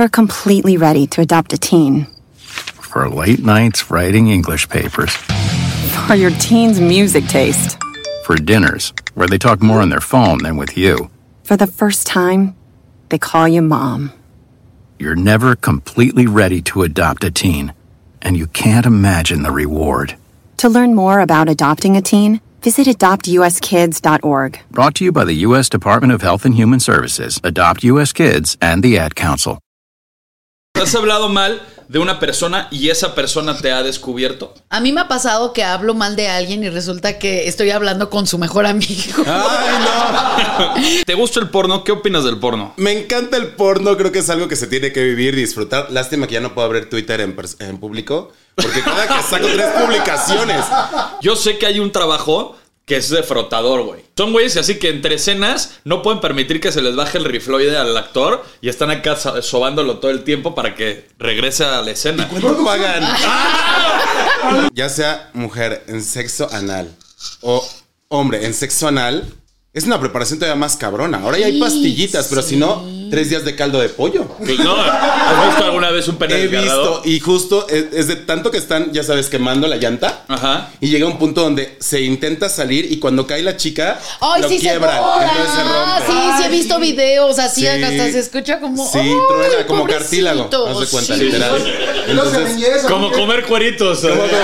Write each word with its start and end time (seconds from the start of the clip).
We're 0.00 0.08
completely 0.08 0.78
ready 0.78 1.06
to 1.08 1.20
adopt 1.20 1.52
a 1.52 1.58
teen. 1.58 2.06
For 2.38 3.10
late 3.10 3.44
nights 3.44 3.90
writing 3.90 4.28
English 4.28 4.66
papers. 4.70 5.14
For 6.08 6.14
your 6.14 6.30
teen's 6.38 6.80
music 6.80 7.26
taste. 7.26 7.76
For 8.24 8.36
dinners 8.36 8.94
where 9.12 9.28
they 9.28 9.36
talk 9.36 9.60
more 9.60 9.82
on 9.82 9.90
their 9.90 10.00
phone 10.00 10.38
than 10.38 10.56
with 10.56 10.74
you. 10.78 11.10
For 11.44 11.58
the 11.58 11.66
first 11.66 12.06
time, 12.06 12.56
they 13.10 13.18
call 13.18 13.46
you 13.46 13.60
mom. 13.60 14.10
You're 14.98 15.16
never 15.16 15.54
completely 15.54 16.26
ready 16.26 16.62
to 16.62 16.82
adopt 16.82 17.22
a 17.22 17.30
teen, 17.30 17.74
and 18.22 18.38
you 18.38 18.46
can't 18.46 18.86
imagine 18.86 19.42
the 19.42 19.52
reward. 19.52 20.16
To 20.62 20.70
learn 20.70 20.94
more 20.94 21.20
about 21.20 21.50
adopting 21.50 21.98
a 21.98 22.00
teen, 22.00 22.40
visit 22.62 22.86
adoptuskids.org. 22.86 24.60
Brought 24.70 24.94
to 24.94 25.04
you 25.04 25.12
by 25.12 25.24
the 25.24 25.44
U.S. 25.48 25.68
Department 25.68 26.14
of 26.14 26.22
Health 26.22 26.46
and 26.46 26.54
Human 26.54 26.80
Services, 26.80 27.38
Adopt 27.44 27.84
U.S. 27.84 28.14
Kids, 28.14 28.56
and 28.62 28.82
the 28.82 28.96
Ad 28.96 29.14
Council. 29.14 29.60
¿Has 30.80 30.94
hablado 30.94 31.28
mal 31.28 31.60
de 31.88 31.98
una 31.98 32.18
persona 32.18 32.68
y 32.70 32.88
esa 32.88 33.14
persona 33.14 33.58
te 33.58 33.70
ha 33.70 33.82
descubierto? 33.82 34.54
A 34.70 34.80
mí 34.80 34.92
me 34.92 35.02
ha 35.02 35.08
pasado 35.08 35.52
que 35.52 35.62
hablo 35.62 35.92
mal 35.92 36.16
de 36.16 36.28
alguien 36.28 36.64
y 36.64 36.70
resulta 36.70 37.18
que 37.18 37.48
estoy 37.48 37.70
hablando 37.70 38.08
con 38.08 38.26
su 38.26 38.38
mejor 38.38 38.64
amigo. 38.64 39.22
¡Ay, 39.26 41.02
¿Te 41.06 41.14
gusta 41.14 41.38
el 41.40 41.50
porno? 41.50 41.84
¿Qué 41.84 41.92
opinas 41.92 42.24
del 42.24 42.38
porno? 42.38 42.74
no! 42.76 42.82
Me 42.82 42.92
encanta 42.92 43.36
el 43.36 43.48
porno, 43.48 43.94
creo 43.98 44.10
que 44.10 44.20
es 44.20 44.30
algo 44.30 44.48
que 44.48 44.56
se 44.56 44.68
tiene 44.68 44.90
que 44.90 45.04
vivir, 45.04 45.36
disfrutar. 45.36 45.90
Lástima 45.90 46.26
que 46.26 46.34
ya 46.34 46.40
no 46.40 46.54
puedo 46.54 46.66
abrir 46.66 46.88
Twitter 46.88 47.20
en, 47.20 47.36
en 47.58 47.78
público, 47.78 48.32
porque 48.54 48.80
cada 48.80 49.06
que 49.06 49.22
saco 49.22 49.48
tres 49.52 49.68
publicaciones. 49.82 50.64
Yo 51.20 51.36
sé 51.36 51.58
que 51.58 51.66
hay 51.66 51.78
un 51.78 51.92
trabajo 51.92 52.56
que 52.86 52.96
es 52.96 53.08
de 53.10 53.22
frotador, 53.22 53.82
güey. 53.84 54.00
Son 54.16 54.32
güeyes 54.32 54.56
así 54.56 54.78
que 54.78 54.88
entre 54.90 55.14
escenas 55.14 55.78
no 55.84 56.02
pueden 56.02 56.20
permitir 56.20 56.60
que 56.60 56.72
se 56.72 56.82
les 56.82 56.96
baje 56.96 57.18
el 57.18 57.24
rifloide 57.24 57.76
al 57.76 57.96
actor 57.96 58.44
y 58.60 58.68
están 58.68 58.90
acá 58.90 59.16
so- 59.16 59.40
sobándolo 59.42 59.98
todo 59.98 60.10
el 60.10 60.24
tiempo 60.24 60.54
para 60.54 60.74
que 60.74 61.08
regrese 61.18 61.64
a 61.64 61.80
la 61.82 61.90
escena. 61.92 62.28
¿Cuánto 62.28 62.64
pagan? 62.64 63.02
ya 64.74 64.88
sea 64.88 65.30
mujer 65.34 65.84
en 65.86 66.02
sexo 66.02 66.48
anal 66.52 66.94
o 67.42 67.66
hombre 68.08 68.44
en 68.44 68.54
sexo 68.54 68.88
anal, 68.88 69.24
es 69.72 69.84
una 69.84 70.00
preparación 70.00 70.38
todavía 70.40 70.58
más 70.58 70.76
cabrona. 70.76 71.18
Ahora 71.22 71.38
ya 71.38 71.46
hay 71.46 71.52
Sí, 71.54 71.60
pastillitas, 71.60 72.26
pero 72.28 72.42
si 72.42 72.56
no, 72.56 72.82
tres 73.10 73.28
días 73.30 73.44
de 73.44 73.54
caldo 73.56 73.80
de 73.80 73.88
pollo. 73.88 74.26
No, 74.62 74.76
¿has 74.76 75.46
visto 75.48 75.64
alguna 75.64 75.90
vez 75.90 76.06
un 76.08 76.16
pene 76.16 76.34
He 76.34 76.48
desgarrado? 76.48 77.02
visto, 77.02 77.08
y 77.08 77.20
justo 77.20 77.66
es, 77.68 77.86
es 77.92 78.06
de 78.08 78.16
tanto 78.16 78.50
que 78.50 78.58
están, 78.58 78.92
ya 78.92 79.02
sabes, 79.02 79.28
quemando 79.28 79.66
la 79.68 79.76
llanta. 79.76 80.24
Ajá. 80.28 80.70
Y 80.80 80.88
llega 80.88 81.06
un 81.06 81.18
punto 81.18 81.42
donde 81.42 81.76
se 81.80 82.00
intenta 82.02 82.48
salir 82.48 82.90
y 82.90 82.98
cuando 82.98 83.26
cae 83.26 83.42
la 83.42 83.56
chica, 83.56 83.98
¡Ay, 84.20 84.42
lo 84.42 84.48
sí 84.48 84.58
quiebran. 84.58 84.94
se 84.94 85.00
borra! 85.00 85.30
entonces 85.30 85.54
se 85.54 85.62
rompe. 85.62 86.06
Sí, 86.06 86.12
sí 86.38 86.42
he 86.44 86.48
visto 86.50 86.78
videos 86.78 87.38
así, 87.38 87.60
Sí. 87.62 87.66
hasta 87.66 88.10
se 88.12 88.18
escucha 88.18 88.60
como. 88.60 88.86
Sí, 88.90 88.98
¡ay, 88.98 89.14
truena 89.28 89.66
como 89.66 89.80
pobrecito! 89.80 90.00
cartílago. 90.04 90.50
Haz 90.68 90.80
de 90.80 90.86
cuenta, 90.86 91.14
Sí. 91.16 91.24
literal. 91.24 91.74
Entonces, 92.08 92.82
Como 92.88 93.10
comer 93.12 93.44
cueritos. 93.46 94.02
Bienvenidos 94.02 94.40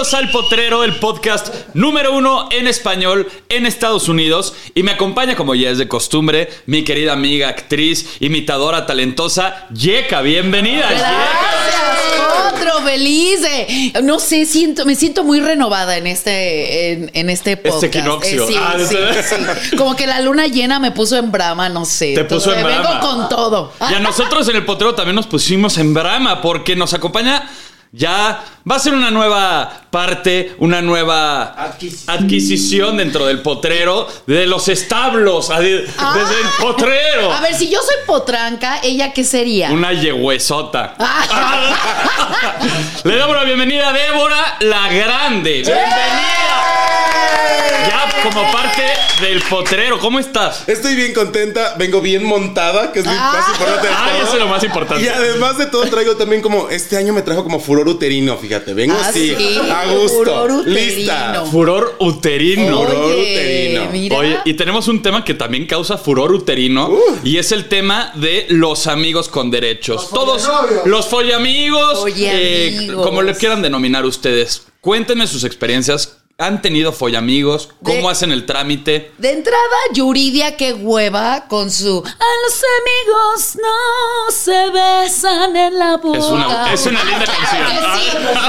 bienvenidos 0.00 0.14
al 0.14 0.30
Potrero, 0.30 0.82
el 0.84 0.96
podcast 0.96 1.54
número 1.74 2.14
uno 2.16 2.48
en 2.50 2.66
español 2.66 3.28
en 3.50 3.66
Estados 3.66 4.08
Unidos. 4.08 4.54
Y 4.74 4.82
me 4.82 4.92
acompaña, 4.92 5.36
como 5.36 5.54
ya 5.54 5.68
es 5.68 5.76
de 5.76 5.88
costumbre, 5.88 6.48
mi 6.64 6.84
querida 6.84 7.12
amiga, 7.12 7.48
actriz, 7.48 8.16
imitadora, 8.20 8.86
talentosa, 8.86 9.66
Yeka. 9.74 10.22
Bienvenida. 10.22 10.86
Gracias, 10.88 12.54
otro 12.54 12.82
Belice. 12.82 13.92
No 14.02 14.18
sé, 14.20 14.46
siento, 14.46 14.86
me 14.86 14.94
siento 14.94 15.22
muy 15.22 15.40
renovada 15.40 15.98
en 15.98 16.06
este, 16.06 16.92
en, 16.92 17.10
en 17.12 17.28
este 17.28 17.58
podcast. 17.58 17.84
equinoccio. 17.84 18.46
sí, 18.46 18.54
Ah, 18.58 18.76
sí, 18.78 18.96
sí. 19.28 19.76
Como 19.76 19.96
que 19.96 20.06
la 20.06 20.20
luna 20.22 20.46
llena 20.46 20.78
me 20.80 20.92
puso 20.92 21.18
en 21.18 21.30
brama, 21.30 21.68
no 21.68 21.84
sé. 21.84 22.14
Te 22.14 22.24
puso 22.24 22.54
en 22.54 22.64
Vengo 22.64 22.80
brama. 22.80 23.00
con 23.00 23.28
todo. 23.28 23.72
Y 23.90 23.94
a 23.94 24.00
nosotros 24.00 24.48
en 24.48 24.56
el 24.56 24.64
Potrero 24.64 24.94
también 24.94 25.16
nos 25.16 25.26
pusimos 25.26 25.76
en 25.76 25.92
brama 25.92 26.40
porque 26.40 26.74
nos 26.74 26.94
acompaña. 26.94 27.50
Ya 27.92 28.44
va 28.70 28.76
a 28.76 28.78
ser 28.78 28.94
una 28.94 29.10
nueva 29.10 29.68
parte, 29.90 30.54
una 30.58 30.80
nueva 30.80 31.54
adquisición, 32.06 32.96
dentro 32.98 33.26
del 33.26 33.42
potrero, 33.42 34.06
de 34.28 34.46
los 34.46 34.68
establos, 34.68 35.50
Ah. 35.50 35.58
desde 35.58 36.40
el 36.40 36.48
potrero. 36.60 37.32
A 37.32 37.40
ver, 37.40 37.52
si 37.54 37.68
yo 37.68 37.80
soy 37.82 37.96
potranca, 38.06 38.78
¿ella 38.84 39.12
qué 39.12 39.24
sería? 39.24 39.72
Una 39.72 39.92
yehuesota. 39.92 40.94
Ah. 41.00 41.74
Le 43.04 43.16
damos 43.16 43.34
la 43.34 43.42
bienvenida 43.42 43.88
a 43.88 43.92
Débora 43.92 44.56
la 44.60 44.88
Grande. 44.92 45.62
Bienvenida. 45.62 46.99
Ya 47.88 48.22
como 48.22 48.42
parte 48.52 48.82
del 49.20 49.40
potrero. 49.42 49.98
¿Cómo 49.98 50.18
estás? 50.18 50.64
estoy 50.68 50.94
bien 50.94 51.12
contenta, 51.14 51.74
vengo 51.78 52.00
bien 52.00 52.24
montada, 52.24 52.92
que 52.92 53.00
es 53.00 53.04
lo 53.06 53.10
Ah. 53.12 53.32
más 53.34 53.48
importante 53.50 53.88
de 53.88 53.94
Ay, 53.94 54.10
todo. 54.12 54.22
eso 54.24 54.32
es 54.34 54.38
lo 54.40 54.48
más 54.48 54.64
importante. 54.64 55.04
Y 55.04 55.08
además 55.08 55.58
de 55.58 55.66
todo 55.66 55.82
traigo 55.86 56.16
también 56.16 56.42
como, 56.42 56.68
este 56.68 56.96
año 56.96 57.12
me 57.12 57.22
trajo 57.22 57.42
como 57.42 57.60
furor 57.60 57.88
uterino, 57.88 58.36
fíjate, 58.36 58.74
vengo 58.74 58.94
Ah, 58.98 59.06
así, 59.08 59.34
sí, 59.36 59.58
a 59.70 59.86
gusto, 59.92 60.18
furor 60.24 60.50
uterino. 60.52 60.96
lista. 60.96 61.44
Furor 61.50 61.96
uterino. 61.98 62.78
Furor 62.78 63.16
uterino. 63.18 63.86
mira. 63.92 64.16
Oye, 64.16 64.38
y 64.44 64.54
tenemos 64.54 64.88
un 64.88 65.02
tema 65.02 65.24
que 65.24 65.34
también 65.34 65.66
causa 65.66 65.96
furor 65.98 66.32
uterino 66.32 66.88
Uh. 66.90 67.18
y 67.24 67.38
es 67.38 67.52
el 67.52 67.68
tema 67.68 68.12
de 68.14 68.46
los 68.48 68.86
amigos 68.86 69.28
con 69.28 69.50
derechos. 69.50 70.10
Todos 70.10 70.48
los 70.84 71.06
follamigos, 71.06 72.04
eh, 72.16 72.72
Follamigos. 72.74 73.06
como 73.06 73.22
le 73.22 73.34
quieran 73.34 73.62
denominar 73.62 74.04
ustedes. 74.04 74.62
Cuéntenme 74.80 75.26
sus 75.26 75.44
experiencias. 75.44 76.16
¿Han 76.40 76.62
tenido 76.62 76.90
follamigos? 76.92 77.68
¿Cómo 77.82 78.06
De- 78.06 78.08
hacen 78.08 78.32
el 78.32 78.46
trámite? 78.46 79.12
De 79.18 79.30
entrada, 79.30 79.58
Yuridia, 79.92 80.56
qué 80.56 80.72
hueva 80.72 81.44
con 81.48 81.70
su 81.70 81.98
A 81.98 82.26
los 82.44 82.62
amigos 82.80 83.56
no 83.56 84.32
se 84.32 84.70
besan 84.70 85.54
en 85.54 85.78
la 85.78 85.98
boca. 85.98 86.18
Es 86.18 86.24
una- 86.24 86.72
es 86.72 86.86
una 86.86 87.04
linda 87.04 87.24
Claro 87.26 87.36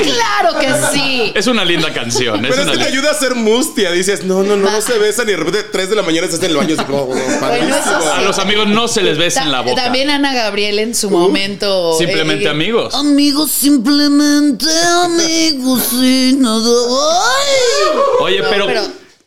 que 0.01 0.05
sí, 0.05 0.11
claro 0.11 0.59
que 0.59 0.97
sí. 0.97 1.31
Es 1.35 1.47
una 1.47 1.65
linda 1.65 1.93
canción. 1.93 2.45
Es 2.45 2.51
Pero 2.55 2.63
es 2.63 2.77
que 2.77 2.77
te 2.83 2.89
ayuda 2.89 3.11
a 3.11 3.13
ser 3.13 3.35
mustia. 3.35 3.91
Dices, 3.91 4.23
no, 4.23 4.41
no, 4.41 4.55
no, 4.55 4.71
no 4.71 4.81
se 4.81 4.97
besan 4.97 5.27
y 5.27 5.31
de 5.31 5.37
repente 5.37 5.63
3 5.63 5.89
de 5.89 5.95
la 5.97 6.01
mañana 6.03 6.25
estás 6.27 6.39
en 6.43 6.51
el 6.51 6.57
baño. 6.57 6.77
Como, 6.85 7.03
oh, 7.03 7.13
sí. 7.13 8.07
A 8.15 8.21
los 8.21 8.39
amigos 8.39 8.67
no 8.67 8.87
se 8.87 9.01
les 9.01 9.17
besa 9.17 9.43
en 9.43 9.51
la 9.51 9.59
boca. 9.61 9.83
También 9.83 10.09
Ana 10.09 10.33
Gabriel 10.33 10.79
en 10.79 10.95
su 10.95 11.09
momento. 11.09 11.95
eh, 11.95 11.97
Simplemente 12.05 12.47
amigos. 12.47 12.95
Amigos, 12.95 13.51
simplemente 13.51 14.65
amigos 15.03 15.81
sin 15.89 16.41
nada. 16.41 16.61
Ay. 16.61 17.80
Oye, 18.21 18.39
No, 18.39 18.49
pero, 18.49 18.69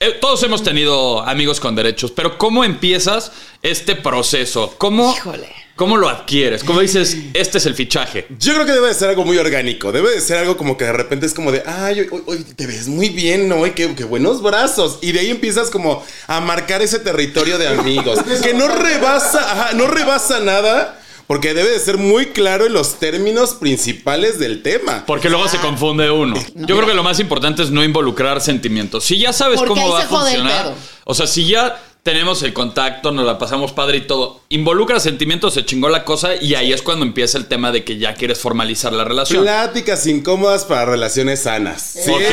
eh, 0.01 0.13
todos 0.21 0.43
hemos 0.43 0.63
tenido 0.63 1.21
amigos 1.23 1.61
con 1.61 1.75
derechos, 1.75 2.11
pero 2.11 2.37
¿cómo 2.39 2.65
empiezas 2.65 3.33
este 3.63 3.97
proceso? 3.97 4.75
¿Cómo, 4.79 5.15
Híjole. 5.17 5.49
¿Cómo 5.77 5.97
lo 5.97 6.09
adquieres? 6.09 6.63
¿Cómo 6.63 6.81
dices, 6.81 7.17
este 7.35 7.59
es 7.59 7.67
el 7.67 7.75
fichaje? 7.75 8.27
Yo 8.39 8.55
creo 8.55 8.65
que 8.65 8.71
debe 8.71 8.87
de 8.87 8.95
ser 8.95 9.09
algo 9.09 9.25
muy 9.25 9.39
orgánico. 9.39 9.91
Debe 9.91 10.11
de 10.13 10.21
ser 10.21 10.39
algo 10.39 10.57
como 10.57 10.77
que 10.77 10.85
de 10.85 10.93
repente 10.93 11.27
es 11.27 11.35
como 11.35 11.51
de, 11.51 11.65
ay, 11.67 11.99
hoy, 12.01 12.09
hoy- 12.13 12.23
hoy 12.27 12.45
te 12.55 12.69
ves 12.69 12.87
muy 12.87 13.09
bien, 13.09 13.49
¿no? 13.49 13.67
Y 13.67 13.73
qué, 13.73 13.93
qué 13.97 14.05
buenos 14.05 14.41
brazos. 14.41 14.99
Y 15.03 15.11
de 15.11 15.19
ahí 15.19 15.31
empiezas 15.31 15.71
como 15.71 16.05
a 16.29 16.41
marcar 16.41 16.81
ese 16.81 17.01
territorio 17.01 17.59
de 17.59 17.67
amigos. 17.67 18.21
que 18.45 18.55
no 18.55 18.69
rebasa, 18.69 19.41
ajá, 19.41 19.73
no 19.73 19.89
rebasa 19.89 20.39
nada. 20.39 21.01
Porque 21.27 21.55
debe 21.55 21.71
de 21.71 21.79
ser 21.79 21.97
muy 21.97 22.27
claro 22.27 22.67
en 22.67 22.73
los 22.73 22.99
términos 22.99 23.55
principales 23.55 24.39
del 24.39 24.63
tema. 24.63 25.05
Porque 25.07 25.31
luego 25.31 25.49
se 25.49 25.59
confunde 25.59 26.11
uno. 26.11 26.37
Yo 26.55 26.77
creo 26.77 26.87
que 26.87 26.95
lo 26.95 27.03
más 27.03 27.19
importante 27.21 27.63
es 27.63 27.71
no 27.71 27.83
involucrar 27.83 28.41
sentimientos. 28.41 29.05
Si 29.05 29.19
ya 29.19 29.33
sabes 29.33 29.59
Porque 29.59 29.75
cómo 29.75 29.91
va 29.91 30.03
a 30.03 30.07
funcionar, 30.07 30.75
o 31.05 31.15
sea, 31.15 31.27
si 31.27 31.47
ya 31.47 31.81
tenemos 32.05 32.43
el 32.43 32.53
contacto, 32.53 33.13
nos 33.13 33.25
la 33.25 33.39
pasamos 33.39 33.73
padre 33.73 33.97
y 33.97 34.01
todo, 34.03 34.43
involucra 34.51 35.01
sentimientos, 35.01 35.55
se 35.55 35.65
chingó 35.65 35.89
la 35.89 36.05
cosa 36.05 36.37
y 36.37 36.55
ahí 36.55 36.71
es 36.71 36.83
cuando 36.83 37.03
empieza 37.05 37.39
el 37.39 37.47
tema 37.47 37.73
de 37.73 37.83
que 37.83 37.97
ya 37.97 38.13
quieres 38.15 38.39
formalizar 38.39 38.93
la 38.93 39.05
relación. 39.05 39.43
Pláticas 39.43 40.07
incómodas 40.07 40.67
para 40.67 40.85
relaciones 40.85 41.41
sanas. 41.41 41.97
¿Ok? 41.97 42.05
Siempre. 42.05 42.29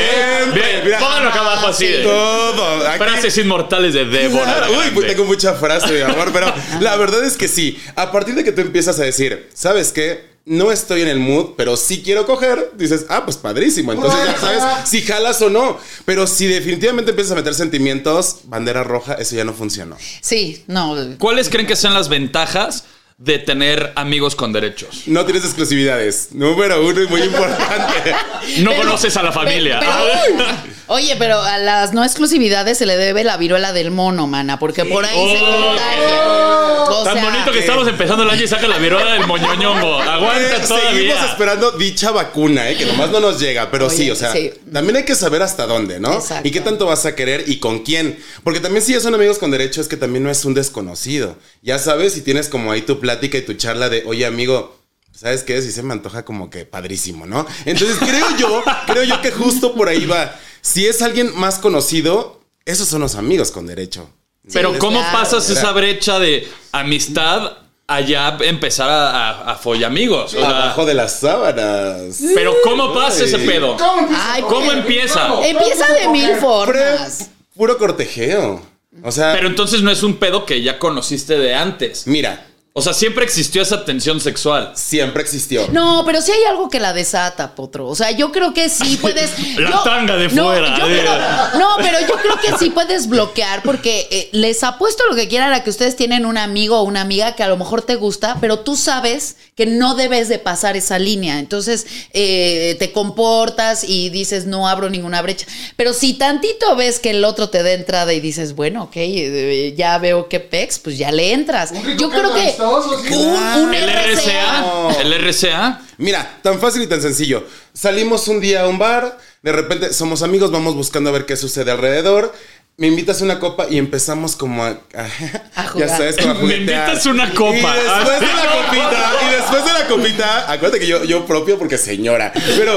Bien, 0.53 0.81
Mira, 0.83 0.99
pónganlo 0.99 1.29
acá 1.29 1.39
abajo 1.39 1.67
así. 1.67 1.85
de- 1.87 2.03
todo. 2.03 2.85
Aquí- 2.85 2.97
Frases 2.97 3.37
inmortales 3.37 3.93
de 3.93 4.03
Débora. 4.03 4.43
Claro, 4.43 4.71
Uy, 4.77 4.91
pues 4.93 5.07
tengo 5.07 5.23
mucha 5.23 5.53
frase, 5.53 5.93
mi 5.93 6.01
amor, 6.01 6.31
pero 6.33 6.53
la 6.81 6.97
verdad 6.97 7.23
es 7.23 7.37
que 7.37 7.47
sí. 7.47 7.79
A 7.95 8.11
partir 8.11 8.35
de 8.35 8.43
que 8.43 8.51
tú 8.51 8.59
empiezas 8.59 8.99
a 8.99 9.03
decir, 9.03 9.47
¿sabes 9.53 9.93
qué? 9.93 10.30
No 10.45 10.71
estoy 10.71 11.01
en 11.01 11.07
el 11.07 11.19
mood, 11.19 11.51
pero 11.55 11.77
sí 11.77 12.01
quiero 12.03 12.25
coger, 12.25 12.71
dices, 12.75 13.05
ah, 13.09 13.23
pues 13.25 13.37
padrísimo. 13.37 13.93
Entonces 13.93 14.19
ya 14.25 14.37
sabes 14.39 14.89
si 14.89 15.01
jalas 15.01 15.41
o 15.41 15.49
no. 15.49 15.77
Pero 16.05 16.27
si 16.27 16.47
definitivamente 16.47 17.11
empiezas 17.11 17.33
a 17.33 17.35
meter 17.35 17.53
sentimientos, 17.53 18.41
bandera 18.45 18.83
roja, 18.83 19.13
eso 19.15 19.35
ya 19.35 19.43
no 19.43 19.53
funcionó. 19.53 19.97
Sí, 20.21 20.63
no. 20.67 20.95
¿Cuáles 21.19 21.49
creen 21.49 21.67
que 21.67 21.75
sean 21.75 21.93
las 21.93 22.09
ventajas 22.09 22.85
de 23.23 23.37
tener 23.37 23.93
amigos 23.95 24.35
con 24.35 24.51
derechos? 24.51 25.03
No 25.05 25.23
tienes 25.25 25.43
exclusividades. 25.45 26.29
Número 26.31 26.83
uno 26.85 27.03
y 27.03 27.07
muy 27.07 27.21
importante. 27.21 28.15
No 28.59 28.71
Pero- 28.71 28.83
conoces 28.83 29.15
a 29.17 29.21
la 29.23 29.31
familia. 29.31 29.79
pero- 29.79 30.45
oye, 30.87 31.15
pero 31.19 31.39
a 31.41 31.57
las 31.59 31.93
no 31.93 32.03
exclusividades 32.03 32.77
se 32.79 32.85
le 32.87 32.97
debe 32.97 33.23
la 33.23 33.37
viruela 33.37 33.71
del 33.71 33.91
mono, 33.91 34.25
mana, 34.25 34.57
porque 34.57 34.83
por 34.83 35.05
ahí 35.05 35.35
se 35.35 35.41
Oh. 35.41 35.67
contagia. 35.67 36.91
O 36.93 37.03
Tan 37.03 37.13
sea, 37.13 37.23
bonito 37.23 37.51
que 37.51 37.59
estamos 37.59 37.87
empezando 37.87 38.23
el 38.23 38.29
año 38.31 38.43
y 38.43 38.47
saca 38.47 38.67
la 38.67 38.77
viruela 38.79 39.13
del 39.13 39.25
moñoñongo. 39.27 40.01
Aguanta 40.01 40.57
Eh, 40.57 40.59
todavía. 40.67 40.91
Seguimos 40.91 41.29
esperando 41.29 41.71
dicha 41.71 42.11
vacuna, 42.11 42.69
eh, 42.69 42.75
que 42.75 42.85
nomás 42.85 43.11
no 43.11 43.19
nos 43.19 43.39
llega. 43.39 43.69
Pero 43.71 43.87
Oye, 43.87 43.95
sí, 43.95 44.11
o 44.11 44.15
sea, 44.15 44.31
sí. 44.33 44.51
también 44.73 44.97
hay 44.97 45.05
que 45.05 45.15
saber 45.15 45.41
hasta 45.43 45.67
dónde, 45.67 45.99
¿no? 45.99 46.13
Exacto. 46.15 46.47
Y 46.47 46.51
qué 46.51 46.59
tanto 46.61 46.87
vas 46.87 47.05
a 47.05 47.15
querer 47.15 47.45
y 47.47 47.59
con 47.59 47.79
quién. 47.79 48.19
Porque 48.43 48.59
también 48.59 48.83
si 48.83 48.93
ya 48.93 48.99
son 48.99 49.13
amigos 49.15 49.37
con 49.37 49.51
derecho, 49.51 49.79
es 49.79 49.87
que 49.87 49.95
también 49.97 50.23
no 50.23 50.31
es 50.31 50.43
un 50.43 50.53
desconocido. 50.53 51.37
Ya 51.61 51.77
sabes, 51.79 52.13
si 52.13 52.21
tienes 52.21 52.49
como 52.49 52.71
ahí 52.71 52.81
tu 52.81 52.99
plática 53.11 53.37
y 53.37 53.41
tu 53.41 53.53
charla 53.55 53.89
de, 53.89 54.03
oye, 54.05 54.25
amigo. 54.25 54.79
¿Sabes 55.13 55.43
qué? 55.43 55.61
Si 55.61 55.71
se 55.73 55.83
me 55.83 55.91
antoja 55.93 56.23
como 56.23 56.49
que 56.49 56.65
padrísimo, 56.65 57.25
¿no? 57.25 57.45
Entonces 57.65 57.97
creo 57.99 58.25
yo, 58.37 58.63
creo 58.87 59.03
yo 59.03 59.21
que 59.21 59.29
justo 59.31 59.73
por 59.75 59.89
ahí 59.89 60.05
va. 60.05 60.33
Si 60.61 60.87
es 60.87 61.01
alguien 61.01 61.31
más 61.37 61.59
conocido, 61.59 62.39
esos 62.65 62.87
son 62.87 63.01
los 63.01 63.15
amigos 63.15 63.51
con 63.51 63.67
derecho. 63.67 64.09
Pero 64.53 64.79
¿cómo 64.79 64.99
claro. 64.99 65.17
pasas 65.19 65.49
esa 65.49 65.73
brecha 65.73 66.17
de 66.17 66.47
amistad 66.71 67.57
allá 67.87 68.37
empezar 68.39 68.89
a, 68.89 69.09
a, 69.09 69.51
a 69.51 69.55
follamigos? 69.57 70.33
O 70.33 70.39
sea, 70.39 70.47
Abajo 70.49 70.85
de 70.85 70.93
las 70.93 71.19
sábanas. 71.19 72.21
pero 72.33 72.55
¿cómo 72.63 72.93
pasa 72.93 73.25
ese 73.25 73.37
pedo? 73.39 73.75
Ay, 74.15 74.41
¿Cómo 74.43 74.71
empieza? 74.71 75.45
Empieza 75.45 75.91
de 75.93 76.07
mil 76.07 76.35
formas. 76.37 77.29
puro 77.53 77.77
cortejeo. 77.77 78.61
O 79.03 79.11
sea, 79.11 79.33
Pero 79.33 79.47
entonces 79.47 79.81
no 79.81 79.91
es 79.91 80.03
un 80.03 80.15
pedo 80.15 80.45
que 80.45 80.61
ya 80.61 80.79
conociste 80.79 81.37
de 81.37 81.53
antes. 81.53 82.07
mira, 82.07 82.47
O 82.73 82.81
sea, 82.81 82.93
siempre 82.93 83.25
existió 83.25 83.61
esa 83.61 83.83
tensión 83.83 84.21
sexual. 84.21 84.71
siempre 84.75 85.21
existió. 85.21 85.67
No, 85.73 86.03
pero 86.05 86.21
sí 86.21 86.31
hay 86.31 86.43
algo 86.49 86.69
que 86.69 86.79
la 86.79 86.93
desata, 86.93 87.53
Potro. 87.53 87.85
O 87.87 87.95
sea, 87.95 88.11
yo 88.11 88.31
creo 88.31 88.53
que 88.53 88.69
sí 88.69 88.97
puedes. 89.01 89.31
La 89.57 89.71
yo- 89.71 89.83
tanga 89.83 90.15
de 90.15 90.29
no, 90.29 90.45
fuera, 90.45 90.77
yo 90.79 90.85
creo- 90.85 91.59
no, 91.59 91.67
pero 91.81 91.99
yo 91.99 92.15
creo 92.15 92.37
que 92.39 92.57
sí 92.57 92.69
puedes 92.69 93.07
bloquear 93.09 93.61
porque 93.63 94.07
eh, 94.09 94.29
les 94.31 94.63
apuesto 94.63 95.03
lo 95.09 95.15
que 95.17 95.27
quieran 95.27 95.51
a 95.51 95.63
que 95.65 95.69
ustedes 95.69 95.97
tienen 95.97 96.25
un 96.25 96.37
amigo 96.37 96.79
o 96.79 96.83
una 96.83 97.01
amiga 97.01 97.35
que 97.35 97.43
a 97.43 97.49
lo 97.49 97.57
mejor 97.57 97.81
te 97.81 97.95
gusta, 97.95 98.37
pero 98.39 98.59
tú 98.59 98.77
sabes 98.77 99.35
que 99.55 99.65
no 99.65 99.95
debes 99.95 100.29
de 100.29 100.39
pasar 100.39 100.77
esa 100.77 100.97
línea. 100.97 101.39
Entonces 101.39 101.85
eh, 102.13 102.77
te 102.79 102.93
comportas 102.93 103.83
y 103.83 104.09
dices 104.11 104.45
no 104.45 104.69
abro 104.69 104.89
ninguna 104.89 105.21
brecha. 105.21 105.45
Pero 105.75 105.93
si 105.93 106.13
tantito 106.13 106.77
ves 106.77 106.99
que 106.99 107.09
el 107.09 107.25
otro 107.25 107.49
te 107.49 107.63
da 107.63 107.71
entrada 107.73 108.13
y 108.13 108.21
dices, 108.21 108.55
bueno, 108.55 108.83
ok, 108.83 108.93
eh, 108.95 109.73
ya 109.77 109.97
veo 109.97 110.29
que 110.29 110.39
pex, 110.39 110.79
pues 110.79 110.97
ya 110.97 111.11
le 111.11 111.33
entras. 111.33 111.73
Yo 111.99 112.09
creo 112.09 112.33
que 112.33 112.60
un, 112.61 113.63
un 113.65 113.73
El 113.73 113.89
RCA. 113.89 114.91
RCA. 114.91 115.01
El 115.01 115.13
RCA. 115.13 115.81
Mira, 115.97 116.39
tan 116.41 116.59
fácil 116.59 116.81
y 116.81 116.87
tan 116.87 117.01
sencillo. 117.01 117.45
Salimos 117.73 118.27
un 118.27 118.39
día 118.39 118.63
a 118.63 118.67
un 118.67 118.77
bar, 118.77 119.17
de 119.41 119.51
repente 119.51 119.93
somos 119.93 120.23
amigos, 120.23 120.51
vamos 120.51 120.75
buscando 120.75 121.09
a 121.09 121.13
ver 121.13 121.25
qué 121.25 121.35
sucede 121.37 121.71
alrededor. 121.71 122.33
Me 122.77 122.87
invitas 122.87 123.21
una 123.21 123.37
copa 123.39 123.67
y 123.69 123.77
empezamos 123.77 124.35
como 124.35 124.63
a. 124.63 124.69
a- 124.69 125.07
A 125.55 125.67
jugar. 125.67 125.87
Ya 125.89 125.97
sabes, 125.97 126.17
como 126.17 126.31
a 126.31 126.33
Me 126.35 126.55
invitas 126.55 127.05
una 127.05 127.31
copa. 127.33 127.75
Y 127.77 127.83
después 127.83 128.19
de 128.19 128.25
la 128.27 128.45
copita, 128.65 129.11
y 129.21 129.35
después 129.35 129.65
de 129.65 129.73
la 129.73 129.87
copita, 129.87 130.51
acuérdate 130.51 130.79
que 130.79 130.87
yo, 130.87 131.03
yo 131.03 131.25
propio 131.25 131.59
porque 131.59 131.77
señora. 131.77 132.31
Pero 132.33 132.73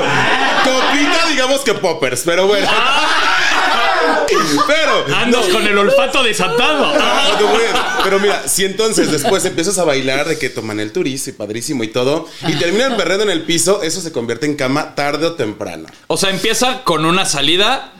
copita, 0.65 1.29
digamos 1.31 1.61
que 1.61 1.75
poppers, 1.75 2.23
pero 2.25 2.47
bueno. 2.47 2.69
Pero. 4.67 5.17
Andas 5.17 5.47
con 5.47 5.67
el 5.67 5.77
olfato 5.79 6.23
desatado. 6.23 6.93
Ah, 6.99 7.39
no. 7.41 8.05
Pero 8.05 8.19
mira, 8.21 8.43
si 8.47 8.65
entonces 8.65 9.11
después 9.11 9.45
empiezas 9.45 9.79
a 9.79 9.85
bailar 9.85 10.27
de 10.29 10.39
que 10.39 10.51
toman 10.51 10.81
el 10.81 10.93
turismo 10.93 11.31
y 11.31 11.33
padrísimo 11.33 11.85
y 11.85 11.89
todo, 11.89 12.29
y 12.47 12.53
terminan 12.57 12.97
perreando 12.97 13.25
en 13.25 13.31
el 13.31 13.43
piso, 13.43 13.83
eso 13.83 14.01
se 14.01 14.13
convierte 14.13 14.47
en 14.47 14.57
cama 14.57 14.95
tarde 14.95 15.27
o 15.27 15.33
temprano. 15.35 15.87
O 16.09 16.17
sea, 16.17 16.31
empieza 16.31 16.85
con 16.85 17.05
una 17.07 17.25
salida 17.25 17.93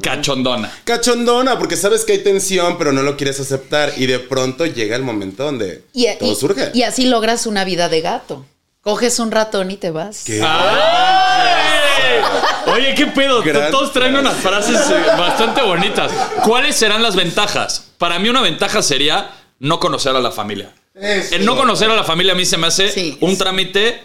cachondona. 0.00 0.70
Cachondona, 0.84 1.58
porque 1.58 1.76
sabes 1.76 2.04
que 2.04 2.12
hay 2.12 2.18
tensión, 2.18 2.78
pero 2.78 2.92
no 2.92 3.02
lo 3.02 3.16
quieres 3.16 3.40
aceptar. 3.40 3.92
Y 3.96 4.06
de 4.06 4.18
pronto 4.18 4.66
llega 4.66 4.96
el 4.96 5.02
momento 5.02 5.44
donde 5.44 5.84
Y, 5.92 6.06
todo 6.18 6.32
y- 6.32 6.34
surge. 6.36 6.70
y 6.74 6.82
así 6.82 7.06
logras 7.06 7.46
una 7.46 7.64
vida 7.64 7.88
de 7.88 8.00
gato. 8.00 8.46
Coges 8.80 9.18
un 9.20 9.30
ratón 9.30 9.70
y 9.70 9.76
te 9.76 9.90
vas. 9.90 10.24
¿Qué? 10.24 10.42
¡Ay! 10.44 12.20
Oye, 12.66 12.94
qué 12.94 13.06
pedo. 13.06 13.42
Gran 13.42 13.70
Todos 13.70 13.92
traen 13.92 14.16
unas 14.16 14.34
frases 14.36 14.76
eh, 14.90 14.94
bastante 15.16 15.62
bonitas. 15.62 16.10
¿Cuáles 16.44 16.74
serán 16.76 17.02
las 17.02 17.14
ventajas? 17.14 17.90
Para 17.98 18.18
mí, 18.18 18.28
una 18.28 18.40
ventaja 18.42 18.82
sería 18.82 19.30
no 19.60 19.78
conocer 19.78 20.16
a 20.16 20.20
la 20.20 20.32
familia. 20.32 20.72
El 20.94 21.44
no 21.44 21.56
conocer 21.56 21.90
a 21.90 21.94
la 21.96 22.04
familia 22.04 22.32
a 22.32 22.36
mí 22.36 22.44
se 22.44 22.56
me 22.56 22.66
hace 22.66 22.90
Sí. 22.90 23.16
un 23.20 23.36
trámite. 23.38 24.02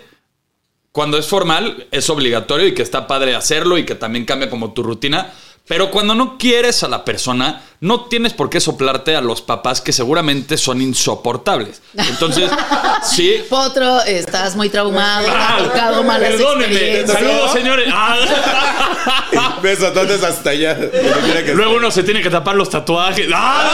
Cuando 0.97 1.19
es 1.19 1.27
formal, 1.27 1.85
es 1.91 2.09
obligatorio 2.09 2.65
y 2.65 2.73
que 2.73 2.81
está 2.81 3.05
padre 3.05 3.35
hacerlo 3.35 3.77
y 3.77 3.85
que 3.85 3.93
también 3.93 4.25
cambia 4.25 4.49
como 4.49 4.73
tu 4.73 4.81
rutina. 4.81 5.31
Pero 5.67 5.91
cuando 5.91 6.15
no 6.15 6.39
quieres 6.39 6.81
a 6.81 6.87
la 6.87 7.05
persona, 7.05 7.61
no 7.81 8.05
tienes 8.05 8.33
por 8.33 8.49
qué 8.49 8.59
soplarte 8.59 9.15
a 9.15 9.21
los 9.21 9.43
papás 9.43 9.79
que 9.79 9.93
seguramente 9.93 10.57
son 10.57 10.81
insoportables. 10.81 11.83
Entonces, 11.95 12.49
sí, 13.03 13.43
Potro, 13.47 14.01
estás 14.01 14.55
muy 14.55 14.69
traumado, 14.69 15.27
Ah, 15.29 15.57
ha 15.59 15.63
tocado 15.65 16.03
malas 16.03 16.31
Perdónenme. 16.31 16.65
experiencias. 16.65 17.19
Saludos, 17.19 17.51
señores. 17.51 17.89
Ah. 17.93 19.59
Beso, 19.61 19.89
entonces 19.89 20.23
hasta 20.23 20.49
allá. 20.49 20.75
que 20.79 21.53
Luego 21.53 21.75
uno 21.75 21.91
se 21.91 22.01
tiene 22.01 22.23
que 22.23 22.31
tapar 22.31 22.55
los 22.55 22.71
tatuajes. 22.71 23.27
¡Ah! 23.31 23.69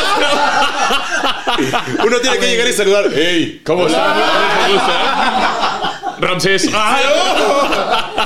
Uno 2.06 2.20
tiene 2.20 2.38
que 2.38 2.48
llegar 2.48 2.68
y 2.68 2.74
saludar. 2.74 3.14
¡Ey! 3.14 3.62
¿Cómo 3.64 3.88
está? 3.88 5.73
¿Me 6.24 6.34
gusta? 6.34 6.48
Ramsés. 6.48 6.70
Ah. 8.16 8.26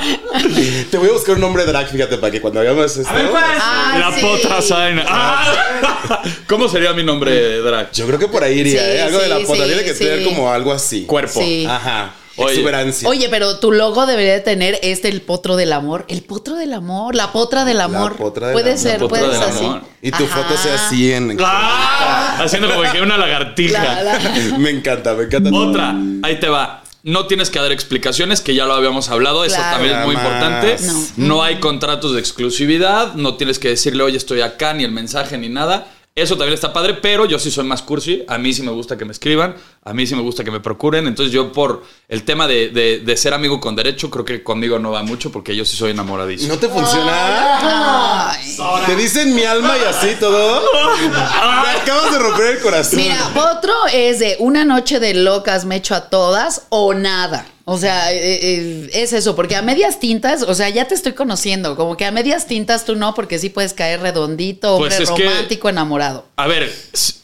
Te 0.90 0.96
voy 0.98 1.08
a 1.08 1.12
buscar 1.12 1.34
un 1.34 1.40
nombre 1.40 1.64
drag, 1.64 1.88
fíjate, 1.88 2.18
para 2.18 2.30
que 2.30 2.40
cuando 2.40 2.60
hagamos 2.60 2.96
esto. 2.96 3.12
Ay, 3.12 4.00
La 4.00 4.12
sí. 4.14 4.20
potra 4.20 4.62
Zaina. 4.62 5.04
Ah. 5.08 6.22
¿Cómo 6.48 6.68
sería 6.68 6.92
mi 6.92 7.02
nombre 7.02 7.58
drag? 7.60 7.90
Yo 7.92 8.06
creo 8.06 8.18
que 8.18 8.28
por 8.28 8.42
ahí 8.44 8.60
iría, 8.60 8.80
Sí, 8.80 8.86
¿eh? 8.90 9.02
Algo 9.02 9.18
de 9.18 9.28
la 9.28 9.38
pota. 9.40 9.62
sí, 9.64 9.68
Tiene 9.68 9.84
que 9.84 9.94
sí. 9.94 10.04
tener 10.04 10.24
como 10.24 10.50
algo 10.52 10.72
así. 10.72 11.04
Cuerpo. 11.04 11.40
Sí. 11.40 11.66
Ajá. 11.68 12.12
Oye. 12.36 12.52
Exuberancia. 12.54 13.08
Oye, 13.08 13.28
pero 13.28 13.58
tu 13.58 13.72
logo 13.72 14.06
debería 14.06 14.34
de 14.34 14.40
tener 14.40 14.78
este, 14.82 15.08
el 15.08 15.22
potro 15.22 15.56
del 15.56 15.72
amor. 15.72 16.04
El 16.08 16.22
potro 16.22 16.54
del 16.54 16.72
amor, 16.72 17.16
la 17.16 17.32
potra 17.32 17.64
del 17.64 17.80
amor. 17.80 18.14
potra 18.16 18.48
del 18.48 18.52
puede 18.54 18.70
amor. 18.70 18.80
ser, 18.82 18.92
La 18.92 18.98
potra 19.08 19.18
puede 19.18 19.32
del 19.32 19.40
ser 19.42 19.50
así. 19.56 19.64
amor. 19.64 19.82
Y 20.02 20.10
tu 20.12 20.24
Ajá. 20.24 20.36
foto 20.42 20.56
sea 20.56 20.74
así 20.74 21.12
en. 21.12 21.36
Ah, 21.42 22.38
Haciendo 22.40 22.70
como 22.72 22.90
que 22.92 23.00
una 23.02 23.16
lagartija. 23.18 23.82
La- 23.82 24.02
la- 24.04 24.18
me 24.58 24.70
encanta, 24.70 25.14
me 25.14 25.24
encanta. 25.24 25.50
Otra, 25.52 25.94
ahí 26.22 26.38
te 26.38 26.48
va. 26.48 26.84
No 27.04 27.26
tienes 27.26 27.48
que 27.50 27.58
dar 27.60 27.70
explicaciones, 27.72 28.40
que 28.40 28.54
ya 28.54 28.66
lo 28.66 28.74
habíamos 28.74 29.08
hablado, 29.08 29.44
eso 29.44 29.54
Claro. 29.54 29.76
también 29.76 29.98
es 29.98 30.04
muy 30.06 30.14
importante. 30.16 30.76
No. 30.82 31.04
No 31.28 31.42
hay 31.44 31.60
contratos 31.60 32.12
de 32.12 32.20
exclusividad, 32.20 33.14
no 33.14 33.36
tienes 33.36 33.58
que 33.58 33.68
decirle, 33.68 34.02
oye, 34.02 34.16
estoy 34.16 34.40
acá, 34.40 34.74
ni 34.74 34.84
el 34.84 34.90
mensaje, 34.92 35.38
ni 35.38 35.48
nada. 35.48 35.86
Eso 36.20 36.36
también 36.36 36.54
está 36.54 36.72
padre, 36.72 36.94
pero 36.94 37.26
yo 37.26 37.38
sí 37.38 37.50
soy 37.50 37.64
más 37.64 37.82
cursi. 37.82 38.24
A 38.28 38.38
mí 38.38 38.52
sí 38.52 38.62
me 38.62 38.70
gusta 38.72 38.96
que 38.96 39.04
me 39.04 39.12
escriban, 39.12 39.54
a 39.84 39.92
mí 39.94 40.06
sí 40.06 40.14
me 40.14 40.22
gusta 40.22 40.44
que 40.44 40.50
me 40.50 40.60
procuren. 40.60 41.06
Entonces 41.06 41.32
yo 41.32 41.52
por 41.52 41.84
el 42.08 42.24
tema 42.24 42.46
de, 42.46 42.68
de- 42.70 42.98
de 43.00 43.16
ser 43.16 43.34
amigo 43.34 43.60
con 43.60 43.74
derecho, 43.76 44.10
creo 44.10 44.24
que 44.24 44.42
conmigo 44.42 44.78
no 44.78 44.90
va 44.90 45.02
mucho 45.02 45.30
porque 45.32 45.54
yo 45.56 45.64
sí 45.64 45.76
soy 45.76 45.90
enamoradizo. 45.92 46.48
¿No 46.48 46.58
te 46.58 46.68
funciona? 46.68 48.30
Ay. 48.30 48.56
¿Te 48.86 48.96
dicen 48.96 49.34
mi 49.34 49.44
alma 49.44 49.76
y 49.78 49.84
así 49.84 50.16
todo? 50.18 50.62
Me 51.10 51.70
acabas 51.80 52.12
de 52.12 52.18
romper 52.18 52.56
el 52.56 52.60
corazón. 52.62 52.98
Mira, 53.00 53.30
potro 53.34 53.74
es 53.92 54.18
de 54.18 54.36
una 54.40 54.64
noche 54.64 55.00
de 55.00 55.14
locas 55.14 55.64
me 55.64 55.76
echo 55.76 55.94
a 55.94 56.08
todas 56.08 56.62
o 56.70 56.94
nada. 56.94 57.46
O 57.70 57.76
sea, 57.76 58.14
eh, 58.14 58.18
eh, 58.22 58.90
es 58.94 59.12
eso, 59.12 59.36
porque 59.36 59.54
a 59.54 59.60
medias 59.60 60.00
tintas, 60.00 60.42
o 60.42 60.54
sea, 60.54 60.70
ya 60.70 60.88
te 60.88 60.94
estoy 60.94 61.12
conociendo, 61.12 61.76
como 61.76 61.98
que 61.98 62.06
a 62.06 62.10
medias 62.10 62.46
tintas 62.46 62.86
tú 62.86 62.96
no, 62.96 63.12
porque 63.12 63.38
sí 63.38 63.50
puedes 63.50 63.74
caer 63.74 64.00
redondito, 64.00 64.76
hombre 64.76 64.96
Pues 64.96 65.10
que- 65.10 65.24
romántico, 65.28 65.68
enamorado. 65.68 66.24
A 66.36 66.46
ver, 66.46 66.72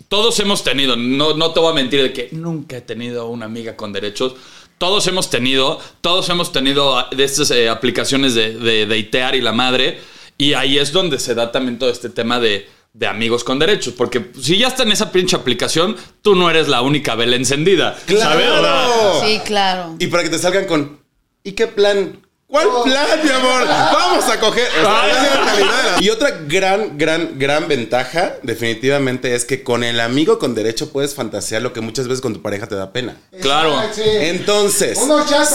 todos 0.08 0.38
hemos 0.40 0.62
tenido, 0.62 0.96
no, 0.96 1.32
no 1.34 1.52
te 1.52 1.60
voy 1.60 1.70
a 1.72 1.74
mentir 1.74 2.02
de 2.02 2.12
que 2.12 2.28
nunca 2.32 2.76
he 2.76 2.80
tenido 2.82 3.28
una 3.28 3.46
amiga 3.46 3.74
con 3.74 3.94
derechos. 3.94 4.34
Todos 4.76 5.06
hemos 5.06 5.30
tenido, 5.30 5.80
todos 6.02 6.28
hemos 6.28 6.52
tenido 6.52 6.98
ah, 6.98 7.08
de 7.16 7.24
estas 7.24 7.50
eh, 7.50 7.70
aplicaciones 7.70 8.34
de, 8.34 8.52
de, 8.58 8.84
de 8.84 8.98
itear 8.98 9.34
y 9.34 9.40
la 9.40 9.52
madre. 9.52 9.98
Y 10.36 10.52
ahí 10.52 10.76
es 10.76 10.92
donde 10.92 11.18
se 11.20 11.34
da 11.34 11.52
también 11.52 11.78
todo 11.78 11.88
este 11.88 12.10
tema 12.10 12.38
de, 12.38 12.68
de 12.94 13.06
amigos 13.06 13.44
con 13.44 13.58
derechos. 13.58 13.92
Porque 13.92 14.30
si 14.40 14.56
ya 14.56 14.68
está 14.68 14.84
en 14.84 14.92
esa 14.92 15.12
pinche 15.12 15.36
aplicación, 15.36 15.96
tú 16.22 16.34
no 16.34 16.48
eres 16.48 16.68
la 16.68 16.80
única 16.80 17.14
vela 17.14 17.36
encendida. 17.36 17.98
¡Claro! 18.06 19.20
Sí, 19.22 19.40
claro. 19.44 19.96
Y 19.98 20.06
para 20.06 20.22
que 20.22 20.30
te 20.30 20.38
salgan 20.38 20.64
con. 20.64 21.00
¿Y 21.42 21.52
qué 21.52 21.66
plan? 21.66 22.23
¿Cuál 22.46 22.68
plan, 22.84 23.06
mi 23.24 23.30
amor? 23.30 23.66
Vamos 23.66 24.24
a 24.28 24.38
coger. 24.38 24.68
O 24.78 24.82
sea, 24.82 25.64
la- 25.96 26.02
Y 26.02 26.10
otra 26.10 26.30
gran, 26.46 26.96
gran, 26.98 27.38
gran 27.38 27.66
ventaja, 27.68 28.34
definitivamente, 28.42 29.34
es 29.34 29.44
que 29.44 29.62
con 29.62 29.82
el 29.82 29.98
amigo 30.00 30.38
con 30.38 30.54
derecho 30.54 30.90
puedes 30.92 31.14
fantasear 31.14 31.62
lo 31.62 31.72
que 31.72 31.80
muchas 31.80 32.06
veces 32.06 32.20
con 32.20 32.32
tu 32.34 32.42
pareja 32.42 32.66
te 32.66 32.74
da 32.76 32.92
pena. 32.92 33.16
Claro. 33.40 33.80
Entonces, 33.96 34.98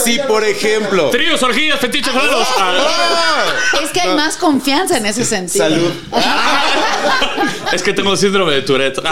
si 0.04 0.18
por 0.20 0.42
lo- 0.42 0.46
ejemplo. 0.48 1.10
Tríos, 1.10 1.42
orgías, 1.42 1.78
fetiches 1.78 2.12
raros. 2.12 2.46
¡Ah! 2.58 3.44
Es 3.82 3.90
que 3.90 4.00
hay 4.00 4.14
más 4.14 4.36
confianza 4.36 4.96
en 4.98 5.06
ese 5.06 5.24
sentido. 5.24 5.64
Salud. 5.64 5.92
Es 7.72 7.82
que 7.82 7.92
tengo 7.92 8.16
síndrome 8.16 8.52
de 8.54 8.62
Tourette. 8.62 9.00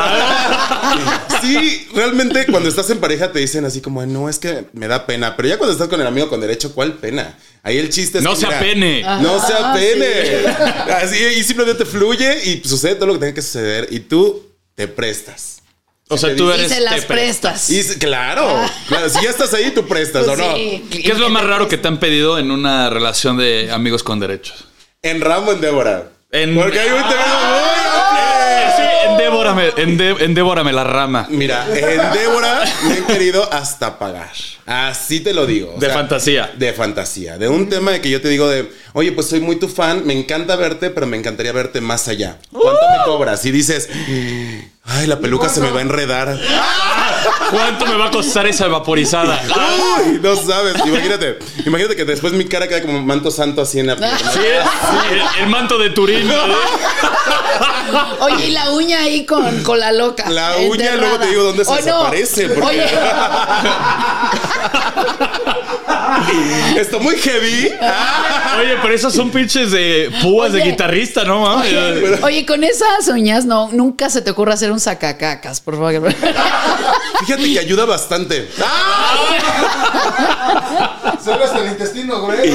Sí, 1.41 1.89
realmente 1.95 2.47
cuando 2.47 2.69
estás 2.69 2.91
en 2.91 2.99
pareja 2.99 3.31
te 3.31 3.39
dicen 3.39 3.65
así 3.65 3.81
como, 3.81 4.05
no, 4.05 4.29
es 4.29 4.41
que 4.41 4.65
me 4.73 4.89
da 4.89 5.07
pena. 5.07 5.37
Pero 5.37 5.49
ya 5.49 5.57
cuando 5.57 5.73
estás 5.73 5.87
con 5.89 6.01
el 6.01 6.07
amigo 6.09 6.29
con 6.29 6.41
derecho, 6.41 6.75
¿cuál 6.75 6.95
pena? 6.95 7.39
Ahí 7.63 7.79
el 7.79 7.91
chiste 7.91 8.19
es 8.19 8.25
No 8.25 8.31
que, 8.31 8.37
se 8.41 8.47
mira, 8.47 8.59
apene. 8.59 9.03
No 9.03 9.45
se 9.47 9.53
Ajá, 9.53 9.73
apene. 9.73 10.47
Así, 11.03 11.17
y 11.39 11.45
simplemente 11.45 11.85
fluye 11.85 12.45
y 12.45 12.63
sucede 12.67 12.95
todo 12.95 13.07
lo 13.07 13.13
que 13.15 13.19
tenga 13.21 13.35
que 13.35 13.43
suceder. 13.43 13.89
Y 13.91 14.01
tú 14.01 14.47
te 14.75 14.89
prestas. 14.89 15.57
O 16.11 16.17
sea, 16.17 16.35
tú 16.35 16.49
Y 16.51 16.55
eres. 16.55 16.73
se 16.73 16.81
las 16.81 17.05
prestas. 17.05 17.69
Y 17.69 17.81
s- 17.81 17.99
claro, 17.99 18.49
claro, 18.89 19.11
si 19.11 19.23
ya 19.23 19.29
estás 19.29 19.53
ahí, 19.53 19.71
tú 19.73 19.87
prestas 19.87 20.25
Pues 20.25 20.39
o 20.39 20.43
no. 20.43 20.57
sí. 20.57 20.85
¿Qué 20.91 21.13
es 21.13 21.19
lo 21.19 21.29
más 21.29 21.45
raro 21.45 21.69
que 21.69 21.77
te 21.77 21.87
han 21.87 22.01
pedido 22.01 22.39
en 22.39 22.51
una 22.51 22.89
relación 22.89 23.37
de 23.37 23.71
amigos 23.71 24.03
con 24.03 24.19
derechos? 24.19 24.65
En 25.03 25.21
Rambo, 25.21 25.53
en 25.53 25.61
Débora. 25.61 26.09
En- 26.31 26.55
Porque 26.55 26.81
hay 26.81 26.89
un 26.91 27.03
tema 27.09 27.11
muy 27.13 28.08
Endévorame, 29.11 29.71
endé- 29.77 30.17
endévorame 30.21 30.73
la 30.73 30.85
rama. 30.85 31.27
Mira, 31.31 31.67
en 31.75 32.13
Débora 32.13 32.63
me 32.87 32.93
han 32.95 33.05
querido 33.07 33.49
hasta 33.53 33.99
pagar. 33.99 34.31
Así 34.67 35.21
te 35.21 35.33
lo 35.33 35.47
digo. 35.47 35.75
O 35.77 35.81
De 35.81 35.89
fantasía. 35.91 36.51
De 36.57 36.73
fantasía. 36.73 37.39
De 37.39 37.49
un 37.49 37.69
tema 37.69 37.93
de 37.93 38.01
que 38.01 38.11
yo 38.11 38.21
te 38.21 38.29
digo 38.29 38.49
de, 38.49 38.71
oye, 38.93 39.13
pues 39.13 39.29
soy 39.29 39.41
muy 39.41 39.57
tu 39.57 39.69
fan, 39.69 40.03
me 40.07 40.13
encanta 40.13 40.57
verte, 40.57 40.91
pero 40.91 41.07
me 41.07 41.17
encantaría 41.17 41.53
verte 41.53 41.81
más 41.81 42.07
allá. 42.09 42.37
¿Cuánto 42.53 42.81
me 42.91 43.05
cobras? 43.05 43.45
Y 43.47 43.51
dices, 43.51 43.89
ay, 44.85 45.07
la 45.07 45.19
peluca 45.21 45.49
se 45.49 45.61
me 45.61 45.71
va 45.71 45.79
a 45.79 45.83
enredar. 45.83 46.39
¿Cuánto 47.51 47.87
me 47.87 47.97
va 47.97 48.07
a 48.07 48.11
costar 48.11 48.47
esa 48.47 48.69
vaporizada? 48.69 49.41
Ay, 49.55 50.19
no 50.23 50.37
sabes. 50.37 50.75
Imagínate, 50.85 51.39
imagínate 51.65 51.97
que 51.97 52.05
después 52.05 52.33
mi 52.33 52.45
cara 52.47 52.69
queda 52.69 52.83
como 52.83 53.01
manto 53.03 53.31
santo 53.31 53.63
así 53.63 53.81
en 53.81 53.87
la 53.89 53.97
pierna. 53.97 54.19
Sí, 54.33 54.41
el, 55.11 55.23
el 55.45 55.49
manto 55.51 55.79
de 55.79 55.91
Turín. 55.91 56.29
¿no? 56.29 56.35
Oye, 58.21 58.49
y 58.49 58.51
la 58.53 58.71
uña 58.73 59.01
ahí 59.01 59.25
con, 59.25 59.63
con 59.63 59.81
la 59.81 59.93
loca. 59.93 60.29
La 60.31 60.57
uña, 60.59 60.93
enterrada. 60.93 60.97
luego 61.01 61.19
te 61.19 61.27
digo 61.29 61.43
dónde 61.45 61.65
se 61.65 61.75
desaparece, 61.75 62.49
porque- 62.51 62.67
Oye, 62.67 62.85
Está 66.77 66.99
muy 66.99 67.17
heavy. 67.17 67.73
Oye, 68.61 68.77
pero 68.83 68.95
esos 68.95 69.15
son 69.15 69.31
pinches 69.31 69.71
de 69.71 70.11
púas 70.23 70.53
de 70.53 70.63
guitarrista, 70.63 71.25
¿no? 71.25 71.63
oye, 72.23 72.47
con 72.47 72.65
esas 72.65 73.09
uñas 73.09 73.45
no, 73.45 73.71
nunca 73.73 74.11
se 74.11 74.23
te 74.23 74.31
ocurra 74.31 74.55
hacer 74.55 74.73
un 74.73 74.81
sacacacas, 74.81 75.61
por 75.61 75.75
favor. 75.75 76.13
Fíjate 77.21 77.53
que 77.53 77.59
ayuda 77.59 77.85
bastante. 77.85 78.49
Solo 81.25 81.45
hasta 81.45 81.59
el 81.65 81.69
intestino, 81.73 82.21
güey. 82.23 82.53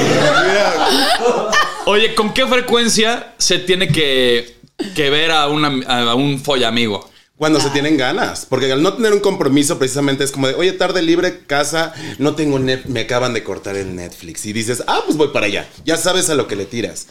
Oye, 1.86 2.14
¿con 2.14 2.32
qué 2.32 2.46
frecuencia 2.46 3.34
se 3.38 3.58
tiene 3.58 3.88
que, 3.88 4.56
que 4.94 5.10
ver 5.10 5.30
a, 5.30 5.48
una, 5.48 5.68
a 5.86 6.14
un 6.14 6.40
follamigo? 6.40 7.13
Cuando 7.36 7.60
se 7.60 7.70
tienen 7.70 7.96
ganas, 7.96 8.46
porque 8.46 8.70
al 8.70 8.80
no 8.80 8.94
tener 8.94 9.12
un 9.12 9.18
compromiso 9.18 9.76
precisamente 9.76 10.22
es 10.22 10.30
como 10.30 10.46
de, 10.46 10.54
oye, 10.54 10.70
tarde 10.72 11.02
libre, 11.02 11.40
casa, 11.46 11.92
no 12.18 12.36
tengo 12.36 12.60
net, 12.60 12.84
me 12.84 13.00
acaban 13.00 13.34
de 13.34 13.42
cortar 13.42 13.76
el 13.76 13.96
Netflix 13.96 14.46
y 14.46 14.52
dices, 14.52 14.84
ah, 14.86 15.02
pues 15.04 15.16
voy 15.16 15.28
para 15.28 15.46
allá, 15.46 15.68
ya 15.84 15.96
sabes 15.96 16.30
a 16.30 16.36
lo 16.36 16.46
que 16.46 16.54
le 16.54 16.64
tiras. 16.64 17.08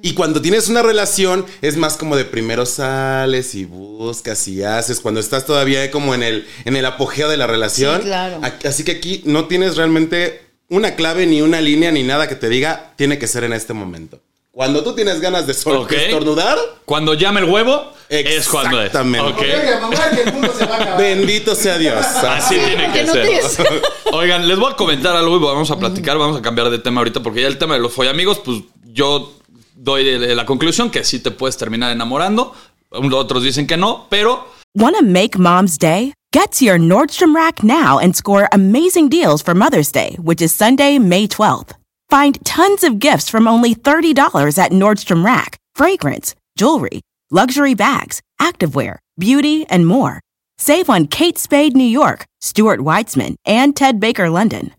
Y 0.00 0.12
cuando 0.12 0.40
tienes 0.40 0.68
una 0.68 0.82
relación 0.82 1.44
es 1.60 1.76
más 1.76 1.96
como 1.96 2.14
de 2.14 2.24
primero 2.24 2.66
sales 2.66 3.54
y 3.54 3.64
buscas 3.64 4.46
y 4.46 4.62
haces, 4.62 5.00
cuando 5.00 5.18
estás 5.18 5.44
todavía 5.44 5.90
como 5.90 6.14
en 6.14 6.22
el, 6.22 6.46
en 6.66 6.76
el 6.76 6.84
apogeo 6.84 7.28
de 7.28 7.38
la 7.38 7.46
relación. 7.46 8.02
Sí, 8.02 8.06
claro. 8.06 8.40
Así 8.64 8.84
que 8.84 8.92
aquí 8.92 9.22
no 9.24 9.46
tienes 9.46 9.76
realmente 9.76 10.42
una 10.68 10.94
clave 10.94 11.26
ni 11.26 11.42
una 11.42 11.60
línea 11.60 11.90
ni 11.90 12.02
nada 12.02 12.28
que 12.28 12.36
te 12.36 12.48
diga, 12.48 12.92
tiene 12.96 13.18
que 13.18 13.26
ser 13.26 13.44
en 13.44 13.54
este 13.54 13.72
momento. 13.72 14.20
Cuando 14.54 14.84
tú 14.84 14.94
tienes 14.94 15.20
ganas 15.20 15.48
de 15.48 15.52
sol- 15.54 15.78
Ok. 15.78 15.90
de 15.90 16.04
estornudar, 16.06 16.56
Cuando 16.84 17.14
llame 17.14 17.40
el 17.40 17.46
huevo, 17.50 17.90
es 18.08 18.48
cuando 18.48 18.78
es. 18.80 18.86
Exactamente. 18.86 19.28
Ok. 19.28 19.40
Oiga, 19.40 19.80
mamá, 19.80 20.10
que 20.14 20.20
el 20.22 20.32
mundo 20.32 20.52
se 20.56 20.64
va 20.64 20.76
a 20.76 20.82
acabar. 20.82 20.98
bendito 21.00 21.54
sea 21.56 21.76
Dios. 21.76 22.06
Así 22.06 22.54
tiene 22.54 22.92
que 22.92 23.04
ser. 23.04 23.82
Oigan, 24.12 24.46
les 24.46 24.56
voy 24.56 24.72
a 24.72 24.76
comentar 24.76 25.16
algo 25.16 25.36
y 25.36 25.40
vamos 25.40 25.70
a 25.72 25.76
platicar, 25.78 26.18
vamos 26.18 26.38
a 26.38 26.42
cambiar 26.42 26.70
de 26.70 26.78
tema 26.78 27.00
ahorita, 27.00 27.20
porque 27.20 27.42
ya 27.42 27.48
el 27.48 27.58
tema 27.58 27.74
de 27.74 27.80
los 27.80 27.92
follamigos, 27.92 28.38
pues 28.38 28.60
yo 28.92 29.32
doy 29.74 30.18
la 30.34 30.46
conclusión 30.46 30.88
que 30.90 31.02
sí 31.02 31.18
te 31.18 31.32
puedes 31.32 31.56
terminar 31.56 31.90
enamorando. 31.90 32.54
Otros 32.90 33.42
dicen 33.42 33.66
que 33.66 33.76
no, 33.76 34.06
pero 34.08 34.46
Want 34.76 34.96
to 34.96 35.02
make 35.04 35.36
mom's 35.36 35.76
day? 35.78 36.12
Get 36.32 36.52
to 36.58 36.64
your 36.64 36.78
Nordstrom 36.78 37.34
Rack 37.34 37.62
now 37.64 37.98
and 37.98 38.14
score 38.14 38.48
amazing 38.52 39.08
deals 39.08 39.42
for 39.42 39.54
Mother's 39.54 39.90
Day, 39.90 40.16
which 40.22 40.40
is 40.40 40.52
Sunday, 40.52 40.98
May 41.00 41.26
12th. 41.26 41.74
Find 42.14 42.38
tons 42.44 42.84
of 42.84 43.00
gifts 43.00 43.28
from 43.28 43.48
only 43.48 43.74
$30 43.74 44.56
at 44.56 44.70
Nordstrom 44.70 45.24
Rack 45.24 45.58
fragrance, 45.74 46.36
jewelry, 46.56 47.00
luxury 47.32 47.74
bags, 47.74 48.22
activewear, 48.40 48.98
beauty, 49.18 49.66
and 49.68 49.84
more. 49.84 50.20
Save 50.56 50.88
on 50.88 51.08
Kate 51.08 51.38
Spade 51.38 51.74
New 51.76 51.82
York, 51.82 52.24
Stuart 52.40 52.78
Weitzman, 52.78 53.34
and 53.44 53.74
Ted 53.74 53.98
Baker 53.98 54.30
London. 54.30 54.72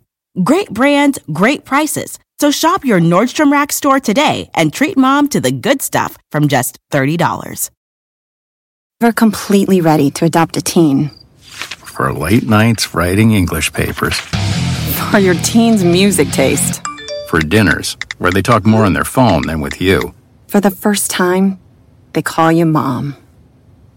Great 0.46 0.70
brands, 0.70 1.20
great 1.34 1.66
prices. 1.66 2.20
So 2.40 2.52
shop 2.52 2.86
your 2.86 3.02
Nordstrom 3.02 3.52
Rack 3.52 3.74
store 3.74 4.00
today 4.00 4.50
and 4.54 4.72
treat 4.72 4.96
mom 4.96 5.28
to 5.28 5.42
the 5.42 5.52
good 5.52 5.82
stuff 5.82 6.18
from 6.32 6.48
just 6.48 6.80
$30. 6.94 7.70
We're 9.02 9.12
completely 9.12 9.82
ready 9.82 10.10
to 10.12 10.24
adopt 10.24 10.56
a 10.56 10.62
teen. 10.62 11.10
For 11.42 12.14
late 12.14 12.48
nights 12.48 12.96
writing 12.96 13.34
English 13.34 13.74
papers, 13.74 14.18
For 15.12 15.20
your 15.20 15.36
teen's 15.44 15.84
music 15.84 16.30
taste. 16.30 16.82
For 17.28 17.40
dinners 17.40 17.98
where 18.18 18.32
they 18.32 18.42
talk 18.42 18.66
more 18.66 18.86
on 18.86 18.94
their 18.94 19.04
phone 19.04 19.44
than 19.44 19.62
with 19.62 19.82
you. 19.82 20.14
For 20.48 20.60
the 20.62 20.72
first 20.72 21.10
time, 21.12 21.60
they 22.14 22.22
call 22.22 22.52
you 22.52 22.66
mom. 22.66 23.16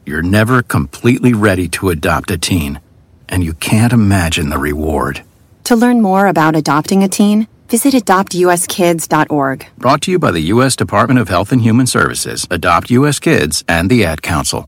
You're 0.07 0.23
never 0.23 0.63
completely 0.63 1.35
ready 1.35 1.69
to 1.71 1.91
adopt 1.91 2.31
a 2.31 2.39
teen, 2.39 2.81
and 3.29 3.45
you 3.45 3.53
can't 3.55 3.93
imagine 3.93 4.49
the 4.49 4.59
reward. 4.59 5.23
To 5.65 5.77
learn 5.77 6.01
more 6.01 6.27
about 6.27 6.57
adopting 6.57 7.03
a 7.05 7.09
teen, 7.09 7.47
visit 7.69 7.93
adoptuskids.org. 7.95 9.67
Brought 9.77 10.01
to 10.03 10.11
you 10.11 10.19
by 10.19 10.31
the 10.31 10.41
U.S. 10.55 10.75
Department 10.77 11.21
of 11.21 11.29
Health 11.29 11.53
and 11.53 11.61
Human 11.61 11.87
Services, 11.87 12.47
Adopt 12.51 12.91
U.S. 12.91 13.19
Kids, 13.19 13.63
and 13.69 13.91
the 13.91 14.05
Ad 14.05 14.23
Council. 14.23 14.65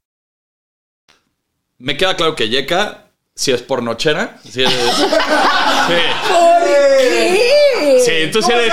me 1.78 1.94
queda 1.94 2.14
claro 2.14 2.34
que 2.36 2.46
Yeka, 2.46 2.98
si 3.34 3.52
es 3.52 3.62
pornochera, 3.62 4.38
si 4.44 4.62
es, 4.64 4.70
sí. 5.88 5.96
Sí, 5.96 6.02
tú 6.28 6.38
sí 8.04 8.52
eres 8.52 8.72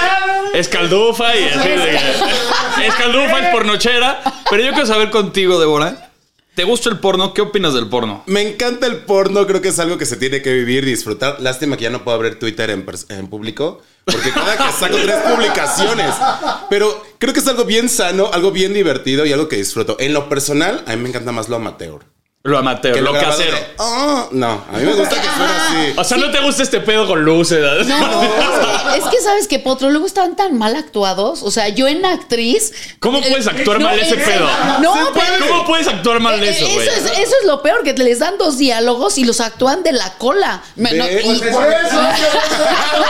escaldufa 0.53 1.35
y 1.35 1.43
así 1.45 1.69
de 1.69 1.95
escaldufa 2.87 3.39
es 3.47 3.53
pornochera, 3.53 4.21
pero 4.49 4.63
yo 4.63 4.71
quiero 4.71 4.85
saber 4.87 5.09
contigo, 5.09 5.59
Débora, 5.59 6.11
¿te 6.55 6.63
gusta 6.63 6.89
el 6.89 6.99
porno? 6.99 7.33
¿Qué 7.33 7.41
opinas 7.41 7.73
del 7.73 7.87
porno? 7.89 8.23
Me 8.27 8.41
encanta 8.41 8.87
el 8.87 8.97
porno, 8.97 9.45
creo 9.47 9.61
que 9.61 9.69
es 9.69 9.79
algo 9.79 9.97
que 9.97 10.05
se 10.05 10.15
tiene 10.17 10.41
que 10.41 10.53
vivir, 10.53 10.85
disfrutar. 10.85 11.37
Lástima 11.39 11.77
que 11.77 11.83
ya 11.83 11.89
no 11.89 12.03
puedo 12.03 12.15
abrir 12.15 12.39
Twitter 12.39 12.69
en, 12.69 12.85
pers- 12.85 13.05
en 13.09 13.27
público, 13.27 13.81
porque 14.05 14.31
cada 14.31 14.57
que 14.57 14.71
saco 14.73 14.97
tres 14.97 15.15
publicaciones. 15.31 16.13
Pero 16.69 17.03
creo 17.19 17.33
que 17.33 17.39
es 17.41 17.47
algo 17.47 17.65
bien 17.65 17.89
sano, 17.89 18.29
algo 18.33 18.51
bien 18.51 18.73
divertido 18.73 19.25
y 19.25 19.33
algo 19.33 19.47
que 19.47 19.57
disfruto. 19.57 19.97
En 19.99 20.13
lo 20.13 20.29
personal, 20.29 20.83
a 20.87 20.95
mí 20.95 21.01
me 21.03 21.09
encanta 21.09 21.31
más 21.31 21.49
lo 21.49 21.57
amateur. 21.57 21.99
Lo 22.43 22.57
amateur, 22.59 22.97
lo 23.01 23.11
grabado 23.11 23.37
casero. 23.37 23.57
de, 23.57 23.65
"Ah", 23.77 24.27
no, 24.31 24.47
a 24.71 24.77
mí 24.77 24.85
me 24.85 24.93
gusta 24.93 25.15
que 25.19 25.27
suene 25.27 25.53
así. 25.53 25.93
O 25.97 26.03
sea, 26.05 26.17
¿no 26.17 26.31
te 26.31 26.39
gusta 26.39 26.63
este 26.63 26.79
pedo 26.79 27.05
con 27.05 27.21
luces? 27.25 27.85
No, 27.87 28.23
es 28.23 28.29
que, 28.93 28.97
es 28.99 29.03
que 29.05 29.21
sabes 29.21 29.47
que 29.49 29.59
Potro 29.59 29.89
luego 29.89 30.05
están 30.05 30.37
tan 30.37 30.57
mal 30.57 30.77
actuados. 30.77 31.43
O 31.43 31.51
sea, 31.51 31.67
yo 31.67 31.87
en 31.89 32.05
actriz. 32.05 32.71
¿Cómo 33.01 33.19
puedes 33.19 33.47
eh, 33.47 33.49
actuar 33.49 33.79
no, 33.81 33.87
mal 33.89 33.99
ese 33.99 34.15
pedo? 34.15 34.47
No, 34.81 34.93
pero. 35.13 35.45
¿Cómo 35.49 35.65
puedes 35.65 35.87
actuar 35.89 36.21
mal 36.21 36.39
de 36.39 36.49
eso, 36.51 36.65
Eh, 36.67 36.73
güey? 36.73 36.87
Eso 36.87 36.95
es, 37.07 37.19
eso 37.19 37.35
es 37.41 37.47
lo 37.47 37.61
peor, 37.61 37.83
que 37.83 37.91
les 37.93 38.19
dan 38.19 38.37
dos 38.37 38.57
diálogos 38.57 39.17
y 39.17 39.25
los 39.25 39.41
actúan 39.41 39.83
de 39.83 39.91
la 39.91 40.13
cola. 40.13 40.61
Me- 40.77 40.93
no, 40.93 41.05
y- 41.05 41.17
pues 41.25 41.39
Por 41.53 41.67
eso. 41.67 42.01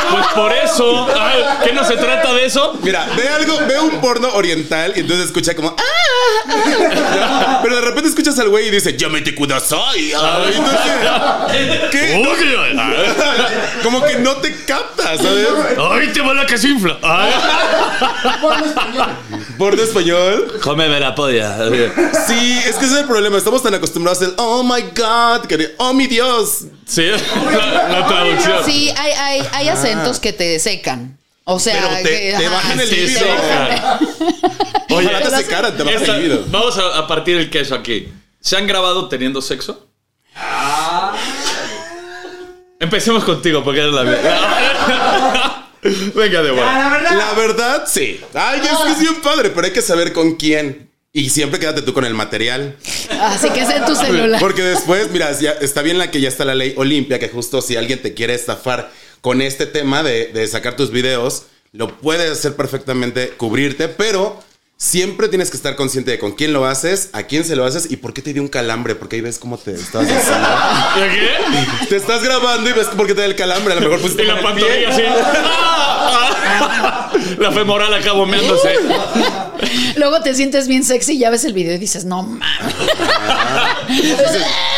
Pues 0.10 0.26
por 0.34 0.52
eso, 0.54 1.08
ay, 1.20 1.44
¿qué 1.64 1.74
no 1.74 1.84
se 1.84 1.96
trata 1.98 2.34
de 2.34 2.46
eso? 2.46 2.76
Mira, 2.82 3.08
ve 3.16 3.28
algo, 3.30 3.56
ve 3.68 3.80
un 3.80 4.02
porno 4.02 4.30
oriental 4.34 4.94
y 4.96 5.02
entonces 5.02 5.28
escucha 5.28 5.54
como 5.56 5.76
"Ah, 5.78 5.84
ah". 6.48 7.60
Pero 7.64 7.76
de 7.76 7.82
repente 7.82 8.10
escuchas 8.10 8.40
al 8.40 8.50
güey 8.50 8.68
y 8.68 8.72
dice, 8.72 8.96
"Yamete 9.28 9.36
kudasai". 9.36 10.14
Ay, 10.20 10.54
entonces, 10.56 11.82
¿qué? 11.92 12.16
Uy, 12.18 12.58
Como 13.84 14.02
que 14.04 14.16
no 14.20 14.36
te 14.38 14.64
captas, 14.66 15.22
¿sabes? 15.22 15.48
Ay, 15.92 16.08
te 16.14 16.22
va 16.22 16.34
la 16.34 16.46
casinfla. 16.46 16.98
Ay. 17.02 17.32
Porno 18.42 18.66
español. 18.66 19.08
Porno 19.58 19.84
español. 19.84 20.60
Cómeme 20.62 21.00
la 21.00 21.16
polla. 21.16 21.58
Sí, 22.28 22.60
es 22.66 22.76
que 22.76 22.86
ese 22.86 22.96
es 22.96 23.02
el 23.02 23.06
problema. 23.06 23.38
Estamos 23.38 23.64
tan 23.64 23.74
acostumbrados 23.74 24.22
al 24.24 24.34
oh 24.38 24.64
my 24.64 24.82
god, 24.96 25.46
que 25.48 25.76
oh 25.78 25.94
mi 25.94 26.08
Dios. 26.08 26.66
Sí, 26.86 27.04
la, 27.06 27.88
la 27.90 28.08
traducción. 28.08 28.64
Sí, 28.66 28.92
hay, 28.98 29.12
hay, 29.12 29.48
hay 29.54 29.70
acentos 29.70 30.20
que 30.20 30.34
te 30.34 30.60
secan. 30.60 31.18
O 31.50 31.60
sea, 31.60 31.76
Pero 31.82 32.04
te- 32.04 32.10
que, 32.10 32.36
te 32.38 32.50
bajan 32.50 32.80
el 32.80 32.88
sí, 32.90 32.96
libido. 32.96 33.20
te 33.22 33.26
bajan- 33.28 34.00
Ojalá 34.90 35.22
te 35.22 35.30
secaran, 35.38 35.78
te 35.78 35.84
baja 35.84 35.96
esta- 35.98 36.16
el 36.16 36.22
libido. 36.24 36.44
Vamos 36.48 36.78
a, 36.78 36.98
a 36.98 37.08
partir 37.08 37.38
el 37.38 37.50
queso 37.50 37.74
aquí. 37.76 38.10
¿Se 38.48 38.56
han 38.56 38.66
grabado 38.66 39.10
teniendo 39.10 39.42
sexo? 39.42 39.90
Empecemos 42.80 43.26
contigo 43.26 43.62
porque 43.62 43.82
eres 43.82 43.94
la 43.94 44.04
mía. 44.06 45.70
Venga, 46.16 46.42
Débora. 46.42 47.14
La 47.14 47.34
verdad, 47.34 47.84
sí. 47.88 48.22
Ay, 48.34 48.62
es 48.64 48.78
que 48.78 48.92
es 48.94 49.00
bien 49.02 49.16
padre, 49.16 49.50
pero 49.50 49.66
hay 49.66 49.74
que 49.74 49.82
saber 49.82 50.14
con 50.14 50.36
quién. 50.36 50.90
Y 51.12 51.30
siempre 51.30 51.60
quédate 51.60 51.82
tú 51.82 51.92
con 51.92 52.06
el 52.06 52.14
material. 52.14 52.78
Así 53.20 53.50
que 53.50 53.64
es 53.64 53.70
en 53.70 53.86
tu 53.86 53.94
celular. 53.98 54.40
Porque 54.40 54.62
después, 54.62 55.12
mira, 55.12 55.38
ya 55.38 55.52
está 55.52 55.82
bien 55.82 55.98
la 55.98 56.10
que 56.10 56.22
ya 56.22 56.30
está 56.30 56.46
la 56.46 56.56
ley 56.56 56.74
Olimpia, 56.78 57.20
que 57.20 57.28
justo 57.28 57.62
si 57.62 57.76
alguien 57.76 58.02
te 58.02 58.14
quiere 58.14 58.34
estafar 58.34 58.94
con 59.20 59.42
este 59.42 59.66
tema 59.66 60.04
de, 60.04 60.28
de 60.28 60.48
sacar 60.48 60.78
tus 60.78 60.92
videos, 60.92 61.48
lo 61.74 61.98
puedes 61.98 62.32
hacer 62.32 62.56
perfectamente, 62.56 63.32
cubrirte, 63.32 63.90
pero 63.90 64.42
siempre 64.78 65.28
tienes 65.28 65.50
que 65.50 65.58
estar 65.58 65.76
consciente 65.76 66.12
de 66.12 66.20
con 66.20 66.34
quién 66.34 66.54
lo 66.54 66.66
haces, 66.66 67.10
a 67.14 67.24
quién 67.24 67.44
se 67.44 67.56
lo 67.56 67.66
haces 67.66 67.90
y 67.90 67.98
por 67.98 68.14
qué 68.14 68.22
te 68.22 68.32
dio 68.32 68.44
un 68.44 68.48
calambre, 68.48 68.94
porque 68.96 69.16
ahí 69.18 69.22
ves 69.22 69.40
cómo 69.40 69.58
te 69.58 69.74
estás 69.74 70.04
haciendo. 70.04 70.48
¿Qué? 70.96 71.88
te 71.90 71.96
estás 71.96 72.24
grabando 72.24 72.70
y 72.70 72.74
ves 72.74 72.86
por 72.88 73.08
qué 73.08 73.16
te 73.16 73.22
da 73.22 73.26
el 73.26 73.36
calambre, 73.36 73.74
a 73.74 73.76
lo 73.76 73.82
mejor 73.82 74.00
pusiste 74.00 74.24
Y 74.24 74.28
la 74.28 74.40
pantorrilla 74.42 74.90
así. 74.90 75.02
La 77.40 77.52
femoral 77.52 77.94
acá 77.94 78.14
bombeándose. 78.14 78.74
Luego 79.96 80.22
te 80.22 80.34
sientes 80.36 80.68
bien 80.68 80.84
sexy 80.84 81.14
y 81.14 81.20
ya 81.20 81.30
ves 81.30 81.46
el 81.46 81.54
video 81.54 81.76
y 81.76 81.78
dices, 81.78 82.04
no 82.06 82.24
mames. 82.24 82.48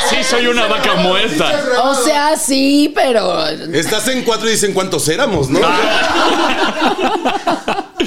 Sí, 0.09 0.17
soy 0.27 0.47
una 0.47 0.67
vaca 0.67 0.95
muerta. 0.95 1.51
O 1.83 1.95
sea, 1.95 2.35
sí, 2.37 2.91
pero. 2.95 3.47
Estás 3.47 4.07
en 4.07 4.23
cuatro 4.23 4.47
y 4.47 4.51
dicen 4.53 4.73
cuántos 4.73 5.07
éramos, 5.09 5.49
¿no? 5.49 5.59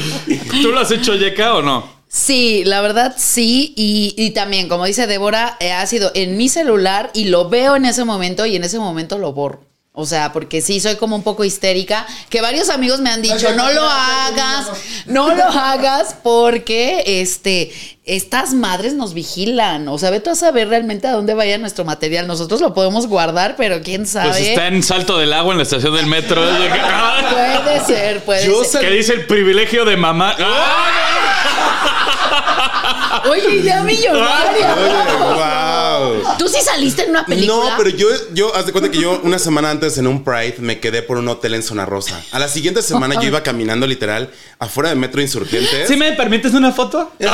¿Tú 0.60 0.72
lo 0.72 0.80
has 0.80 0.90
hecho, 0.90 1.14
Yeka, 1.14 1.54
o 1.54 1.62
no? 1.62 2.02
Sí, 2.08 2.62
la 2.64 2.82
verdad 2.82 3.14
sí. 3.16 3.72
Y, 3.74 4.14
y 4.18 4.30
también, 4.32 4.68
como 4.68 4.84
dice 4.84 5.06
Débora, 5.06 5.56
eh, 5.60 5.72
ha 5.72 5.86
sido 5.86 6.12
en 6.14 6.36
mi 6.36 6.48
celular 6.48 7.10
y 7.14 7.24
lo 7.24 7.48
veo 7.48 7.76
en 7.76 7.86
ese 7.86 8.04
momento 8.04 8.44
y 8.44 8.54
en 8.56 8.64
ese 8.64 8.78
momento 8.78 9.16
lo 9.18 9.32
borro. 9.32 9.72
O 9.94 10.06
sea, 10.06 10.32
porque 10.32 10.62
sí 10.62 10.80
soy 10.80 10.96
como 10.96 11.16
un 11.16 11.22
poco 11.22 11.44
histérica, 11.44 12.06
que 12.30 12.40
varios 12.40 12.70
amigos 12.70 13.00
me 13.00 13.10
han 13.10 13.20
dicho, 13.20 13.54
no 13.54 13.70
lo 13.72 13.82
hagas, 13.82 14.70
no 15.04 15.34
lo 15.34 15.44
hagas 15.44 16.16
porque 16.22 17.02
este 17.20 17.70
estas 18.04 18.54
madres 18.54 18.94
nos 18.94 19.12
vigilan, 19.12 19.86
o 19.88 19.98
sea, 19.98 20.10
ve 20.10 20.20
tú 20.20 20.30
a 20.30 20.34
saber 20.34 20.68
realmente 20.68 21.06
a 21.06 21.12
dónde 21.12 21.34
vaya 21.34 21.58
nuestro 21.58 21.84
material. 21.84 22.26
Nosotros 22.26 22.62
lo 22.62 22.72
podemos 22.72 23.06
guardar, 23.06 23.54
pero 23.56 23.82
quién 23.82 24.06
sabe. 24.06 24.30
Pues 24.30 24.40
está 24.40 24.68
en 24.68 24.82
salto 24.82 25.18
del 25.18 25.32
agua 25.34 25.52
en 25.52 25.58
la 25.58 25.64
estación 25.64 25.94
del 25.94 26.06
metro. 26.06 26.42
Puede 27.30 27.84
ser, 27.84 28.24
puede 28.24 28.46
Yo 28.46 28.64
ser. 28.64 28.80
Que 28.80 28.90
dice 28.90 29.14
el 29.14 29.26
privilegio 29.26 29.84
de 29.84 29.96
mamá. 29.96 30.36
Oye, 33.30 33.56
idea 33.56 33.82
millonaria. 33.82 34.74
Oye, 34.74 36.14
wow. 36.24 36.36
¿Tú 36.38 36.48
sí 36.48 36.60
saliste 36.62 37.04
en 37.04 37.10
una 37.10 37.26
película? 37.26 37.70
No, 37.70 37.76
pero 37.76 37.90
yo, 37.90 38.08
yo, 38.32 38.54
haz 38.54 38.66
de 38.66 38.72
cuenta 38.72 38.90
que 38.90 38.98
yo 38.98 39.20
una 39.22 39.38
semana 39.38 39.70
antes 39.70 39.98
en 39.98 40.06
un 40.06 40.24
Pride 40.24 40.56
me 40.58 40.80
quedé 40.80 41.02
por 41.02 41.18
un 41.18 41.28
hotel 41.28 41.54
en 41.54 41.62
Zona 41.62 41.84
Rosa. 41.84 42.20
A 42.32 42.38
la 42.38 42.48
siguiente 42.48 42.82
semana 42.82 43.14
yo 43.20 43.28
iba 43.28 43.42
caminando 43.42 43.86
literal 43.86 44.30
afuera 44.58 44.90
de 44.90 44.96
Metro 44.96 45.20
Insurgentes. 45.20 45.88
¿Sí 45.88 45.96
me 45.96 46.12
permites 46.12 46.54
una 46.54 46.72
foto? 46.72 47.12
Y 47.18 47.24
yo, 47.24 47.30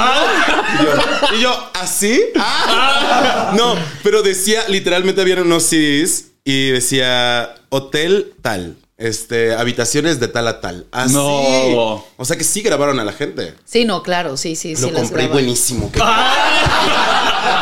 y 1.37 1.40
yo, 1.40 1.71
¿así? 1.75 2.23
Ah. 2.38 3.52
No, 3.57 3.76
pero 4.02 4.23
decía, 4.23 4.64
literalmente 4.68 5.21
habían 5.21 5.40
unos 5.40 5.64
CDs 5.64 6.26
y 6.45 6.71
decía 6.71 7.54
hotel 7.71 8.35
tal. 8.42 8.76
Este, 8.99 9.55
habitaciones 9.55 10.19
de 10.19 10.26
tal 10.26 10.49
a 10.49 10.61
tal. 10.61 10.87
Así. 10.90 11.14
No. 11.14 12.05
O 12.17 12.25
sea 12.25 12.37
que 12.37 12.43
sí 12.43 12.62
grabaron 12.62 12.99
a 12.99 13.05
la 13.05 13.12
gente. 13.12 13.55
Sí, 13.64 13.85
no, 13.85 14.02
claro, 14.02 14.37
sí, 14.37 14.57
sí, 14.57 14.75
sí. 14.75 14.83
Lo 14.83 14.90
las 14.90 15.02
compré 15.02 15.28
buenísimo. 15.28 15.90
qué- 15.93 16.00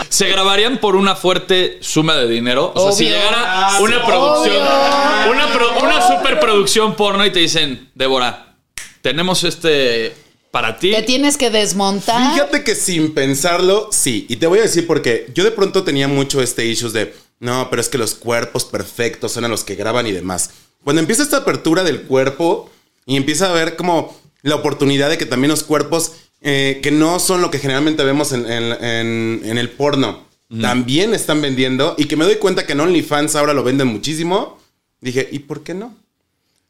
¿Se 0.09 0.29
grabarían 0.29 0.79
por 0.79 0.97
una 0.97 1.15
fuerte 1.15 1.79
suma 1.83 2.17
de 2.17 2.27
dinero? 2.27 2.73
O 2.75 2.87
sea, 2.91 2.93
si 2.93 3.05
llegara 3.05 3.71
una 3.81 4.05
producción, 4.07 4.57
Obvio. 4.57 5.33
una, 5.33 5.53
pro- 5.53 5.79
una 5.83 6.07
superproducción 6.09 6.97
porno 6.97 7.27
y 7.27 7.31
te 7.31 7.41
dicen, 7.41 7.91
Débora, 7.95 8.57
tenemos 9.03 9.45
este 9.45 10.15
para 10.51 10.79
ti. 10.79 10.93
Te 10.93 11.03
tienes 11.03 11.37
que 11.37 11.51
desmontar. 11.51 12.33
Fíjate 12.33 12.65
que 12.65 12.75
sin 12.75 13.13
pensarlo, 13.13 13.91
sí. 13.93 14.25
Y 14.31 14.37
te 14.37 14.47
voy 14.47 14.61
a 14.61 14.63
decir 14.63 14.87
porque 14.87 15.31
yo 15.35 15.45
de 15.45 15.51
pronto 15.51 15.85
tenía 15.85 16.09
mucho 16.09 16.41
este 16.41 16.65
issues 16.65 16.95
de, 16.95 17.15
no, 17.41 17.69
pero 17.69 17.83
es 17.83 17.91
que 17.91 17.99
los 17.99 18.15
cuerpos 18.15 18.65
perfectos 18.65 19.33
son 19.33 19.45
a 19.45 19.49
los 19.49 19.65
que 19.65 19.75
graban 19.75 20.07
y 20.07 20.13
demás. 20.13 20.51
Cuando 20.87 21.01
empieza 21.01 21.25
esta 21.25 21.39
apertura 21.39 21.83
del 21.83 22.03
cuerpo 22.03 22.71
y 23.07 23.17
empieza 23.17 23.51
a 23.51 23.53
ver 23.53 23.75
como 23.75 24.17
la 24.43 24.55
oportunidad 24.55 25.11
de 25.11 25.19
que 25.19 25.27
también 25.27 25.51
los 25.51 25.65
cuerpos 25.65 26.13
eh, 26.43 26.79
que 26.81 26.93
no 26.93 27.19
son 27.19 27.41
lo 27.41 27.51
que 27.51 27.59
generalmente 27.59 28.05
vemos 28.05 28.31
en, 28.31 28.49
en- 28.49 28.85
en- 28.85 29.41
en 29.45 29.59
el 29.59 29.69
porno, 29.71 30.25
también 30.61 31.13
están 31.13 31.43
vendiendo 31.43 31.97
y 31.99 32.05
que 32.05 32.15
me 32.17 32.25
doy 32.25 32.37
cuenta 32.37 32.65
que 32.67 32.75
en 32.75 32.79
OnlyFans 32.81 33.35
ahora 33.35 33.53
lo 33.53 33.65
venden 33.65 33.89
muchísimo, 33.89 34.61
dije, 35.01 35.29
¿y 35.33 35.41
por 35.41 35.65
qué 35.65 35.75
no? 35.75 35.93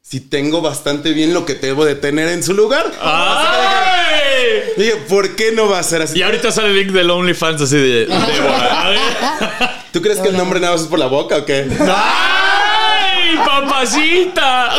Si 0.01 0.19
tengo 0.19 0.61
bastante 0.63 1.11
bien 1.13 1.35
lo 1.35 1.45
que 1.45 1.53
debo 1.53 1.85
de 1.85 1.93
tener 1.93 2.27
en 2.29 2.41
su 2.41 2.55
lugar. 2.55 2.91
Dije, 4.77 4.95
¿por 5.07 5.35
qué 5.35 5.51
no 5.51 5.67
va 5.69 5.77
a 5.79 5.83
ser 5.83 6.01
así? 6.01 6.17
Y 6.17 6.23
ahorita 6.23 6.51
sale 6.51 6.69
el 6.69 6.75
link 6.75 6.89
del 6.91 7.09
OnlyFans 7.11 7.61
así 7.61 7.75
de. 7.77 8.07
A 8.11 8.89
ver. 8.89 8.99
¿Tú 9.91 10.01
crees 10.01 10.17
que 10.19 10.29
el 10.29 10.37
nombre 10.37 10.59
nada 10.59 10.73
más 10.73 10.81
es 10.81 10.87
por 10.87 10.97
la 10.99 11.07
boca 11.07 11.37
o 11.37 11.45
qué? 11.45 11.67
¡Ay, 13.27 13.37
papacita! 13.45 14.69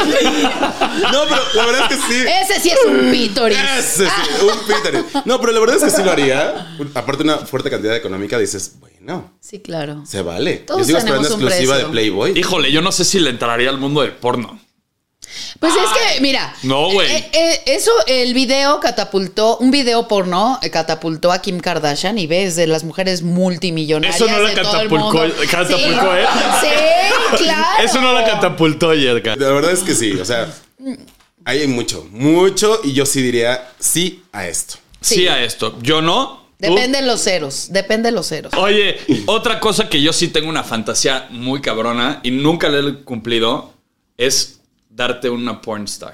No, 1.13 1.23
pero 1.29 1.43
la 1.55 1.67
verdad 1.67 1.93
es 1.93 1.97
que 1.99 2.03
sí. 2.13 2.25
Ese 2.43 2.61
sí 2.61 2.71
es 2.71 2.79
un 2.87 3.11
pítoris. 3.11 3.59
Ese 3.79 4.07
sí, 4.07 4.13
un 4.43 4.67
Peter. 4.67 5.05
No, 5.25 5.41
pero 5.41 5.53
la 5.53 5.61
verdad 5.61 5.77
es 5.77 5.85
que 5.85 5.91
sí 5.91 6.03
lo 6.03 6.11
haría. 6.13 6.77
Aparte 6.95 7.23
una 7.23 7.39
fuerte 7.39 7.71
cantidad 7.71 7.95
económica, 7.97 8.39
dices, 8.39 8.77
bueno, 8.81 9.33
Sí, 9.41 9.61
claro. 9.61 10.03
se 10.07 10.23
vale. 10.23 10.59
Todos 10.59 10.81
Yo 10.81 10.87
sigo 10.87 10.99
esperando 10.99 11.29
exclusiva 11.29 11.73
precio. 11.75 11.87
de 11.87 11.93
Playboy. 11.93 12.39
Híjole, 12.39 12.73
yo 12.73 12.83
no 12.83 12.93
sé 12.93 13.05
si 13.05 13.19
le 13.21 13.31
entraría 13.31 13.71
al 13.71 13.79
mundo 13.79 14.03
del 14.03 14.13
porno. 14.13 14.59
Pues 15.59 15.73
es 15.75 16.15
que, 16.15 16.21
mira. 16.21 16.55
No, 16.63 16.91
güey. 16.91 17.11
eh, 17.11 17.31
eh, 17.33 17.63
eso, 17.67 17.91
el 18.07 18.35
video 18.35 18.81
catapultó, 18.81 19.59
un 19.59 19.71
video 19.71 20.07
porno 20.09 20.59
eh, 20.63 20.71
catapultó 20.71 21.33
a 21.33 21.41
Kim 21.41 21.61
Kardashian 21.61 22.19
y 22.19 22.27
ves 22.27 22.57
de 22.57 22.67
las 22.67 22.85
mujeres 22.85 23.23
multimillonarias. 23.23 24.17
Eso 24.17 24.27
no 24.27 24.39
la 24.39 24.49
mundo. 24.49 24.59
catapulcó, 24.61 25.25
sí, 25.27 25.33
¿eh? 25.33 26.27
Sí, 26.61 27.45
claro. 27.45 27.85
Eso 27.85 28.01
no 28.01 28.13
la 28.13 28.25
catapultó, 28.25 28.95
Yerka. 28.95 29.37
La 29.37 29.49
verdad 29.49 29.73
es 29.73 29.81
que 29.81 29.95
sí, 29.95 30.13
o 30.13 30.25
sea, 30.25 30.53
ahí 31.45 31.61
hay 31.61 31.69
mucho, 31.69 32.07
mucho 32.11 32.81
y 32.85 32.93
yo 32.93 33.07
sí 33.07 33.23
diría 33.23 33.69
sí 33.79 34.23
a 34.33 34.47
esto. 34.47 34.77
Sí. 35.01 35.15
Sí. 35.17 35.29
a 35.29 35.43
esto. 35.43 35.79
Yo 35.83 36.03
no. 36.03 36.49
Depende 36.59 37.01
de 37.01 37.07
los 37.07 37.23
ceros. 37.23 37.69
Depende 37.71 38.09
de 38.09 38.13
los 38.17 38.27
ceros. 38.29 38.53
Oye, 38.55 38.99
otra 39.27 39.61
cosa 39.61 39.89
que 39.89 40.03
yo 40.03 40.13
sí 40.13 40.29
tengo 40.29 40.49
una 40.49 40.65
fantasía 40.65 41.29
muy 41.31 41.61
cabrona 41.61 42.21
y 42.25 42.33
nunca 42.33 42.69
la 42.69 42.89
he 42.89 42.95
cumplido 43.05 43.73
es 44.17 44.58
darte 44.99 45.31
una 45.31 45.61
porn 45.63 45.85
star. 45.85 46.13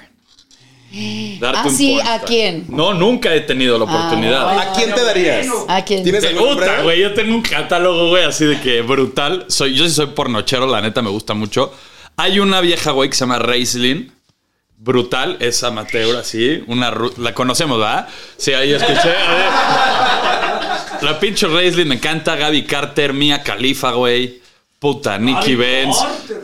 Darte 1.41 1.59
Ah, 1.59 1.65
un 1.67 1.77
sí, 1.77 1.99
¿a 2.01 2.21
quién? 2.21 2.67
No, 2.69 2.95
nunca 2.95 3.35
he 3.35 3.41
tenido 3.41 3.77
la 3.79 3.85
oportunidad. 3.85 4.45
bueno. 4.45 4.61
¿A 4.61 4.73
quién 4.75 4.95
te 4.95 5.03
darías? 5.03 5.47
¿A 5.67 5.85
quién? 5.85 6.05
¿Tienes 6.05 6.23
Te- 6.23 6.33
nombre? 6.35 6.83
güey, 6.85 7.01
yo 7.01 7.13
tengo 7.15 7.35
un 7.35 7.43
catálogo, 7.43 8.11
güey, 8.11 8.23
así 8.23 8.45
de 8.45 8.61
que 8.61 8.83
brutal. 8.83 9.47
Soy, 9.49 9.75
yo 9.75 9.85
sí 9.85 9.91
soy 9.91 10.07
pornochero, 10.09 10.69
la 10.69 10.81
neta 10.81 11.03
me 11.03 11.11
gusta 11.11 11.35
mucho. 11.35 11.73
Hay 12.17 12.39
una 12.39 12.61
vieja, 12.61 12.93
güey, 12.93 13.11
que 13.11 13.17
se 13.17 13.21
llama 13.25 13.41
Raislin. 13.41 14.13
Brutal, 14.77 15.37
es 15.41 15.65
amateur, 15.65 16.15
así. 16.17 16.63
Una 16.69 16.95
la 17.17 17.35
conocemos, 17.35 17.79
¿verdad? 17.79 18.07
Sí, 18.37 18.53
ahí 18.53 18.73
escuché. 18.73 19.11
a 19.17 19.35
ver. 19.35 21.03
La 21.03 21.19
pinche 21.19 21.49
Raislin 21.49 21.89
me 21.89 21.95
encanta. 21.97 22.37
Gaby 22.37 22.65
Carter, 22.65 23.13
Mia 23.15 23.43
Khalifa, 23.43 23.93
güey. 23.93 24.41
Puta, 24.79 25.19
Nicky 25.19 25.57
Benz. 25.57 25.97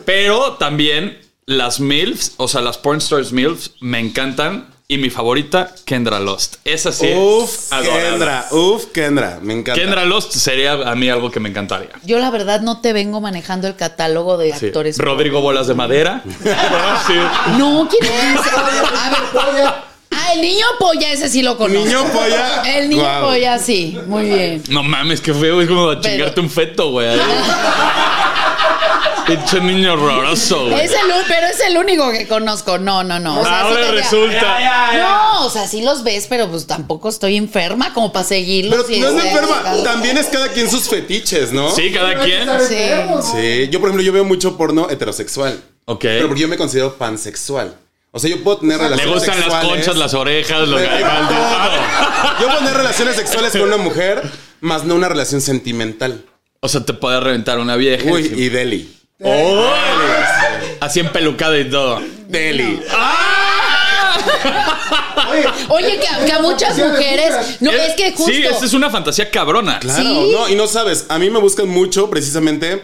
Pero 0.05 0.53
también 0.53 1.19
las 1.45 1.79
MILFs, 1.79 2.33
o 2.37 2.47
sea, 2.47 2.61
las 2.61 2.77
porn 2.77 2.99
stars 2.99 3.31
MILFs, 3.31 3.71
me 3.81 3.99
encantan. 3.99 4.67
Y 4.87 4.97
mi 4.97 5.09
favorita, 5.09 5.73
Kendra 5.85 6.19
Lost. 6.19 6.55
Esa 6.65 6.91
sí. 6.91 7.07
Uf, 7.15 7.71
adorada. 7.71 8.09
Kendra, 8.09 8.45
uf, 8.51 8.85
Kendra, 8.87 9.39
me 9.41 9.53
encanta. 9.53 9.79
Kendra 9.79 10.03
Lost 10.03 10.33
sería 10.33 10.73
a 10.73 10.95
mí 10.95 11.07
algo 11.07 11.31
que 11.31 11.39
me 11.39 11.47
encantaría. 11.47 11.91
Yo 12.03 12.19
la 12.19 12.29
verdad 12.29 12.59
no 12.59 12.81
te 12.81 12.91
vengo 12.91 13.21
manejando 13.21 13.69
el 13.69 13.77
catálogo 13.77 14.37
de 14.37 14.51
Sí. 14.53 14.65
actores. 14.65 14.97
Rodrigo 14.97 15.39
Bolas 15.39 15.67
de 15.67 15.75
Madera. 15.75 16.21
Ah, 16.45 17.01
sí. 17.07 17.13
No, 17.57 17.87
¿quién 17.89 18.03
es? 18.03 18.39
A 18.53 18.63
ver, 19.55 19.63
Ah, 20.13 20.33
el 20.33 20.41
niño 20.41 20.65
polla, 20.77 21.09
ese 21.13 21.29
sí 21.29 21.41
lo 21.41 21.57
conozco. 21.57 21.85
Niño 21.85 22.03
polla. 22.11 22.61
El 22.77 22.89
niño 22.89 23.01
Guau. 23.01 23.23
polla, 23.29 23.59
sí. 23.59 23.97
Muy 24.07 24.25
bien. 24.25 24.61
No 24.67 24.83
mames, 24.83 25.21
qué 25.21 25.33
feo. 25.33 25.61
Es 25.61 25.69
como 25.69 25.89
a 25.89 26.01
chingarte 26.01 26.41
un 26.41 26.49
feto, 26.49 26.91
güey. 26.91 27.07
Pinche 29.37 29.59
niño 29.61 29.93
horroroso, 29.93 30.67
güey. 30.69 30.85
Es 30.85 30.91
el, 30.91 31.09
u- 31.09 31.23
pero 31.27 31.47
es 31.47 31.59
el 31.61 31.77
único 31.77 32.11
que 32.11 32.27
conozco. 32.27 32.77
No, 32.77 33.03
no, 33.03 33.19
no. 33.19 33.39
O 33.39 33.43
sea, 33.43 33.59
sí 33.61 33.67
Ahora 33.67 33.91
resulta. 33.91 34.93
No, 34.97 35.45
o 35.45 35.49
sea, 35.49 35.67
sí 35.67 35.81
los 35.81 36.03
ves, 36.03 36.27
pero 36.29 36.49
pues 36.49 36.67
tampoco 36.67 37.09
estoy 37.09 37.37
enferma 37.37 37.93
como 37.93 38.11
para 38.11 38.25
seguirlos. 38.25 38.85
Pero 38.87 38.99
no 39.01 39.09
es 39.09 39.15
este, 39.25 39.29
enferma, 39.29 39.61
cada- 39.63 39.83
también 39.83 40.17
es 40.17 40.27
cada 40.27 40.49
quien 40.49 40.69
sus 40.69 40.89
fetiches, 40.89 41.51
¿no? 41.51 41.71
Sí, 41.71 41.91
cada 41.91 42.19
quien. 42.19 42.47
Sí. 42.67 42.75
Sí, 43.31 43.69
yo 43.69 43.79
por 43.79 43.89
ejemplo, 43.89 44.01
yo 44.03 44.11
veo 44.13 44.23
mucho 44.25 44.57
porno 44.57 44.89
heterosexual. 44.89 45.61
Ok. 45.85 46.01
Pero 46.01 46.27
porque 46.27 46.41
yo 46.41 46.47
me 46.47 46.57
considero 46.57 46.95
pansexual. 46.95 47.75
O 48.11 48.19
sea, 48.19 48.29
yo 48.29 48.43
puedo 48.43 48.57
tener 48.57 48.77
Le 48.77 48.83
relaciones 48.83 49.13
gustan 49.15 49.35
las 49.35 49.43
sexuales. 49.45 49.71
conchas, 49.71 49.95
las 49.97 50.13
orejas, 50.13 50.67
los 50.67 50.81
Todo. 50.81 50.89
Yo 52.41 52.45
puedo 52.47 52.57
tener 52.59 52.73
relaciones 52.73 53.15
sexuales 53.15 53.51
con 53.53 53.61
una 53.61 53.77
mujer, 53.77 54.21
más 54.59 54.83
no 54.83 54.95
una 54.95 55.07
relación 55.07 55.39
sentimental. 55.41 56.25
O 56.59 56.67
sea, 56.67 56.81
te 56.85 56.93
puede 56.93 57.19
reventar 57.21 57.57
una 57.59 57.75
vieja. 57.77 58.03
Uy, 58.11 58.31
y 58.35 58.49
Deli. 58.49 58.97
¡Oh! 59.23 59.71
Así 60.79 60.99
empelucada 60.99 61.57
y 61.59 61.69
todo. 61.69 62.01
Deli. 62.27 62.81
Oye, 65.69 65.99
que, 65.99 66.07
a- 66.07 66.25
que 66.25 66.31
a 66.31 66.39
muchas 66.41 66.77
mujeres. 66.77 67.57
No, 67.61 67.71
es 67.71 67.93
que 67.95 68.11
justo. 68.11 68.31
Sí, 68.31 68.43
esa 68.43 68.65
es 68.65 68.73
una 68.73 68.89
fantasía 68.89 69.29
cabrona. 69.29 69.79
Claro, 69.79 70.01
Sí. 70.03 70.31
no, 70.31 70.49
y 70.49 70.55
no 70.55 70.67
sabes, 70.67 71.05
a 71.09 71.17
mí 71.19 71.29
me 71.29 71.39
buscan 71.39 71.67
mucho 71.69 72.09
precisamente 72.09 72.83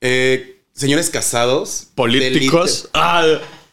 eh, 0.00 0.60
señores 0.74 1.10
casados. 1.10 1.86
Políticos. 1.94 2.88
Ah, 2.94 3.24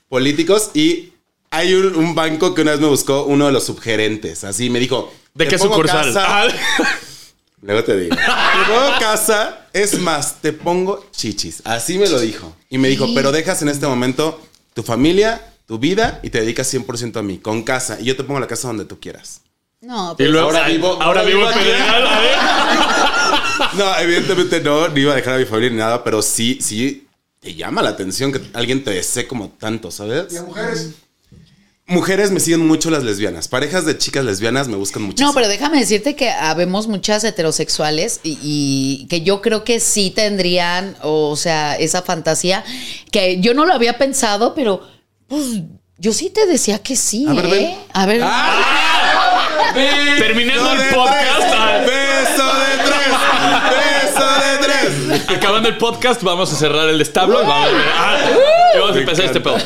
políticos 0.10 0.72
y 0.74 1.12
hay 1.52 1.74
un, 1.74 1.96
un 1.96 2.16
banco 2.16 2.56
que 2.56 2.62
una 2.62 2.72
vez 2.72 2.80
me 2.80 2.88
buscó 2.88 3.24
uno 3.24 3.46
de 3.46 3.52
los 3.52 3.66
subgerentes. 3.66 4.44
Así 4.44 4.70
me 4.70 4.80
dijo. 4.80 5.14
¿De 5.34 5.46
"Te 5.46 5.52
qué 5.52 5.60
sucursal? 5.60 6.06
casa". 6.14 6.26
Ah. 6.28 6.48
Luego 7.62 7.84
te 7.84 7.98
digo. 7.98 8.16
Te 8.16 8.72
pongo 8.74 9.00
casa. 9.00 9.65
Es 9.76 10.00
más, 10.00 10.42
te 10.42 10.54
pongo 10.54 11.06
chichis. 11.12 11.62
Así 11.66 11.98
me 11.98 12.08
lo 12.08 12.20
dijo. 12.20 12.56
Y 12.70 12.78
me 12.78 12.88
dijo, 12.88 13.08
pero 13.14 13.32
dejas 13.34 13.62
en 13.62 13.68
este 13.70 13.86
momento 13.88 14.40
tu 14.74 14.84
familia, 14.84 15.54
tu 15.66 15.78
vida 15.80 16.20
y 16.24 16.30
te 16.30 16.40
dedicas 16.40 16.74
100% 16.74 17.18
a 17.18 17.22
mí, 17.22 17.40
con 17.40 17.62
casa. 17.64 17.98
Y 18.00 18.06
yo 18.06 18.16
te 18.16 18.24
pongo 18.24 18.40
la 18.40 18.48
casa 18.48 18.70
donde 18.70 18.86
tú 18.86 19.00
quieras. 19.00 19.42
No, 19.82 20.14
Y 20.14 20.16
pero. 20.16 20.32
luego, 20.32 20.48
Ahora 20.48 20.68
vivo- 20.68 20.74
vivo, 20.94 21.04
ahora 21.04 21.06
ahora 21.06 21.24
vivo 21.24 21.50
en. 21.52 21.58
Pedregal. 21.58 22.04
Ver. 22.04 23.76
No, 23.78 23.98
evidentemente 24.00 24.62
no, 24.62 24.88
ni 24.88 25.02
iba 25.02 25.12
a 25.14 25.16
dejar 25.16 25.36
a 25.36 25.38
mi 25.38 25.46
familia 25.46 25.70
ni 25.72 25.78
nada, 25.78 26.04
pero 26.04 26.22
sí, 26.22 26.58
sí 26.62 27.08
te 27.40 27.54
llama 27.54 27.82
la 27.82 27.90
atención 27.90 28.32
que 28.32 28.42
alguien 28.54 28.84
te 28.84 28.92
desee 28.92 29.28
como 29.28 29.50
tanto, 29.50 29.92
¿sabes? 29.92 30.32
Y 30.34 30.38
a 30.38 30.44
mujeres. 30.44 30.92
Mujeres 31.88 32.32
me 32.32 32.40
siguen 32.40 32.66
mucho 32.66 32.90
las 32.90 33.04
lesbianas. 33.04 33.48
Parejas 33.48 33.86
de 33.86 33.96
chicas 33.96 34.26
lesbianas 34.26 34.68
me 34.68 34.76
buscan 34.76 35.04
muchísimo. 35.04 35.30
No, 35.30 35.36
pero 35.36 35.48
déjame 35.48 35.80
decirte 35.80 36.16
que 36.16 36.32
habemos 36.32 36.88
muchas 36.88 37.24
heterosexuales 37.24 38.22
y, 38.24 38.40
y 38.42 39.06
que 39.08 39.22
yo 39.22 39.40
creo 39.40 39.64
que 39.64 39.80
sí 39.80 40.10
tendrían, 40.10 40.98
o 41.04 41.36
sea, 41.36 41.76
esa 41.76 42.02
fantasía 42.02 42.64
que 43.12 43.40
yo 43.40 43.54
no 43.54 43.66
lo 43.68 43.74
había 43.74 44.00
pensado, 44.00 44.56
pero 44.56 44.82
pues 45.28 45.44
yo 46.00 46.12
sí 46.12 46.32
te 46.32 46.48
decía 46.48 46.80
que 46.80 46.96
sí. 46.96 47.28
A 47.30 47.34
ver, 47.34 47.46
¿eh? 47.46 47.50
ven. 47.52 47.76
A 47.94 48.06
ver. 48.08 48.22
Terminando 50.18 50.72
Beso 50.72 50.84
el 50.84 50.90
podcast. 50.96 51.54
ah, 51.54 51.78
Beso 51.86 52.46
de 52.56 52.78
tres. 52.84 53.14
Beso 54.12 54.26
de 54.42 54.58
tres. 55.22 55.30
Acabando 55.38 55.70
el 55.70 55.78
podcast, 55.78 56.24
vamos 56.24 56.52
a 56.52 56.56
cerrar 56.56 56.90
el 56.90 57.00
establo 57.00 57.44
y 57.44 57.46
vamos, 57.46 57.70
ah, 57.96 58.18
y 58.76 58.80
vamos 58.80 58.96
a 58.96 59.00
empezar 59.00 59.26
este 59.26 59.42
pedo. 59.42 59.58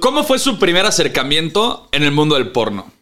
¿Cómo 0.00 0.24
fue 0.24 0.38
su 0.38 0.58
primer 0.58 0.86
acercamiento 0.86 1.88
en 1.92 2.02
el 2.02 2.12
mundo 2.12 2.34
del 2.34 2.48
porno? 2.48 2.92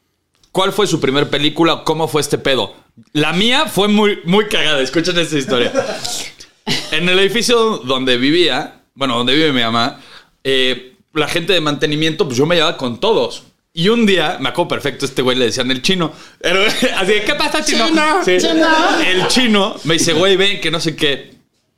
¿Cuál 0.52 0.72
fue 0.72 0.86
su 0.86 1.00
primer 1.00 1.30
película? 1.30 1.82
¿Cómo 1.84 2.08
fue 2.08 2.20
este 2.20 2.38
pedo? 2.38 2.74
La 3.12 3.32
mía 3.32 3.66
fue 3.66 3.88
muy, 3.88 4.20
muy 4.24 4.46
cagada. 4.46 4.80
Escuchen 4.80 5.18
esta 5.18 5.38
historia. 5.38 5.72
En 6.90 7.08
el 7.08 7.18
edificio 7.18 7.78
donde 7.78 8.18
vivía, 8.18 8.82
bueno, 8.94 9.16
donde 9.16 9.34
vive 9.34 9.52
mi 9.52 9.62
mamá, 9.62 10.00
eh, 10.44 10.96
la 11.14 11.28
gente 11.28 11.52
de 11.52 11.60
mantenimiento, 11.60 12.26
pues 12.26 12.36
yo 12.36 12.46
me 12.46 12.56
llevaba 12.56 12.76
con 12.76 13.00
todos. 13.00 13.44
Y 13.74 13.88
un 13.88 14.04
día, 14.04 14.36
me 14.40 14.50
acuerdo 14.50 14.68
perfecto, 14.68 15.06
este 15.06 15.22
güey 15.22 15.36
le 15.38 15.46
decían 15.46 15.70
el 15.70 15.80
chino. 15.80 16.12
Pero, 16.40 16.62
así 16.96 17.12
de, 17.12 17.22
¿qué 17.24 17.34
pasa, 17.34 17.64
chino? 17.64 17.86
Sí. 18.24 18.32
El 18.32 19.26
chino 19.28 19.76
me 19.84 19.94
dice, 19.94 20.12
güey, 20.12 20.36
ven, 20.36 20.60
que 20.60 20.70
no 20.70 20.78
sé 20.80 20.94
qué. 20.94 21.32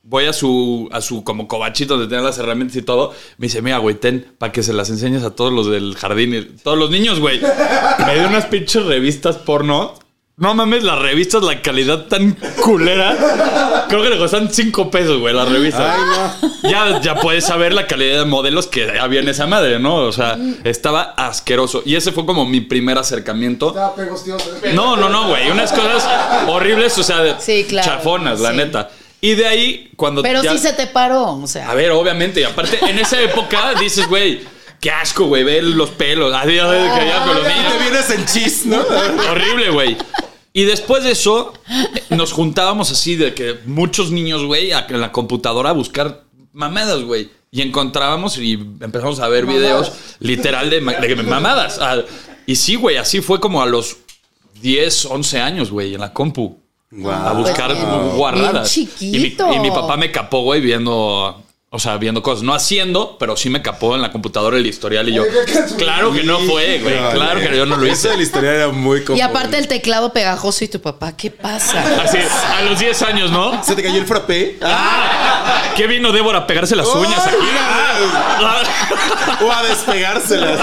Voy 0.06 0.26
a 0.26 0.32
su, 0.34 0.88
a 0.92 1.00
su 1.00 1.24
como 1.24 1.48
cobachito 1.48 1.94
donde 1.94 2.08
tienen 2.08 2.24
las 2.26 2.38
herramientas 2.38 2.76
y 2.76 2.82
todo. 2.82 3.12
Me 3.38 3.46
dice, 3.46 3.62
mira, 3.62 3.78
güey, 3.78 3.94
ten, 3.94 4.26
para 4.38 4.52
que 4.52 4.62
se 4.62 4.72
las 4.74 4.90
enseñes 4.90 5.22
a 5.24 5.30
todos 5.34 5.52
los 5.52 5.70
del 5.70 5.96
jardín, 5.96 6.34
y 6.34 6.42
todos 6.62 6.76
los 6.78 6.90
niños, 6.90 7.20
güey. 7.20 7.40
Me 8.06 8.14
dio 8.18 8.28
unas 8.28 8.46
pinches 8.46 8.84
revistas 8.84 9.36
porno. 9.36 9.94
No 10.36 10.52
mames, 10.52 10.82
las 10.82 10.98
revistas, 10.98 11.44
la 11.44 11.62
calidad 11.62 12.06
tan 12.06 12.32
culera. 12.60 13.86
Creo 13.88 14.02
que 14.02 14.10
le 14.10 14.18
costan 14.18 14.52
5 14.52 14.90
pesos, 14.90 15.20
güey, 15.20 15.32
las 15.32 15.48
revistas. 15.48 15.96
Ya, 16.64 17.00
ya 17.00 17.14
puedes 17.20 17.44
saber 17.44 17.72
la 17.72 17.86
calidad 17.86 18.18
de 18.18 18.24
modelos 18.24 18.66
que 18.66 18.98
había 18.98 19.20
en 19.20 19.28
esa 19.28 19.46
madre, 19.46 19.78
¿no? 19.78 19.96
O 19.98 20.12
sea, 20.12 20.36
estaba 20.64 21.14
asqueroso. 21.16 21.82
Y 21.86 21.94
ese 21.94 22.10
fue 22.10 22.26
como 22.26 22.44
mi 22.46 22.60
primer 22.60 22.98
acercamiento. 22.98 23.68
Estaba 23.68 23.94
pegostioso. 23.94 24.50
No, 24.74 24.96
no, 24.96 25.08
no, 25.08 25.28
güey. 25.28 25.50
Unas 25.50 25.72
cosas 25.72 26.04
horribles, 26.48 26.98
o 26.98 27.02
sea, 27.04 27.20
de 27.22 27.34
Sí, 27.38 27.64
claro, 27.68 27.92
chafonas, 27.92 28.40
la 28.40 28.50
sí. 28.50 28.56
neta. 28.56 28.90
Y 29.24 29.34
de 29.36 29.46
ahí, 29.46 29.90
cuando 29.96 30.20
Pero 30.22 30.42
ya- 30.42 30.52
sí 30.52 30.58
se 30.58 30.74
te 30.74 30.86
paró, 30.86 31.36
o 31.36 31.46
sea. 31.46 31.70
A 31.70 31.74
ver, 31.74 31.90
obviamente. 31.92 32.40
Y 32.40 32.44
aparte, 32.44 32.78
en 32.88 32.98
esa 32.98 33.18
época 33.22 33.72
dices, 33.80 34.06
güey, 34.06 34.40
qué 34.80 34.90
asco, 34.90 35.24
güey, 35.24 35.42
ver 35.44 35.64
los 35.64 35.88
pelos. 35.90 36.34
Adiós, 36.34 36.70
que 36.98 37.06
ya 37.06 37.24
con 37.24 37.34
los 37.36 37.44
Y 37.44 37.48
te 37.48 37.54
niños. 37.54 37.72
vienes 37.80 38.10
en 38.10 38.26
chis, 38.26 38.66
¿no? 38.66 38.80
Horrible, 39.30 39.70
güey. 39.70 39.96
Y 40.52 40.64
después 40.64 41.04
de 41.04 41.12
eso, 41.12 41.54
nos 42.10 42.32
juntábamos 42.32 42.90
así 42.90 43.16
de 43.16 43.32
que 43.32 43.60
muchos 43.64 44.10
niños, 44.10 44.44
güey, 44.44 44.72
a- 44.72 44.86
en 44.90 45.00
la 45.00 45.10
computadora 45.10 45.70
a 45.70 45.72
buscar 45.72 46.24
mamadas, 46.52 47.02
güey. 47.02 47.30
Y 47.50 47.62
encontrábamos 47.62 48.36
y 48.36 48.52
empezamos 48.52 49.20
a 49.20 49.28
ver 49.28 49.46
videos 49.46 49.90
literal 50.18 50.68
de, 50.68 50.80
de 50.80 51.16
mamadas. 51.22 51.78
Ah, 51.80 52.02
y 52.44 52.56
sí, 52.56 52.74
güey, 52.74 52.98
así 52.98 53.22
fue 53.22 53.40
como 53.40 53.62
a 53.62 53.66
los 53.66 53.96
10, 54.60 55.06
11 55.06 55.40
años, 55.40 55.70
güey, 55.70 55.94
en 55.94 56.00
la 56.02 56.12
compu. 56.12 56.58
A 57.12 57.32
buscar 57.32 57.68
Pues 57.74 57.78
bien- 57.78 58.16
guarradas. 58.16 58.76
Y 58.76 58.80
mi, 58.82 58.86
chiquito. 59.12 59.52
y 59.52 59.58
mi 59.58 59.70
papá 59.70 59.96
me 59.96 60.10
capó, 60.12 60.42
güey, 60.42 60.60
viendo. 60.60 61.40
O 61.70 61.78
sea, 61.80 61.96
viendo 61.96 62.22
cosas. 62.22 62.44
No 62.44 62.54
haciendo, 62.54 63.16
pero 63.18 63.36
sí 63.36 63.50
me 63.50 63.60
capó 63.60 63.96
en 63.96 64.02
la 64.02 64.12
computadora 64.12 64.56
el 64.58 64.64
historial. 64.64 65.08
Y 65.08 65.14
yo, 65.14 65.24
claro 65.76 66.12
que 66.12 66.22
no 66.22 66.38
fue, 66.38 66.78
güey. 66.78 66.94
Claro 67.12 67.40
que 67.40 67.56
yo 67.56 67.66
no 67.66 67.76
lo 67.76 67.84
hice. 67.84 68.10
de 68.10 68.16
la 68.16 68.22
historia 68.22 68.52
era 68.52 68.68
muy 68.68 69.02
común. 69.02 69.18
Y 69.18 69.22
aparte 69.22 69.58
el 69.58 69.66
teclado 69.66 70.12
pegajoso 70.12 70.64
y 70.64 70.68
tu 70.68 70.80
papá, 70.80 71.16
¿qué 71.16 71.32
pasa? 71.32 71.82
Así, 72.04 72.18
a 72.18 72.62
los 72.62 72.78
10 72.78 73.02
años, 73.02 73.32
¿no? 73.32 73.64
¿Se 73.64 73.74
te 73.74 73.82
cayó 73.82 73.96
el 73.98 74.06
frappé? 74.06 74.56
¿Qué 75.76 75.88
vino 75.88 76.12
Débora 76.12 76.38
a 76.38 76.46
pegarse 76.46 76.76
las 76.76 76.86
uñas 76.86 77.26
aquí? 77.26 77.36
Ah. 78.40 78.62
o 79.44 79.50
a 79.50 79.62
despegárselas. 79.64 80.60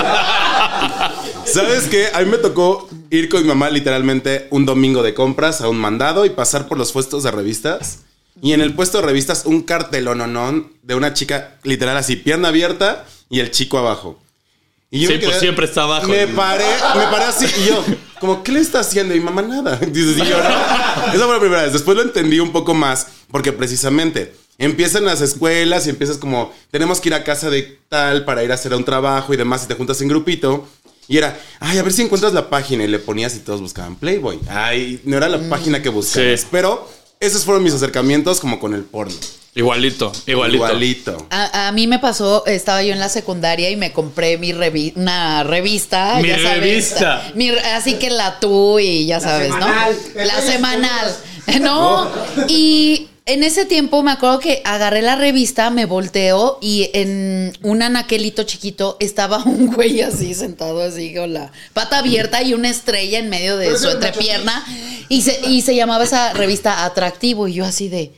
¿Sabes 1.45 1.85
qué? 1.85 2.07
A 2.13 2.21
mí 2.21 2.29
me 2.29 2.37
tocó 2.37 2.89
ir 3.09 3.29
con 3.29 3.41
mi 3.41 3.47
mamá 3.47 3.69
literalmente 3.69 4.47
un 4.51 4.65
domingo 4.65 5.03
de 5.03 5.13
compras 5.13 5.61
a 5.61 5.69
un 5.69 5.77
mandado 5.77 6.25
y 6.25 6.29
pasar 6.29 6.67
por 6.67 6.77
los 6.77 6.91
puestos 6.91 7.23
de 7.23 7.31
revistas. 7.31 7.99
Y 8.41 8.53
en 8.53 8.61
el 8.61 8.73
puesto 8.73 8.99
de 8.99 9.07
revistas 9.07 9.45
un 9.45 9.61
cartelononón 9.61 10.71
de 10.81 10.95
una 10.95 11.13
chica 11.13 11.57
literal 11.63 11.97
así, 11.97 12.15
pierna 12.15 12.47
abierta 12.47 13.05
y 13.29 13.39
el 13.39 13.51
chico 13.51 13.77
abajo. 13.77 14.19
Y 14.89 15.07
Sí, 15.07 15.13
me 15.13 15.19
pues 15.19 15.39
siempre 15.39 15.65
está 15.65 15.83
abajo. 15.83 16.07
Me 16.07 16.27
paré, 16.27 16.65
me 16.95 17.03
paré 17.03 17.23
así 17.25 17.45
y 17.45 17.69
yo, 17.69 17.83
como, 18.19 18.43
¿qué 18.43 18.51
le 18.51 18.59
está 18.59 18.81
haciendo? 18.81 19.15
Y 19.15 19.19
mi 19.19 19.25
mamá 19.25 19.41
nada. 19.41 19.77
Dices, 19.91 20.17
y 20.17 20.29
yo, 20.29 20.37
¿no? 20.37 20.49
Esa 21.13 21.25
fue 21.25 21.33
la 21.33 21.39
primera 21.39 21.63
vez. 21.63 21.71
Después 21.71 21.95
lo 21.95 22.03
entendí 22.03 22.39
un 22.39 22.51
poco 22.51 22.73
más, 22.73 23.07
porque 23.31 23.53
precisamente 23.53 24.33
empiezan 24.57 25.05
las 25.05 25.21
escuelas 25.21 25.87
y 25.87 25.91
empiezas 25.91 26.17
como, 26.17 26.53
tenemos 26.71 26.99
que 26.99 27.09
ir 27.09 27.15
a 27.15 27.23
casa 27.23 27.49
de 27.49 27.79
tal 27.89 28.25
para 28.25 28.43
ir 28.43 28.51
a 28.51 28.55
hacer 28.55 28.73
un 28.75 28.83
trabajo 28.83 29.33
y 29.33 29.37
demás, 29.37 29.63
y 29.63 29.67
te 29.67 29.75
juntas 29.75 30.01
en 30.01 30.09
grupito. 30.09 30.67
Y 31.11 31.17
era, 31.17 31.37
ay, 31.59 31.77
a 31.77 31.83
ver 31.83 31.91
si 31.91 32.01
encuentras 32.03 32.33
la 32.33 32.49
página. 32.49 32.83
Y 32.83 32.87
le 32.87 32.97
ponías 32.99 33.35
y 33.35 33.39
todos 33.39 33.59
buscaban 33.61 33.95
Playboy. 33.97 34.39
Ay, 34.49 35.01
no 35.03 35.17
era 35.17 35.27
la 35.27 35.39
página 35.49 35.81
que 35.81 35.89
buscabas. 35.89 36.39
Sí. 36.41 36.47
Pero 36.51 36.89
esos 37.19 37.43
fueron 37.43 37.63
mis 37.63 37.73
acercamientos 37.73 38.39
como 38.39 38.59
con 38.59 38.73
el 38.73 38.83
porno. 38.83 39.13
Igualito, 39.53 40.13
igualito. 40.27 40.63
Igualito. 40.65 41.27
A, 41.29 41.67
a 41.67 41.71
mí 41.73 41.85
me 41.85 41.99
pasó, 41.99 42.45
estaba 42.45 42.81
yo 42.83 42.93
en 42.93 42.99
la 43.01 43.09
secundaria 43.09 43.69
y 43.69 43.75
me 43.75 43.91
compré 43.91 44.37
mi 44.37 44.53
revi- 44.53 44.93
una 44.95 45.43
revista. 45.43 46.19
Mi 46.21 46.29
ya 46.29 46.37
sabes, 46.39 46.59
revista. 46.61 47.31
mi 47.35 47.49
así 47.49 47.95
que 47.95 48.09
la 48.11 48.39
tú 48.39 48.79
y 48.79 49.05
ya 49.07 49.19
sabes, 49.19 49.51
semanal. 49.51 49.95
¿no? 50.15 50.23
La 50.23 50.41
semanal. 50.41 51.15
No, 51.59 52.09
y 52.47 53.09
en 53.33 53.43
ese 53.43 53.65
tiempo 53.65 54.03
me 54.03 54.11
acuerdo 54.11 54.39
que 54.39 54.61
agarré 54.65 55.01
la 55.01 55.15
revista, 55.15 55.69
me 55.69 55.85
volteo 55.85 56.57
y 56.61 56.89
en 56.93 57.53
un 57.61 57.81
anaquelito 57.81 58.43
chiquito 58.43 58.97
estaba 58.99 59.37
un 59.45 59.67
güey 59.67 60.01
así 60.01 60.33
sentado 60.33 60.81
así 60.81 61.13
con 61.13 61.33
la 61.33 61.51
pata 61.73 61.99
abierta 61.99 62.41
y 62.43 62.53
una 62.53 62.69
estrella 62.69 63.19
en 63.19 63.29
medio 63.29 63.57
de 63.57 63.77
su 63.77 63.89
entrepierna 63.89 64.65
y 65.09 65.21
se, 65.21 65.39
y 65.47 65.61
se 65.61 65.75
llamaba 65.75 66.03
esa 66.03 66.33
revista 66.33 66.85
Atractivo 66.85 67.47
y 67.47 67.53
yo 67.53 67.65
así 67.65 67.89
de... 67.89 68.11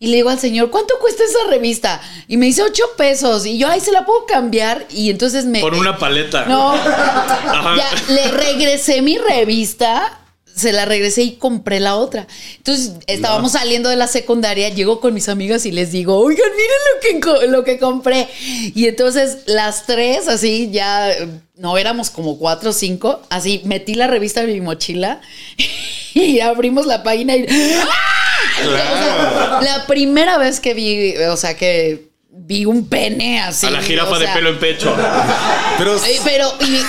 Y 0.00 0.08
le 0.08 0.16
digo 0.16 0.28
al 0.28 0.38
señor, 0.38 0.70
¿cuánto 0.70 0.98
cuesta 1.00 1.22
esa 1.24 1.48
revista? 1.48 2.00
Y 2.28 2.36
me 2.36 2.46
dice 2.46 2.62
ocho 2.62 2.82
pesos. 2.96 3.46
Y 3.46 3.56
yo, 3.56 3.68
ay, 3.68 3.80
se 3.80 3.90
la 3.90 4.04
puedo 4.04 4.26
cambiar. 4.26 4.86
Y 4.90 5.08
entonces 5.08 5.46
me. 5.46 5.60
Por 5.60 5.72
una 5.72 5.96
paleta. 5.96 6.44
No. 6.44 6.74
ya 6.74 7.90
le 8.08 8.28
regresé 8.32 9.00
mi 9.00 9.16
revista. 9.16 10.20
Se 10.54 10.72
la 10.72 10.84
regresé 10.84 11.22
y 11.22 11.32
compré 11.36 11.80
la 11.80 11.96
otra. 11.96 12.26
Entonces 12.56 12.92
estábamos 13.06 13.52
saliendo 13.52 13.88
de 13.88 13.96
la 13.96 14.06
secundaria, 14.06 14.68
llego 14.68 15.00
con 15.00 15.12
mis 15.12 15.28
amigas 15.28 15.66
y 15.66 15.72
les 15.72 15.90
digo, 15.90 16.16
oigan, 16.16 16.48
miren 16.52 17.20
lo 17.20 17.40
que, 17.40 17.46
lo 17.48 17.64
que 17.64 17.78
compré. 17.78 18.28
Y 18.74 18.86
entonces 18.86 19.38
las 19.46 19.86
tres, 19.86 20.28
así 20.28 20.70
ya, 20.70 21.12
no 21.56 21.76
éramos 21.76 22.10
como 22.10 22.38
cuatro 22.38 22.70
o 22.70 22.72
cinco, 22.72 23.20
así 23.30 23.62
metí 23.64 23.94
la 23.94 24.06
revista 24.06 24.42
en 24.42 24.52
mi 24.52 24.60
mochila 24.60 25.20
y 26.14 26.40
abrimos 26.40 26.86
la 26.86 27.02
página 27.02 27.36
y... 27.36 27.46
¡Ah! 27.48 28.14
O 28.60 28.70
sea, 28.70 29.60
la 29.62 29.86
primera 29.86 30.38
vez 30.38 30.60
que 30.60 30.74
vi, 30.74 31.16
o 31.16 31.36
sea, 31.36 31.56
que 31.56 32.13
vi 32.36 32.64
un 32.64 32.88
pene 32.88 33.40
así. 33.40 33.66
a 33.66 33.70
la 33.70 33.82
jirafa 33.82 34.12
o 34.12 34.18
de 34.18 34.28
pelo 34.28 34.50
en 34.50 34.58
pecho. 34.58 34.94
Pero. 35.78 36.00
Pero, 36.24 36.52
y- 36.60 36.82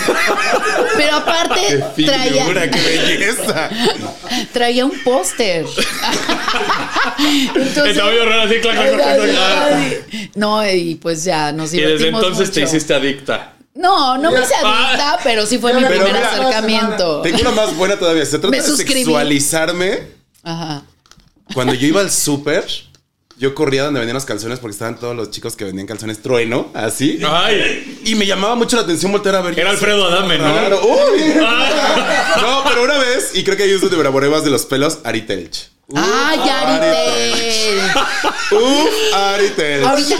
pero 0.97 1.15
aparte 1.17 1.59
¡Qué 1.67 1.83
figura, 1.95 2.17
traía, 2.17 2.71
qué 2.71 2.79
belleza! 2.81 3.69
traía 4.53 4.85
un 4.85 5.03
póster. 5.03 5.65
Entonces- 7.55 7.97
así, 7.97 8.59
clac, 8.61 8.75
clac, 8.93 8.95
clac. 8.95 10.35
No, 10.35 10.67
y 10.69 10.95
pues 10.95 11.23
ya 11.23 11.51
nos 11.51 11.73
Y 11.73 11.77
desde 11.77 11.87
divertimos 11.97 12.23
entonces 12.23 12.51
te 12.51 12.61
hiciste 12.61 12.93
adicta. 12.93 13.53
No, 13.73 14.17
no 14.17 14.31
me 14.31 14.39
hice 14.41 14.53
adicta, 14.55 15.19
pero 15.23 15.45
sí 15.45 15.57
fue 15.57 15.73
mi 15.73 15.81
Pero 15.83 15.89
primer 15.95 16.13
mira, 16.13 16.29
acercamiento. 16.29 17.21
Tengo 17.21 17.39
una 17.41 17.51
más 17.51 17.75
buena 17.75 17.97
todavía. 17.97 18.23
Se 18.25 18.39
trata 18.39 18.49
Me 18.49 18.57
de 18.57 18.63
suscribí. 18.63 19.03
sexualizarme. 19.03 19.99
Ajá. 20.43 20.83
Cuando 21.53 21.73
yo 21.73 21.87
iba 21.87 22.01
al 22.01 22.11
súper, 22.11 22.65
yo 23.37 23.53
corría 23.53 23.83
donde 23.83 23.99
vendían 23.99 24.15
los 24.15 24.25
calzones 24.25 24.59
porque 24.59 24.73
estaban 24.73 24.97
todos 24.97 25.15
los 25.15 25.29
chicos 25.31 25.55
que 25.55 25.65
vendían 25.65 25.87
calzones 25.87 26.21
trueno, 26.21 26.69
así. 26.73 27.19
Ay, 27.27 28.01
Y 28.05 28.15
me 28.15 28.25
llamaba 28.25 28.55
mucho 28.55 28.77
la 28.77 28.83
atención 28.83 29.11
voltear 29.11 29.35
a 29.35 29.41
ver. 29.41 29.59
era 29.59 29.71
Alfredo 29.71 30.05
Adame, 30.05 30.37
¿no? 30.37 30.51
Claro. 30.51 30.81
¡Uy! 30.83 31.33
Ah. 31.47 32.37
No, 32.41 32.69
pero 32.69 32.83
una 32.83 32.97
vez, 32.97 33.31
y 33.33 33.43
creo 33.43 33.55
que 33.57 33.63
ahí 33.63 33.71
es 33.71 33.81
donde 33.81 33.95
me 33.95 34.01
enamoré 34.01 34.29
más 34.29 34.43
de 34.43 34.49
los 34.49 34.65
pelos, 34.65 34.99
Ari 35.03 35.21
Telch. 35.21 35.69
¡Ay, 35.93 36.39
Aritel! 36.39 37.79
Uf, 38.51 39.13
Ari 39.13 39.49
Telch. 39.49 39.85
Ahorita, 39.85 40.15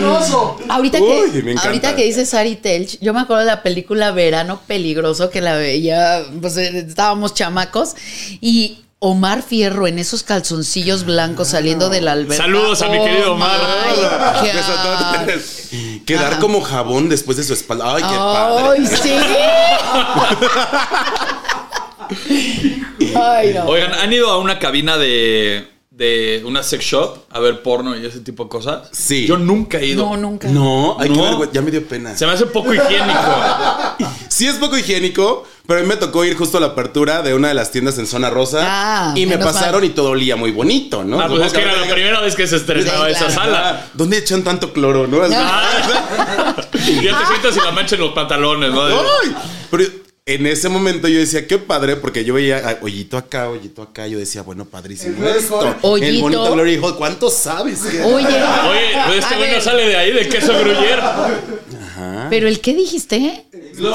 ahorita, 0.70 1.02
Uy, 1.02 1.32
que, 1.32 1.42
me 1.44 1.56
ahorita 1.56 1.96
que 1.96 2.04
dices 2.04 2.34
Ari 2.34 2.56
Telch, 2.58 3.00
yo 3.02 3.14
me 3.14 3.22
acuerdo 3.22 3.42
de 3.42 3.48
la 3.48 3.64
película 3.64 4.12
Verano 4.12 4.62
Peligroso 4.68 5.30
que 5.32 5.42
la 5.42 5.56
veía, 5.56 6.24
pues 6.40 6.58
eh, 6.58 6.86
estábamos 6.88 7.34
chamacos 7.34 7.96
y 8.42 8.85
Omar 9.08 9.44
Fierro 9.44 9.86
en 9.86 10.00
esos 10.00 10.24
calzoncillos 10.24 11.06
blancos 11.06 11.50
saliendo 11.50 11.90
del 11.90 12.08
alberca. 12.08 12.44
Saludos 12.44 12.82
a 12.82 12.90
mi 12.90 12.98
querido 12.98 13.34
Omar. 13.34 13.60
Quedar 16.08 16.34
Ajá. 16.34 16.40
como 16.40 16.62
jabón 16.62 17.08
después 17.08 17.38
de 17.38 17.44
su 17.44 17.54
espalda. 17.54 17.94
Ay, 17.94 18.02
qué 18.02 18.16
padre. 18.16 18.80
Ay, 18.80 18.88
sí. 18.88 19.12
Ay, 23.16 23.54
no. 23.54 23.66
Oigan, 23.66 23.94
¿han 23.94 24.12
ido 24.12 24.32
a 24.32 24.40
una 24.40 24.58
cabina 24.58 24.98
de, 24.98 25.75
de 25.96 26.44
una 26.46 26.62
sex 26.62 26.84
shop 26.84 27.20
a 27.30 27.40
ver 27.40 27.62
porno 27.64 27.96
y 27.96 28.06
ese 28.06 28.20
tipo 28.20 28.44
de 28.44 28.50
cosas? 28.50 28.90
Sí. 28.92 29.26
Yo 29.28 29.38
nunca 29.38 29.80
he 29.80 29.86
ido. 29.88 30.04
No, 30.06 30.18
nunca. 30.18 30.48
No, 30.50 30.98
hay 31.00 31.08
No. 31.10 31.16
que 31.16 31.22
ver, 31.22 31.36
güey, 31.36 31.50
ya 31.54 31.62
me 31.62 31.72
dio 31.72 31.86
pena. 31.88 32.18
Se 32.18 32.26
me 32.26 32.34
hace 32.34 32.46
poco 32.48 32.74
higiénico. 32.74 33.20
Sí 34.28 34.46
es 34.48 34.56
poco 34.56 34.78
higiénico, 34.78 35.46
pero 35.66 35.80
a 35.80 35.84
mí 35.84 35.88
me 35.88 35.96
tocó 35.96 36.26
ir 36.26 36.36
justo 36.36 36.58
a 36.58 36.60
la 36.60 36.68
apertura 36.68 37.22
de 37.22 37.34
una 37.34 37.48
de 37.48 37.54
las 37.54 37.72
tiendas 37.72 37.98
en 38.00 38.06
zona 38.08 38.30
rosa 38.30 38.60
Ah, 38.64 39.14
y 39.16 39.26
me 39.26 39.38
pasaron 39.38 39.80
mal. 39.80 39.86
y 39.90 39.94
todo 39.94 40.10
olía 40.10 40.36
muy 40.36 40.52
bonito, 40.52 41.06
¿no? 41.06 41.22
Ah, 41.22 41.28
pues 41.30 41.46
es 41.46 41.54
que 41.54 41.62
era 41.62 41.74
la 41.78 41.90
primera 41.94 42.20
vez 42.20 42.36
que 42.36 42.46
se 42.46 42.58
estrenaba 42.58 43.06
Sí, 43.06 43.12
esa 43.14 43.28
claro. 43.28 43.34
sala. 43.42 43.70
Ah, 43.70 43.86
¿Dónde 43.94 44.18
echan 44.18 44.44
tanto 44.44 44.74
cloro, 44.74 45.08
no? 45.08 45.20
Ah. 45.34 46.54
Ya 47.02 47.18
te 47.18 47.26
sientas 47.28 47.56
y 47.56 47.60
la 47.64 47.72
mancha 47.72 47.96
en 47.96 48.02
los 48.02 48.12
pantalones, 48.12 48.72
¿no? 48.74 48.84
Ay, 48.84 49.34
pero 49.72 49.84
en 50.28 50.48
ese 50.48 50.70
momento 50.70 51.08
yo 51.08 51.20
decía, 51.20 51.46
qué 51.46 51.60
padre, 51.60 51.98
porque 51.98 52.26
yo 52.26 52.34
veía 52.34 52.80
hoyito 52.82 53.16
acá, 53.16 53.48
hoyito 53.48 53.84
acá. 53.84 54.08
Yo 54.08 54.18
decía, 54.18 54.42
bueno, 54.42 54.66
padrísimo 54.66 55.24
Glory 55.24 55.38
esto. 55.38 55.76
El 55.98 56.20
bonito 56.20 56.52
Glory 56.52 56.80
Hall. 56.82 56.96
¿Cuánto 56.96 57.30
sabes? 57.30 57.80
Oye, 57.84 58.02
Oye, 58.08 59.18
este 59.20 59.36
güey 59.36 59.52
no 59.52 59.62
sale 59.62 59.88
de 59.88 59.96
ahí, 59.96 60.12
de 60.12 60.28
queso 60.28 60.52
gruyer. 60.60 61.00
pero 62.32 62.48
el 62.48 62.60
qué 62.60 62.74
dijiste? 62.74 63.46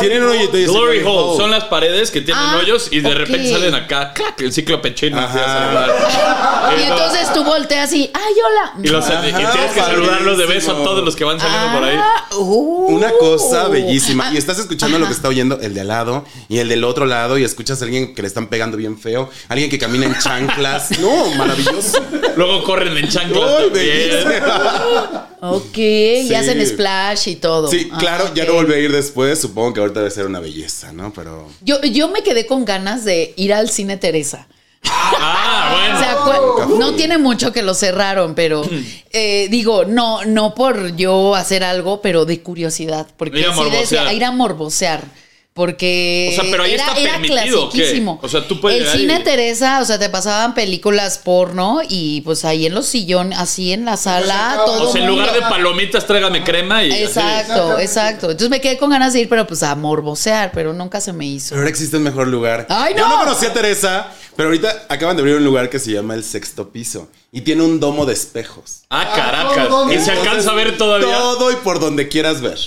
Tienen 0.01 0.23
un 0.23 0.29
hoyito 0.31 0.59
y 0.59 0.65
Glory 0.67 1.03
Hole 1.05 1.37
son 1.37 1.51
las 1.51 1.65
paredes 1.65 2.11
que 2.11 2.21
tienen 2.21 2.43
Ah, 2.43 2.59
hoyos 2.61 2.89
y 2.91 3.01
de 3.01 3.09
ok. 3.11 3.15
repente 3.15 3.51
salen 3.53 3.75
acá, 3.75 4.13
clac, 4.13 4.41
el 4.41 4.53
ciclo 4.53 4.81
pechino. 4.83 5.19
Ajá. 5.19 5.27
empieza 5.29 5.55
a 5.55 5.65
saludar. 5.65 6.79
Y 6.79 6.83
entonces 6.85 7.33
tú 7.33 7.45
volteas 7.45 7.93
y, 7.93 8.11
ay, 8.13 8.35
hola. 8.47 8.73
Y, 8.83 8.89
los- 8.89 9.09
y 9.09 9.13
Ajá, 9.13 9.23
tienes 9.23 9.73
que 9.75 9.81
saludarlos 9.81 10.39
de 10.39 10.47
beso 10.47 10.71
a 10.71 10.75
padrísimo. 10.75 10.85
todos 10.85 11.05
los 11.05 11.17
que 11.17 11.25
van 11.25 11.41
saliendo 11.41 11.79
por 11.79 11.89
ahí. 11.89 11.97
Ah, 11.99 12.25
uh. 12.37 12.87
Una 12.95 13.11
cosa 13.19 13.69
bellísima. 13.69 14.31
Y 14.33 14.37
estás 14.37 14.59
escuchando 14.59 14.99
lo 14.99 15.07
que 15.07 15.13
está 15.13 15.29
oyendo 15.29 15.59
el 15.61 15.75
de 15.75 15.81
al 15.81 15.89
lado 15.89 16.25
y 16.49 16.59
el 16.59 16.69
del 16.69 16.85
otro 16.85 17.07
lado 17.07 17.39
y 17.39 17.45
escuchas 17.45 17.81
a 17.81 17.85
alguien 17.85 18.15
que 18.15 18.23
le 18.23 18.29
están 18.29 18.47
pegando 18.49 18.77
bien 18.77 18.99
feo, 18.99 19.31
alguien 19.49 19.71
que 19.71 19.79
camina 19.79 20.07
en 20.07 20.19
chanclas. 20.19 20.99
No, 21.01 21.27
maravilloso. 21.37 21.99
Luego 22.37 22.63
corren 22.65 22.97
en 22.97 23.09
chanclas 23.09 23.43
Ay, 23.59 23.65
también. 23.65 24.11
bellísimo. 24.11 25.27
Ok, 25.43 25.79
y 25.79 26.29
Sí. 26.29 26.35
hacen 26.35 26.65
splash 26.67 27.29
y 27.29 27.37
todo. 27.37 27.69
Sí, 27.69 27.89
Ah, 27.93 27.99
claro, 27.99 28.35
ya 28.35 28.45
no 28.45 28.55
volví 28.55 28.75
a 28.75 28.79
ir 28.79 28.93
después. 28.93 29.39
Supongo 29.41 29.73
que 29.75 29.81
ahorita 29.81 30.01
debe 30.01 30.11
ser 30.11 30.27
una 30.27 30.41
belleza, 30.41 30.93
¿no? 30.93 31.13
Pero. 31.13 31.49
Yo, 31.63 31.81
yo 31.83 32.09
me 32.09 32.23
quedé 32.23 32.47
con 32.47 32.65
ganas 32.65 33.05
de 33.05 33.33
ir 33.37 33.53
al 33.55 33.71
cine 33.71 33.97
Teresa. 33.97 34.47
Ah, 34.85 35.73
bueno. 36.27 36.55
O 36.55 36.69
sea, 36.69 36.79
no 36.79 36.95
tiene 36.95 37.19
mucho 37.19 37.53
que 37.53 37.63
lo 37.63 37.75
cerraron, 37.75 38.35
pero 38.35 38.63
eh, 39.13 39.49
digo, 39.51 39.85
no, 39.85 40.25
no 40.25 40.55
por 40.55 40.97
yo 40.97 41.35
hacer 41.35 41.65
algo, 41.65 42.01
pero 42.03 42.25
de 42.25 42.41
curiosidad. 42.43 43.07
Porque 43.17 43.41
Ir 43.41 43.47
a 43.47 43.55
sí 43.55 43.71
decía, 43.71 44.13
ir 44.13 44.25
a 44.25 44.31
morbosear. 44.33 45.05
Porque 45.53 46.31
O 46.33 46.41
sea, 46.41 46.51
pero 46.51 46.63
ahí 46.63 46.75
era, 46.75 46.87
está 46.87 47.01
era 47.01 47.13
permitido, 47.15 47.65
¿o 47.65 47.71
qué? 47.71 47.79
clasiquísimo. 47.79 48.21
O 48.23 48.29
sea, 48.29 48.47
tú 48.47 48.61
puedes 48.61 48.83
El 48.83 49.01
cine 49.01 49.21
Teresa, 49.21 49.81
o 49.81 49.85
sea, 49.85 49.99
te 49.99 50.09
pasaban 50.09 50.55
películas 50.55 51.19
porno 51.19 51.81
y 51.89 52.21
pues 52.21 52.45
ahí 52.45 52.67
en 52.67 52.75
los 52.75 52.87
sillones, 52.87 53.37
así 53.37 53.73
en 53.73 53.85
la 53.85 53.97
sala, 53.97 54.63
todo. 54.65 54.89
o 54.89 54.93
sea, 54.93 55.03
en 55.03 55.09
lugar 55.09 55.33
de 55.33 55.41
palomitas, 55.41 56.07
tráigame 56.07 56.45
crema 56.45 56.85
y. 56.85 56.93
así. 56.93 57.03
Exacto, 57.03 57.79
exacto. 57.81 58.27
Entonces 58.31 58.49
me 58.49 58.61
quedé 58.61 58.79
con 58.79 58.91
ganas 58.91 59.13
de 59.13 59.21
ir, 59.21 59.29
pero 59.29 59.45
pues 59.47 59.63
a 59.65 59.75
morbosear, 59.75 60.53
pero 60.53 60.73
nunca 60.73 61.01
se 61.01 61.13
me 61.13 61.27
hizo. 61.27 61.51
Pero 61.51 61.63
ahora 61.63 61.71
existe 61.71 61.97
un 61.97 62.05
mejor 62.05 62.29
lugar. 62.29 62.67
¡Ay, 62.69 62.95
Yo 62.97 63.07
no! 63.07 63.19
no 63.19 63.25
conocía 63.25 63.49
a 63.49 63.53
Teresa, 63.53 64.07
pero 64.37 64.51
ahorita 64.51 64.87
acaban 64.89 65.17
de 65.17 65.23
abrir 65.23 65.35
un 65.35 65.45
lugar 65.45 65.69
que 65.69 65.81
se 65.81 65.91
llama 65.91 66.15
el 66.15 66.23
sexto 66.23 66.71
piso 66.71 67.09
y 67.33 67.41
tiene 67.41 67.65
un 67.65 67.81
domo 67.81 68.07
de 68.07 68.13
espejos. 68.13 68.83
Ah, 68.89 69.13
caracas. 69.17 69.69
todo, 69.69 69.93
Y 69.93 69.99
se 69.99 70.13
alcanza 70.13 70.53
a 70.53 70.55
ver 70.55 70.79
todavía. 70.79 71.19
Todo 71.19 71.51
y 71.51 71.57
por 71.57 71.81
donde 71.81 72.09
quieras 72.09 72.41
ver. 72.41 72.59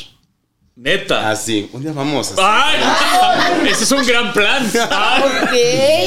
Neta. 0.76 1.30
Así. 1.30 1.70
Un 1.74 1.84
día 1.84 1.94
vamos. 1.94 2.32
así. 2.32 2.42
¡Ay! 2.44 3.70
Ese 3.70 3.84
es 3.84 3.92
un 3.92 4.06
gran 4.06 4.34
plan. 4.34 4.70
Ay. 4.92 5.22
Ok. 5.22 5.52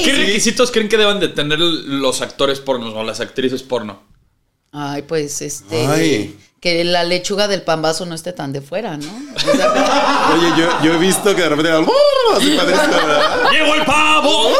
¿Qué 0.04 0.14
requisitos 0.16 0.70
creen 0.70 0.88
que 0.88 0.96
deban 0.96 1.20
de 1.20 1.28
tener 1.28 1.58
los 1.58 2.20
actores 2.20 2.60
pornos 2.60 2.94
o 2.94 3.02
las 3.04 3.20
actrices 3.20 3.62
porno? 3.62 4.02
Ay, 4.72 5.02
pues 5.02 5.40
este. 5.42 5.86
Ay. 5.86 6.38
Que 6.60 6.82
la 6.84 7.04
lechuga 7.04 7.46
del 7.48 7.62
pambazo 7.62 8.06
no 8.06 8.14
esté 8.14 8.32
tan 8.32 8.52
de 8.52 8.60
fuera, 8.60 8.96
¿no? 8.96 9.08
O 9.36 9.38
sea, 9.38 10.32
Oye, 10.34 10.48
yo, 10.58 10.82
yo 10.82 10.94
he 10.94 10.98
visto 10.98 11.34
que 11.36 11.42
de 11.42 11.48
repente 11.48 11.70
así 11.70 12.56
¿verdad? 12.56 13.50
¡Llegó 13.52 13.74
el 13.74 13.84
pavo! 13.84 14.50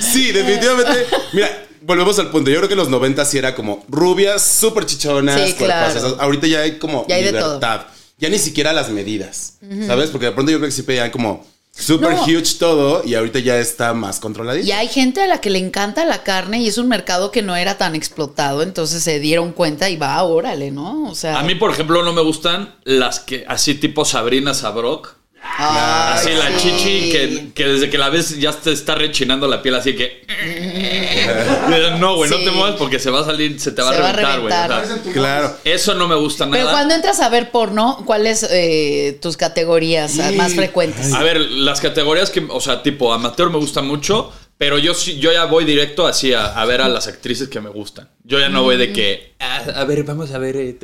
Sí, 0.00 0.32
definitivamente. 0.32 1.06
Mira, 1.32 1.64
volvemos 1.88 2.16
al 2.20 2.30
punto. 2.30 2.50
Yo 2.50 2.58
creo 2.58 2.68
que 2.68 2.74
en 2.74 2.78
los 2.78 2.88
90 2.90 3.24
sí 3.24 3.38
era 3.38 3.54
como 3.56 3.84
rubias, 3.88 4.42
súper 4.42 4.86
chichonas, 4.86 5.34
Sí, 5.48 5.54
claro. 5.54 5.92
cuerpazos. 5.92 6.20
Ahorita 6.20 6.46
ya 6.46 6.60
hay 6.60 6.78
como 6.78 7.04
Ya 7.08 7.16
hay 7.16 7.24
de 7.24 7.32
libertad. 7.32 7.86
Ya 8.18 8.28
ni 8.28 8.38
siquiera 8.38 8.72
las 8.72 8.90
medidas, 8.90 9.54
¿sabes? 9.86 10.10
Porque 10.10 10.26
de 10.26 10.32
pronto 10.32 10.52
yo 10.52 10.58
creo 10.58 10.68
que 10.68 10.74
sí 10.74 10.82
pedían 10.82 11.10
como 11.10 11.46
super 11.72 12.10
No. 12.10 12.24
huge 12.24 12.56
todo 12.58 13.02
y 13.04 13.14
ahorita 13.14 13.38
ya 13.38 13.58
está 13.58 13.94
más 13.94 14.18
controladito. 14.18 14.66
y 14.66 14.72
hay 14.72 14.88
gente 14.88 15.22
a 15.22 15.28
la 15.28 15.40
que 15.40 15.48
le 15.50 15.60
encanta 15.60 16.04
la 16.04 16.24
carne 16.24 16.60
y 16.60 16.66
es 16.66 16.76
un 16.78 16.88
mercado 16.88 17.30
que 17.30 17.40
no 17.42 17.54
era 17.54 17.78
tan 17.78 17.94
explotado, 17.94 18.62
entonces 18.62 19.04
se 19.04 19.20
dieron 19.20 19.52
cuenta 19.52 19.88
y 19.88 19.96
va, 19.96 20.20
órale, 20.24 20.72
¿no? 20.72 21.08
O 21.08 21.14
sea. 21.14 21.38
A 21.38 21.44
mí, 21.44 21.54
por 21.54 21.70
ejemplo, 21.70 22.02
no 22.02 22.12
me 22.12 22.20
gustan 22.22 22.74
las 22.82 23.20
que 23.20 23.44
así 23.46 23.74
tipo 23.76 24.04
Sabrina 24.04 24.52
Sabrok. 24.54 25.14
Ay, 25.56 26.14
Así 26.18 26.30
la 26.32 26.58
sí. 26.58 26.68
chichi 26.76 27.10
que, 27.10 27.48
que 27.54 27.64
desde 27.66 27.88
que 27.90 27.98
la 27.98 28.08
ves 28.10 28.38
ya 28.38 28.52
te 28.52 28.72
está 28.72 28.94
rechinando 28.94 29.48
la 29.48 29.62
piel 29.62 29.74
así 29.76 29.94
que... 29.96 30.24
No, 31.98 32.16
güey, 32.16 32.30
no 32.30 32.36
te 32.38 32.50
muevas 32.50 32.76
porque 32.76 32.98
se 32.98 33.10
va 33.10 33.20
a 33.20 33.24
salir, 33.24 33.58
se 33.60 33.72
te 33.72 33.82
va 33.82 33.92
Se 33.92 33.98
a 33.98 34.00
va 34.00 34.08
a 34.10 34.12
reventar, 34.12 34.40
güey. 34.40 34.52
O 34.52 34.56
sea, 34.56 34.68
reventar. 34.80 35.12
Claro. 35.12 35.56
eso 35.64 35.94
no 35.94 36.08
me 36.08 36.14
gusta 36.16 36.44
Pero 36.50 36.58
nada. 36.64 36.72
cuando 36.72 36.94
entras 36.94 37.20
a 37.20 37.28
ver 37.28 37.50
porno, 37.50 38.02
¿cuáles 38.06 38.42
eh, 38.50 39.18
tus 39.20 39.36
categorías 39.36 40.14
más 40.36 40.54
frecuentes? 40.54 41.12
A 41.12 41.22
ver, 41.22 41.40
las 41.40 41.80
categorías 41.80 42.30
que, 42.30 42.46
o 42.48 42.60
sea, 42.60 42.82
tipo 42.82 43.12
amateur 43.12 43.50
me 43.50 43.58
gusta 43.58 43.82
mucho, 43.82 44.32
pero 44.56 44.78
yo 44.78 44.94
sí, 44.94 45.18
yo 45.18 45.32
ya 45.32 45.44
voy 45.44 45.64
directo 45.64 46.06
así 46.06 46.32
a, 46.34 46.46
a 46.46 46.64
ver 46.64 46.80
a 46.80 46.88
las 46.88 47.06
actrices 47.06 47.48
que 47.48 47.60
me 47.60 47.70
gustan. 47.70 48.08
Yo 48.24 48.38
ya 48.40 48.48
no 48.48 48.62
voy 48.62 48.76
de 48.76 48.92
que, 48.92 49.34
"Ah, 49.38 49.62
a 49.76 49.84
ver, 49.84 50.02
vamos 50.04 50.32
a 50.32 50.38
ver, 50.38 50.56
eh, 50.56 50.78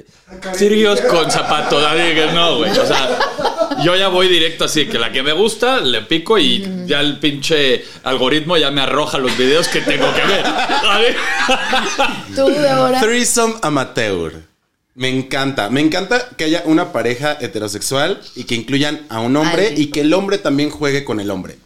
Sirios 0.56 1.00
con 1.02 1.30
zapatos. 1.30 1.82
No, 2.34 2.58
güey. 2.58 2.70
O 2.70 2.86
sea, 2.86 3.18
yo 3.84 3.96
ya 3.96 4.08
voy 4.08 4.28
directo 4.28 4.64
así, 4.64 4.86
que 4.86 4.98
la 4.98 5.10
que 5.12 5.22
me 5.22 5.32
gusta, 5.32 5.80
le 5.80 6.02
pico 6.02 6.38
y 6.38 6.64
ya 6.86 7.00
el 7.00 7.18
pinche 7.18 7.84
algoritmo 8.04 8.56
ya 8.56 8.70
me 8.70 8.80
arroja 8.80 9.18
los 9.18 9.36
videos 9.36 9.68
que 9.68 9.80
tengo 9.80 10.06
que 10.14 10.22
ver. 10.22 10.42
¿sabes? 10.44 11.16
Tú, 12.34 12.46
Débora. 12.48 13.00
Threesome 13.00 13.54
amateur. 13.62 14.32
Me 14.94 15.08
encanta. 15.08 15.70
Me 15.70 15.80
encanta 15.80 16.28
que 16.36 16.44
haya 16.44 16.62
una 16.66 16.92
pareja 16.92 17.36
heterosexual 17.40 18.20
y 18.36 18.44
que 18.44 18.54
incluyan 18.54 19.06
a 19.08 19.20
un 19.20 19.36
hombre 19.36 19.68
Ay. 19.76 19.82
y 19.82 19.86
que 19.86 20.02
el 20.02 20.12
hombre 20.14 20.38
también 20.38 20.70
juegue 20.70 21.04
con 21.04 21.18
el 21.20 21.30
hombre. 21.30 21.56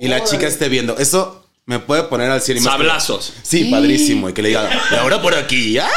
Y 0.00 0.06
la 0.08 0.22
chica 0.22 0.46
esté 0.46 0.68
viendo. 0.68 0.96
Eso 0.96 1.44
me 1.66 1.80
puede 1.80 2.04
poner 2.04 2.30
al 2.30 2.40
que- 2.42 2.60
Sablazos. 2.60 3.32
Sí, 3.42 3.64
padrísimo. 3.64 4.28
Y 4.28 4.32
que 4.32 4.42
le 4.42 4.48
diga, 4.50 4.70
y 4.92 4.94
ahora 4.94 5.20
por 5.20 5.34
aquí. 5.34 5.76
¡Ah! 5.78 5.88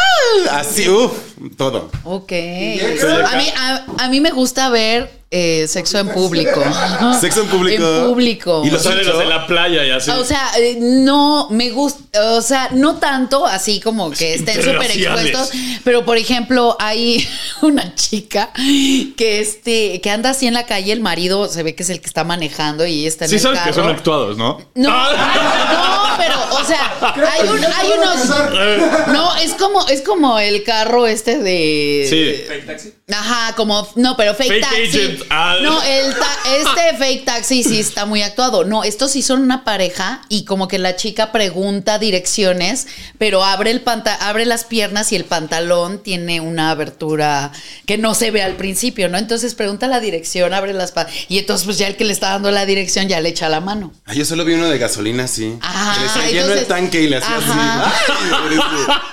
Así, 0.51 0.89
uff. 0.89 1.11
Todo. 1.57 1.89
Ok. 2.03 2.31
A 2.31 3.35
mí, 3.37 3.45
a, 3.57 3.85
a 3.99 4.07
mí 4.09 4.19
me 4.21 4.31
gusta 4.31 4.69
ver 4.69 5.21
eh, 5.33 5.65
sexo 5.69 5.97
en 5.99 6.09
público. 6.09 6.61
Sexo 7.21 7.43
en 7.43 7.47
público. 7.47 7.83
En 7.99 8.05
público. 8.09 8.61
Y 8.65 8.69
los 8.69 8.83
de 8.83 9.25
la 9.25 9.47
playa 9.47 9.85
y 9.85 9.91
así. 9.91 10.11
O 10.11 10.25
sea, 10.25 10.49
eh, 10.59 10.77
no 10.81 11.47
me 11.49 11.69
gusta, 11.71 12.33
o 12.33 12.41
sea, 12.41 12.67
no 12.73 12.97
tanto 12.97 13.45
así 13.45 13.79
como 13.79 14.11
que 14.11 14.33
estén 14.33 14.61
súper 14.61 14.91
expuestos, 14.91 15.51
pero 15.85 16.03
por 16.03 16.17
ejemplo, 16.17 16.75
hay 16.79 17.25
una 17.61 17.95
chica 17.95 18.51
que 18.55 19.39
este 19.39 20.01
que 20.01 20.09
anda 20.09 20.31
así 20.31 20.47
en 20.47 20.53
la 20.53 20.65
calle, 20.65 20.91
el 20.91 20.99
marido 20.99 21.47
se 21.47 21.63
ve 21.63 21.75
que 21.75 21.83
es 21.83 21.89
el 21.89 22.01
que 22.01 22.07
está 22.07 22.25
manejando 22.25 22.85
y 22.85 23.07
está 23.07 23.23
en 23.25 23.29
sí 23.29 23.35
el 23.37 23.41
sabes 23.41 23.61
que 23.61 23.71
son 23.73 23.87
actuados, 23.87 24.35
¿no? 24.37 24.59
No, 24.75 24.89
Ah. 24.91 26.11
no, 26.11 26.17
pero, 26.17 26.35
o 26.61 26.65
sea, 26.65 26.91
hay, 27.31 27.47
un- 27.47 27.63
hay 27.65 27.89
unos. 27.97 29.07
No, 29.13 29.35
es 29.37 29.53
como, 29.53 29.87
es 29.87 30.01
como 30.01 30.39
el 30.39 30.63
carro 30.63 31.07
este 31.07 31.30
de. 31.37 32.05
Sí. 32.09 33.13
Ajá, 33.13 33.55
como. 33.55 33.87
No, 33.95 34.15
pero 34.17 34.33
fake, 34.35 34.49
Fake 34.49 34.61
taxi. 34.61 34.97
agent, 34.99 35.21
ah. 35.29 35.57
No, 35.61 35.81
el 35.83 36.13
ta- 36.13 36.37
este 36.57 36.97
fake 36.99 37.25
taxi 37.25 37.63
sí 37.63 37.79
está 37.79 38.05
muy 38.05 38.21
actuado. 38.21 38.63
No, 38.63 38.83
estos 38.83 39.11
sí 39.11 39.21
son 39.21 39.41
una 39.41 39.63
pareja 39.63 40.21
y 40.29 40.45
como 40.45 40.67
que 40.67 40.79
la 40.79 40.95
chica 40.95 41.31
pregunta 41.31 41.99
direcciones, 41.99 42.87
pero 43.17 43.43
abre 43.43 43.71
el 43.71 43.81
panta 43.81 44.15
abre 44.15 44.45
las 44.45 44.63
piernas 44.63 45.11
y 45.11 45.15
el 45.15 45.25
pantalón 45.25 46.01
tiene 46.03 46.39
una 46.41 46.71
abertura 46.71 47.51
que 47.85 47.97
no 47.97 48.13
se 48.13 48.31
ve 48.31 48.41
al 48.43 48.55
principio, 48.55 49.09
¿no? 49.09 49.17
Entonces 49.17 49.55
pregunta 49.55 49.87
la 49.87 49.99
dirección, 49.99 50.53
abre 50.53 50.73
las 50.73 50.93
y 51.29 51.37
entonces 51.37 51.65
pues 51.65 51.77
ya 51.77 51.87
el 51.87 51.95
que 51.95 52.03
le 52.05 52.13
está 52.13 52.29
dando 52.31 52.51
la 52.51 52.65
dirección 52.65 53.07
ya 53.07 53.19
le 53.21 53.29
echa 53.29 53.49
la 53.49 53.59
mano. 53.61 53.93
Ah, 54.05 54.13
yo 54.13 54.25
solo 54.25 54.43
vi 54.45 54.53
uno 54.53 54.69
de 54.69 54.77
gasolina 54.77 55.23
así. 55.25 55.57
Ah, 55.61 55.93
que 55.95 56.01
le 56.01 56.05
está 56.07 56.31
lleno 56.47 56.53
el 56.53 56.65
tanque 56.65 57.01
y 57.01 57.07
le 57.09 57.17
hacía 57.17 57.37
Ajá. 57.37 57.85
así. 57.87 57.91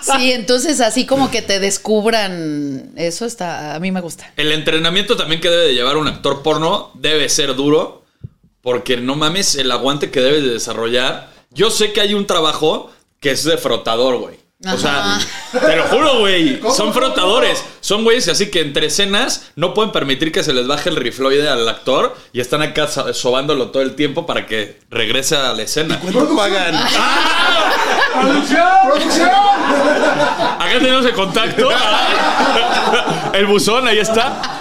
Sí, 0.19 0.33
entonces 0.33 0.81
así 0.81 1.05
como 1.07 1.31
que 1.31 1.43
te 1.43 1.61
eso 2.17 3.27
está, 3.27 3.75
a 3.75 3.81
mí 3.81 3.91
me 3.91 4.01
gusta. 4.01 4.33
El 4.37 4.53
entrenamiento 4.53 5.17
también 5.17 5.41
que 5.41 5.51
debe 5.51 5.67
de 5.67 5.75
llevar 5.75 5.97
un 5.97 6.09
actor 6.09 6.43
porno 6.43 6.91
debe 6.95 7.29
ser 7.29 7.55
duro, 7.55 8.05
porque 8.63 8.97
no 8.97 9.15
mames 9.17 9.55
el 9.55 9.71
aguante 9.71 10.11
que 10.11 10.21
debes 10.21 10.43
de 10.43 10.51
desarrollar. 10.51 11.31
Yo 11.51 11.71
sé 11.71 11.93
que 11.93 12.01
hay 12.01 12.15
un 12.15 12.27
trabajo 12.27 12.91
que 13.21 13.31
es 13.31 13.45
de 13.45 13.59
frotador, 13.59 14.19
güey. 14.19 14.37
O 14.67 14.77
sea, 14.77 15.19
te 15.53 15.77
lo 15.77 15.85
juro, 15.85 16.19
güey. 16.19 16.59
¿Cómo, 16.61 16.75
Son 16.75 16.93
frotadores. 16.93 17.65
Son 17.81 18.03
güeyes 18.03 18.27
así 18.27 18.51
que 18.51 18.61
entre 18.61 18.87
escenas 18.87 19.51
no 19.55 19.73
pueden 19.73 19.93
permitir 19.93 20.33
que 20.33 20.43
se 20.43 20.53
les 20.53 20.67
baje 20.67 20.89
el 20.89 20.97
rifloide 20.97 21.49
al 21.49 21.69
actor 21.69 22.17
y 22.33 22.41
están 22.41 22.63
acá 22.63 22.89
so- 22.89 23.15
sobándolo 23.15 23.71
todo 23.71 23.85
el 23.85 23.95
tiempo 23.95 24.27
para 24.27 24.47
que 24.47 24.81
regrese 24.91 25.37
a 25.37 25.53
la 25.53 25.63
escena. 25.63 26.01
¿Cuánto 26.01 26.35
pagan? 26.35 26.75
¡Producción! 28.21 28.67
Acá 30.59 30.73
tenemos 30.81 31.07
el 31.07 31.13
contacto. 31.15 31.69
el 33.35 33.47
buzón, 33.47 33.87
ahí 33.87 33.99
está. 33.99 34.58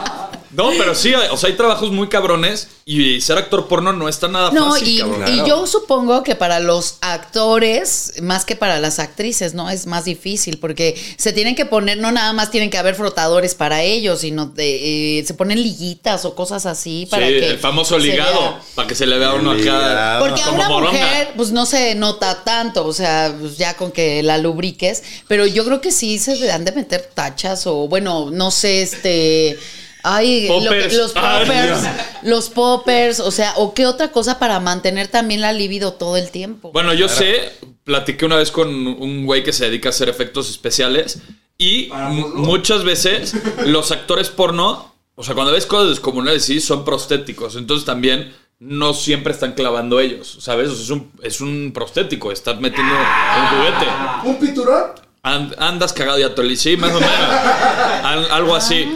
No, 0.52 0.70
pero 0.78 0.96
sí, 0.96 1.14
o 1.14 1.38
sea, 1.38 1.50
hay 1.50 1.56
trabajos 1.56 1.92
muy 1.92 2.08
cabrones 2.10 2.70
y 2.86 3.20
ser 3.22 3.38
actor 3.38 3.68
porno 3.68 3.92
no 3.92 4.08
está 4.08 4.28
nada 4.28 4.52
No, 4.52 4.72
fácil, 4.72 4.88
y, 4.88 4.98
cabrón. 5.00 5.24
y 5.28 5.48
yo 5.48 5.68
supongo 5.68 6.24
que 6.24 6.36
para 6.36 6.60
los 6.60 6.98
actores, 7.02 8.14
más 8.22 8.46
que 8.46 8.56
para 8.56 8.80
las 8.80 9.00
actrices, 9.00 9.54
¿no? 9.54 9.70
Es 9.70 9.86
más 9.88 10.06
difícil 10.06 10.58
porque 10.58 10.96
se 11.18 11.34
tienen 11.34 11.56
que 11.56 11.66
poner, 11.66 11.98
no 11.98 12.12
nada 12.12 12.32
más 12.34 12.50
tienen 12.52 12.70
que 12.70 12.78
haber 12.78 12.96
frotadores 12.96 13.56
para 13.56 13.84
ellos, 13.84 14.22
sino 14.22 14.46
de, 14.48 15.20
eh, 15.20 15.26
se 15.26 15.34
ponen 15.34 15.62
liguitas 15.62 16.24
o 16.26 16.34
cosas 16.36 16.66
así 16.66 17.08
para 17.12 17.28
sí, 17.28 17.34
que. 17.34 17.50
el 17.50 17.60
famoso 17.60 17.98
ligado, 18.00 18.40
vea. 18.40 18.62
para 18.76 18.88
que 18.88 18.96
se 18.96 19.06
le 19.06 19.18
vea 19.18 19.30
a 19.32 19.34
uno 19.36 19.52
acá. 19.52 20.18
Porque 20.20 20.42
a 20.42 20.46
como 20.46 20.58
una 20.58 20.70
moronga. 20.70 20.92
mujer, 20.94 21.30
pues 21.36 21.52
no 21.52 21.66
se 21.66 21.96
nota 21.96 22.44
tanto, 22.44 22.86
o 22.86 22.94
sea, 22.94 23.36
pues, 23.40 23.58
ya 23.58 23.76
con 23.76 23.92
que 23.92 24.24
la 24.24 24.38
lubriques, 24.38 25.04
pero 25.28 25.46
yo 25.46 25.66
creo 25.66 25.82
que 25.82 25.92
sí 25.92 26.20
se 26.20 26.52
han 26.52 26.64
de 26.66 26.72
meter 26.72 27.10
tachas 27.14 27.68
o, 27.68 27.88
bueno, 27.88 28.30
no 28.32 28.52
sé, 28.52 28.82
este. 28.82 29.58
Ay, 30.04 30.48
lo 30.48 30.60
que- 30.60 30.66
Poppers. 30.66 30.94
los 30.96 31.14
Ay, 31.16 31.46
poppers, 31.46 31.82
Dios. 31.82 31.94
los 32.24 32.50
poppers, 32.50 33.20
o 33.20 33.32
sea, 33.32 33.54
o 33.58 33.74
qué 33.74 33.86
otra 33.86 34.12
cosa 34.12 34.40
para 34.40 34.60
mantener 34.60 35.08
también 35.08 35.42
la 35.42 35.52
libido 35.54 35.94
todo 35.94 36.18
el 36.18 36.30
tiempo. 36.32 36.72
Bueno, 36.72 36.94
yo 36.94 37.10
sé, 37.10 37.52
platiqué 37.84 38.26
una 38.26 38.38
vez 38.38 38.52
con 38.52 38.70
un 38.70 39.26
güey 39.26 39.44
que 39.44 39.54
se 39.54 39.66
dedica 39.66 39.90
a 39.90 39.92
hacer 39.92 40.08
efectos 40.10 40.50
especiales 40.50 41.20
y 41.58 41.90
muchas 42.36 42.84
veces 42.84 43.34
los 43.66 43.92
actores 43.92 44.30
porno, 44.30 44.94
o 45.16 45.24
sea, 45.24 45.34
cuando 45.36 45.52
ves 45.54 45.66
cosas 45.66 45.90
descomunales, 45.90 46.46
sí, 46.46 46.60
son 46.62 46.86
prostéticos. 46.86 47.56
Entonces 47.56 47.86
también 47.86 48.34
no 48.60 48.94
siempre 48.94 49.34
están 49.34 49.54
clavando 49.54 50.00
ellos, 50.00 50.38
¿sabes? 50.40 50.70
O 50.70 50.76
sea, 50.76 50.84
es 50.84 50.90
un, 50.90 51.12
es 51.24 51.42
un 51.42 51.72
prostético, 51.74 52.32
estás 52.32 52.60
metiendo 52.60 52.94
un 52.94 53.48
juguete. 53.58 53.86
¿Un 54.26 54.36
piturón? 54.38 54.84
And- 55.24 55.56
andas 55.60 55.92
cagado 55.94 56.18
ya, 56.20 56.34
Toli. 56.34 56.56
Sí, 56.56 56.78
más 56.78 56.92
o 56.92 57.00
menos. 57.00 57.12
Al- 58.04 58.32
algo 58.32 58.56
así. 58.56 58.88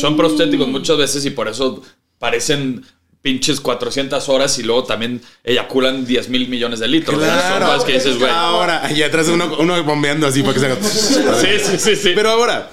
Son 0.00 0.16
prostéticos 0.16 0.68
muchas 0.68 0.96
veces 0.96 1.24
y 1.26 1.30
por 1.30 1.48
eso 1.48 1.82
parecen 2.18 2.84
pinches 3.20 3.60
400 3.60 4.28
horas 4.28 4.58
y 4.58 4.62
luego 4.62 4.84
también 4.84 5.22
eyaculan 5.42 6.04
10 6.04 6.28
mil 6.28 6.48
millones 6.48 6.78
de 6.80 6.88
litros. 6.88 7.18
Claro. 7.18 7.84
que 7.84 7.92
dices, 7.92 8.18
güey. 8.18 8.30
Ahora, 8.30 8.84
ahí 8.84 9.02
atrás 9.02 9.28
uno, 9.28 9.56
uno 9.58 9.82
bombeando 9.82 10.26
así 10.26 10.42
para 10.42 10.54
que 10.54 10.60
se 10.60 10.66
haga. 10.66 10.76
Sí, 10.82 11.48
sí, 11.62 11.78
sí, 11.78 11.96
sí. 11.96 12.12
Pero 12.14 12.30
ahora, 12.30 12.70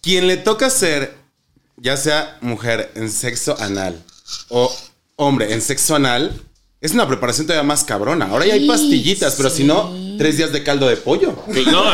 quien 0.00 0.28
le 0.28 0.36
toca 0.36 0.70
ser, 0.70 1.14
ya 1.76 1.96
sea 1.96 2.38
mujer 2.40 2.92
en 2.94 3.10
sexo 3.10 3.56
anal 3.60 4.00
o 4.48 4.72
hombre 5.16 5.52
en 5.52 5.60
sexo 5.60 5.96
anal, 5.96 6.32
es 6.80 6.92
una 6.92 7.08
preparación 7.08 7.46
todavía 7.46 7.66
más 7.66 7.82
cabrona. 7.82 8.26
Ahora 8.26 8.46
ya 8.46 8.54
hay 8.54 8.68
pastillitas, 8.68 9.34
pero 9.34 9.50
si 9.50 9.64
no, 9.64 9.92
tres 10.18 10.36
días 10.36 10.52
de 10.52 10.62
caldo 10.62 10.86
de 10.86 10.96
pollo. 10.96 11.36
No, 11.72 11.84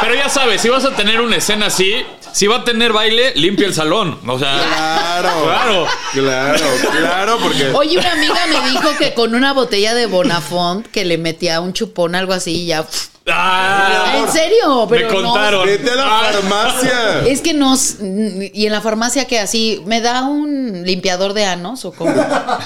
pero 0.00 0.14
ya 0.14 0.28
sabes, 0.28 0.60
si 0.60 0.68
vas 0.68 0.84
a 0.84 0.94
tener 0.94 1.20
una 1.20 1.36
escena 1.36 1.66
así, 1.66 2.04
si 2.32 2.46
va 2.46 2.56
a 2.56 2.64
tener 2.64 2.92
baile, 2.92 3.32
limpia 3.36 3.66
el 3.66 3.74
salón. 3.74 4.18
O 4.26 4.38
sea, 4.38 4.56
Claro. 4.58 5.42
Claro. 5.44 5.86
Claro, 6.12 6.66
claro, 6.98 7.38
porque. 7.42 7.70
Oye, 7.74 7.98
una 7.98 8.12
amiga 8.12 8.46
me 8.46 8.70
dijo 8.70 8.96
que 8.98 9.14
con 9.14 9.34
una 9.34 9.52
botella 9.52 9.94
de 9.94 10.06
Bonafont 10.06 10.86
que 10.86 11.04
le 11.04 11.18
metía 11.18 11.60
un 11.60 11.72
chupón, 11.72 12.14
algo 12.14 12.32
así, 12.32 12.62
y 12.62 12.66
ya. 12.66 12.86
Ah, 13.32 14.14
¿En 14.26 14.32
serio? 14.32 14.86
me 14.86 14.96
Pero 14.98 15.20
no- 15.20 15.30
contaron. 15.30 15.66
Vete 15.66 15.90
a 15.90 15.94
la 15.96 16.04
Ah. 16.06 16.30
farmacia. 16.32 17.20
Es 17.26 17.40
que 17.40 17.52
nos. 17.54 17.96
Y 18.00 18.66
en 18.66 18.72
la 18.72 18.80
farmacia 18.80 19.26
que 19.26 19.38
así, 19.38 19.82
¿me 19.86 20.00
da 20.00 20.22
un 20.22 20.82
limpiador 20.84 21.32
de 21.32 21.44
anos 21.44 21.84
o 21.84 21.92
cómo? 21.92 22.10
Ajá, 22.10 22.58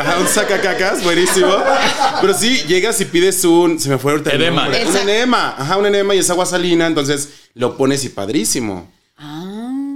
ajá, 0.00 0.16
un 0.20 0.28
sacacacas, 0.28 1.02
buenísimo. 1.04 1.54
Pero 2.20 2.34
sí, 2.34 2.62
llegas 2.68 3.00
y 3.00 3.04
pides 3.06 3.44
un. 3.44 3.78
Se 3.80 3.88
me 3.88 3.98
fue 3.98 4.12
ahorita 4.12 4.30
el 4.30 4.42
Edema. 4.42 4.62
nombre. 4.64 4.84
Un 4.86 4.96
enema. 4.96 5.54
Ajá, 5.58 5.76
un 5.76 5.86
enema 5.86 6.14
y 6.14 6.18
es 6.18 6.30
agua 6.30 6.46
salina. 6.46 6.86
Entonces 6.86 7.28
lo 7.54 7.76
pones 7.76 8.04
y 8.04 8.08
padrísimo. 8.10 8.90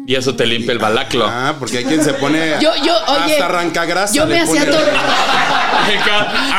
Y 0.07 0.15
eso 0.17 0.35
te 0.35 0.45
limpia 0.45 0.73
el 0.73 0.79
balaclo. 0.81 1.25
Ah, 1.29 1.55
porque 1.59 1.79
hay 1.79 1.85
quien 1.85 2.03
se 2.03 2.15
pone. 2.15 2.57
Yo, 2.61 2.73
yo, 2.85 2.97
oye. 3.07 3.33
Hasta 3.35 3.45
arranca 3.45 3.85
grasa. 3.85 4.13
Yo 4.15 4.27
me 4.27 4.41
hacía 4.41 4.65
Venga, 4.65 4.79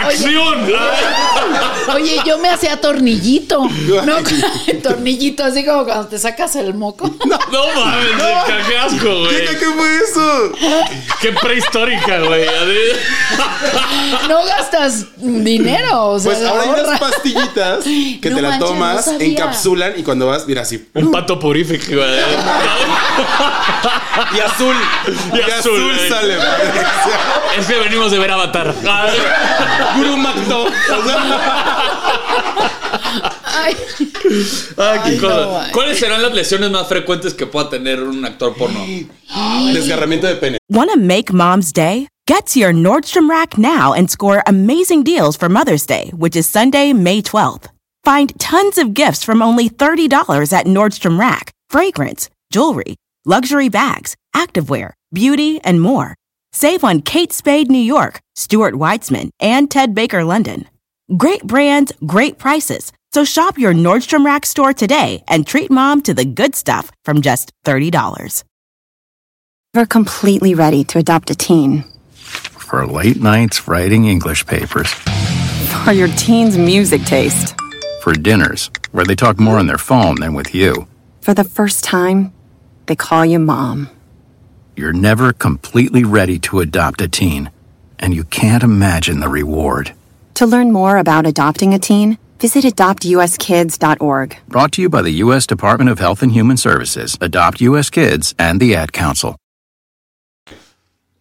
¡Acción! 0.04 0.72
Oye, 1.94 2.22
yo 2.26 2.38
me 2.38 2.50
hacía 2.50 2.80
tornillito. 2.80 3.68
No, 4.06 4.16
tornillito, 4.84 5.44
así 5.44 5.66
como 5.66 5.86
cuando 5.86 6.08
te 6.08 6.18
sacas 6.20 6.56
el 6.56 6.74
moco. 6.74 7.10
No 7.52 7.68
mames, 7.76 8.06
qué 8.68 8.78
asco, 8.78 9.00
¿Qué, 9.00 9.14
güey. 9.14 9.48
¿Qué 9.48 9.66
fue 9.66 9.98
eso? 9.98 10.52
Qué 11.22 11.32
prehistórica, 11.34 12.20
güey. 12.20 12.46
No 14.28 14.44
gastas 14.46 15.06
dinero. 15.18 16.10
O 16.10 16.20
sea, 16.20 16.32
Pues 16.32 16.46
ahora 16.46 16.64
hay 16.64 16.70
unas 16.70 17.00
pastillitas 17.00 17.84
que 17.84 18.30
No 18.30 18.36
te 18.36 18.42
la 18.42 18.50
manches, 18.50 18.60
no 18.60 18.66
tomas, 18.68 19.08
encapsulan 19.20 19.94
y 19.98 20.04
cuando 20.04 20.28
vas, 20.28 20.48
mira 20.48 20.62
así. 20.62 20.90
Un 20.94 21.12
pato 21.12 21.40
purífico, 21.40 21.96
güey. 21.96 22.20
Y 24.36 24.40
azul. 24.40 24.76
Y 25.34 25.38
Y, 25.38 25.42
azul, 25.52 25.92
azul, 25.92 26.10
sale. 26.10 26.38
Es 27.58 27.66
que 27.66 27.76
venimos 27.76 28.12
de 28.12 28.20
ver 28.20 28.32
Avatar. 28.32 28.74
Guru 29.98 30.18
Magdo. 30.18 30.66
Ay. 33.54 33.76
Ay, 34.78 35.00
qué 35.04 35.10
Ay, 35.12 35.18
cosa. 35.20 35.68
no, 35.68 35.72
¿Cuáles 35.74 36.00
serán 36.00 36.22
las 36.22 36.34
lesiones 36.34 36.72
más 36.72 36.88
frecuentes 36.88 37.34
que 37.34 37.46
pueda 37.46 37.70
tener 37.70 38.02
un 38.02 38.24
actor 38.26 38.54
porno? 38.56 38.80
Desgarramiento 39.74 40.28
de 40.28 40.36
pene. 40.36 40.58
Want 40.70 40.92
to 40.92 40.98
make 40.98 41.32
mom's 41.34 41.72
day? 41.72 42.08
Get 42.28 42.46
to 42.48 42.60
your 42.60 42.72
Nordstrom 42.74 43.30
Rack 43.30 43.58
now 43.58 43.94
and 43.94 44.10
score 44.10 44.42
amazing 44.48 45.04
deals 45.04 45.36
for 45.36 45.50
Mother's 45.50 45.86
Day, 45.86 46.12
which 46.16 46.36
is 46.36 46.48
Sunday, 46.48 46.94
May 46.94 47.22
12th. 47.22 47.66
Find 48.06 48.32
tons 48.40 48.78
of 48.78 48.94
gifts 48.94 49.24
from 49.24 49.42
only 49.42 49.70
$30 49.70 50.54
at 50.54 50.66
Nordstrom 50.66 51.20
Rack 51.20 51.52
fragrance, 51.70 52.30
jewelry, 52.52 52.96
luxury 53.26 53.70
bags, 53.70 54.16
activewear, 54.36 54.92
beauty, 55.14 55.60
and 55.64 55.82
more. 55.82 56.16
Save 56.54 56.84
on 56.84 57.02
Kate 57.02 57.32
Spade 57.32 57.72
New 57.72 57.80
York, 57.80 58.20
Stuart 58.36 58.74
Weitzman, 58.74 59.30
and 59.40 59.72
Ted 59.72 59.96
Baker 59.96 60.24
London. 60.26 60.68
Great 61.16 61.44
brands, 61.44 61.94
great 62.06 62.38
prices. 62.38 62.92
So 63.14 63.24
shop 63.24 63.58
your 63.58 63.74
Nordstrom 63.74 64.26
Rack 64.26 64.46
store 64.46 64.74
today 64.74 65.24
and 65.28 65.48
treat 65.48 65.72
mom 65.72 66.02
to 66.04 66.14
the 66.14 66.26
good 66.26 66.56
stuff 66.56 66.92
from 67.04 67.22
just 67.22 67.52
$30. 67.66 68.44
We're 69.74 69.86
completely 69.86 70.54
ready 70.54 70.84
to 70.86 70.98
adopt 71.00 71.30
a 71.30 71.36
teen. 71.36 71.84
For 72.14 72.86
late 72.86 73.22
nights 73.22 73.68
writing 73.68 74.06
English 74.06 74.46
papers. 74.46 74.92
For 75.86 75.94
your 75.94 76.10
teen's 76.10 76.58
music 76.58 77.04
taste. 77.04 77.56
For 78.02 78.14
dinners 78.14 78.70
where 78.92 79.06
they 79.06 79.16
talk 79.16 79.40
more 79.40 79.58
on 79.58 79.68
their 79.68 79.78
phone 79.78 80.16
than 80.16 80.34
with 80.34 80.54
you. 80.54 80.88
For 81.22 81.34
the 81.34 81.46
first 81.46 81.84
time, 81.84 82.34
they 82.88 82.96
call 82.96 83.26
you 83.26 83.40
mom. 83.40 83.90
You're 84.76 84.94
never 84.94 85.34
completely 85.34 86.04
ready 86.04 86.40
to 86.40 86.60
adopt 86.62 87.02
a 87.02 87.08
teen, 87.08 87.52
and 88.00 88.14
you 88.14 88.24
can't 88.24 88.64
imagine 88.64 89.20
the 89.20 89.30
reward. 89.30 89.94
To 90.36 90.46
learn 90.46 90.72
more 90.72 90.98
about 90.98 91.26
adopting 91.26 91.74
a 91.74 91.80
teen, 91.80 92.18
visit 92.40 92.64
adoptuskids.org. 92.64 94.38
Brought 94.48 94.72
to 94.74 94.82
you 94.82 94.90
by 94.90 95.02
the 95.02 95.12
U.S. 95.26 95.46
Department 95.46 95.90
of 95.90 96.00
Health 96.00 96.22
and 96.22 96.32
Human 96.32 96.58
Services, 96.58 97.18
Adopt 97.20 97.62
U.S. 97.62 97.90
Kids, 97.90 98.34
and 98.40 98.60
the 98.60 98.76
Ad 98.76 98.94
Council. 98.94 99.36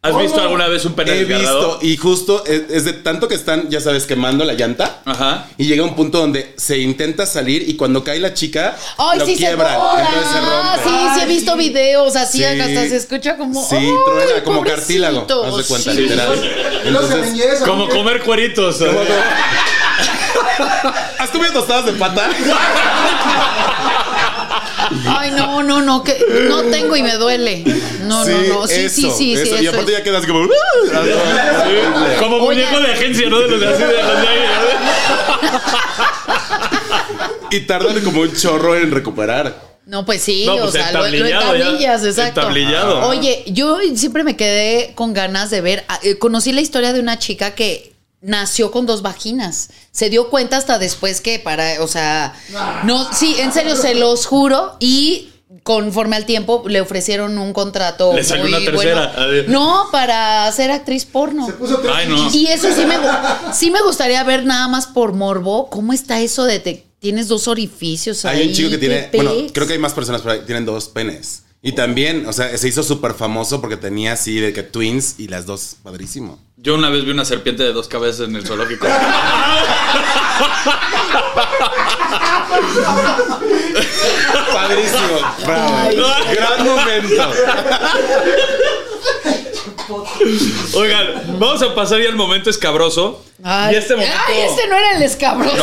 ¿Has 0.03 0.17
visto 0.17 0.41
alguna 0.41 0.67
vez 0.67 0.83
un 0.87 0.95
pene 0.95 1.13
He 1.13 1.25
desgarrado? 1.27 1.73
visto, 1.79 1.87
y 1.87 1.95
justo 1.99 2.43
es, 2.47 2.63
es 2.71 2.87
de 2.87 2.95
tanto 2.95 3.29
que 3.29 3.35
están, 3.35 3.69
ya 3.69 3.83
sabes, 3.83 4.07
quemando 4.07 4.47
la 4.47 4.55
llanta. 4.55 5.03
Ajá. 5.05 5.47
Y 5.59 5.67
llega 5.67 5.85
un 5.85 5.95
punto 5.95 6.17
donde 6.19 6.55
se 6.57 6.79
intenta 6.79 7.27
salir 7.27 7.69
y 7.69 7.77
cuando 7.77 8.03
cae 8.03 8.19
la 8.19 8.33
chica, 8.33 8.75
Ay, 8.97 9.19
lo 9.19 9.27
sí 9.27 9.37
quiebran. 9.37 9.75
se 9.75 9.79
tora. 9.79 10.09
entonces 10.09 10.33
se 10.33 10.41
rompe. 10.41 10.79
Sí, 10.85 10.91
sí 11.15 11.21
he 11.21 11.27
visto 11.27 11.55
videos 11.57 12.17
así, 12.17 12.39
Sí. 12.39 12.45
hasta 12.45 12.89
se 12.89 12.97
escucha 12.97 13.37
como. 13.37 13.63
Sí, 13.63 13.77
¡ay, 13.77 13.91
truena 14.07 14.43
como 14.43 14.57
pobrecito! 14.61 14.79
cartílago. 14.81 15.27
Haz 15.45 15.57
de 15.59 15.65
cuenta, 15.65 15.93
Sí. 15.93 16.01
literal. 16.01 16.29
No 16.91 17.03
se 17.03 17.13
Entonces, 17.19 17.61
Como 17.67 17.87
comer 17.91 18.23
cueritos. 18.23 18.81
¿Has 21.19 21.29
comido 21.29 21.53
tostadas 21.53 21.85
de 21.85 21.93
pata? 21.93 22.31
Ay, 25.07 25.31
no, 25.33 25.63
no, 25.63 25.81
no, 25.83 26.03
que 26.03 26.17
no 26.49 26.63
tengo 26.65 26.97
y 26.97 27.03
me 27.03 27.15
duele. 27.15 27.63
No, 28.05 28.25
no, 28.25 28.43
no. 28.43 28.67
Sí, 28.67 28.89
sí, 28.89 29.07
eso, 29.07 29.17
sí, 29.17 29.17
sí. 29.17 29.33
eso. 29.35 29.57
Y 29.57 29.67
eso 29.67 29.71
aparte 29.71 29.93
es. 29.93 29.99
ya 29.99 30.05
quedas 30.05 30.27
como. 30.27 30.49
Como 32.19 32.37
Oye. 32.37 32.63
muñeco 32.65 32.81
de 32.81 32.93
agencia, 32.93 33.29
¿no? 33.29 33.41
De 33.41 33.49
los 33.49 33.61
de 33.61 33.69
así 33.69 33.83
de 33.83 33.93
los 33.93 34.23
de 34.23 34.29
ahí, 34.29 34.41
y 37.53 37.61
tardan 37.61 38.01
como 38.05 38.21
un 38.23 38.33
chorro 38.35 38.77
en 38.77 38.91
recuperar. 38.91 39.71
No, 39.87 40.05
pues 40.07 40.23
sí, 40.23 40.45
No, 40.47 40.55
o 40.55 40.59
pues 40.61 40.73
sea, 40.73 40.93
lo, 40.93 41.01
lo 41.01 41.07
entablillado 41.07 41.57
ya. 41.57 41.65
entablillas, 41.65 42.05
exacto. 42.05 42.41
Entablillado. 42.43 43.09
Oye, 43.09 43.43
yo 43.49 43.79
siempre 43.97 44.23
me 44.23 44.37
quedé 44.37 44.93
con 44.95 45.13
ganas 45.15 45.51
de 45.51 45.61
ver. 45.61 45.85
ah, 45.89 45.99
eh, 46.05 46.17
Conocí 46.19 46.53
la 46.53 46.61
historia 46.61 46.93
de 46.93 47.01
una 47.01 47.19
chica 47.19 47.55
que 47.57 47.90
nació 48.21 48.71
con 48.71 48.87
dos 48.87 49.03
vaginas. 49.03 49.71
Se 49.91 50.11
dio 50.11 50.31
cuenta 50.31 50.57
hasta 50.57 50.79
después 50.79 51.21
que 51.21 51.39
para, 51.39 51.83
o 51.83 51.89
sea, 51.89 52.35
no, 52.85 53.13
sí, 53.13 53.37
en 53.39 53.53
serio, 53.53 53.77
se 53.77 53.95
los 53.95 54.27
juro. 54.27 54.77
Y 54.81 55.31
conforme 55.63 56.17
al 56.17 56.27
tiempo 56.27 56.63
le 56.67 56.81
ofrecieron 56.81 57.39
un 57.39 57.53
contrato. 57.53 58.15
Le 58.15 58.25
salió 58.25 58.45
muy 58.45 58.55
una 58.55 58.65
tercera, 58.65 59.27
ver. 59.27 59.49
No, 59.49 59.89
para 59.91 60.51
ser 60.53 60.71
actriz 60.71 61.05
porno. 61.05 61.47
Se 61.47 61.53
puso 61.53 61.83
Ay, 61.93 62.09
no. 62.09 62.33
Y 62.33 62.47
eso 62.47 62.69
sí 62.75 62.85
me, 62.87 62.97
sí 63.53 63.71
me 63.71 63.83
gustaría 63.83 64.23
ver 64.25 64.45
nada 64.45 64.69
más 64.69 64.87
por 64.87 65.13
morbo. 65.13 65.69
¿Cómo 65.69 65.93
está 65.93 66.21
eso 66.21 66.45
de 66.45 66.61
te 66.61 66.87
tienes 67.01 67.29
dos 67.29 67.49
orificios 67.49 68.25
ahí? 68.25 68.41
Hay 68.43 68.49
un 68.49 68.55
chico 68.55 68.71
que 68.71 68.79
tiene. 68.79 69.11
Bueno, 69.13 69.33
creo 69.53 69.67
que 69.67 69.73
hay 69.75 69.79
más 69.79 69.93
personas, 69.93 70.23
pero 70.23 70.41
tienen 70.45 70.65
dos 70.65 70.89
penes. 70.89 71.43
Y 71.63 71.73
también, 71.73 72.27
o 72.27 72.33
sea, 72.33 72.57
se 72.57 72.69
hizo 72.69 72.83
súper 72.83 73.13
famoso 73.13 73.61
porque 73.61 73.77
tenía 73.77 74.15
así 74.15 74.41
de 74.41 74.55
que 74.55 74.63
twins 74.63 75.17
y 75.19 75.29
las 75.29 75.45
dos, 75.45 75.77
padrísimo. 75.83 76.39
Yo 76.57 76.75
una 76.75 76.89
vez 76.89 77.05
vi 77.05 77.11
una 77.11 77.27
serpiente 77.27 77.63
de 77.63 77.75
dos 77.75 77.87
cabezas 77.87 78.29
en 78.29 78.37
el 78.37 78.47
zoológico. 78.47 78.87
Padrísimo. 84.53 85.19
Bravo. 85.45 85.91
Gran 86.33 86.67
momento. 86.67 87.31
Oigan, 90.75 91.39
vamos 91.39 91.63
a 91.63 91.75
pasar 91.75 92.01
ya 92.01 92.09
al 92.09 92.17
momento 92.17 92.49
escabroso. 92.49 93.23
Ay, 93.43 93.75
y 93.75 93.79
este 93.79 93.97
momento. 93.97 94.17
ay, 94.29 94.41
este 94.41 94.67
no 94.67 94.77
era 94.77 94.97
el 94.97 95.03
escabroso. 95.03 95.57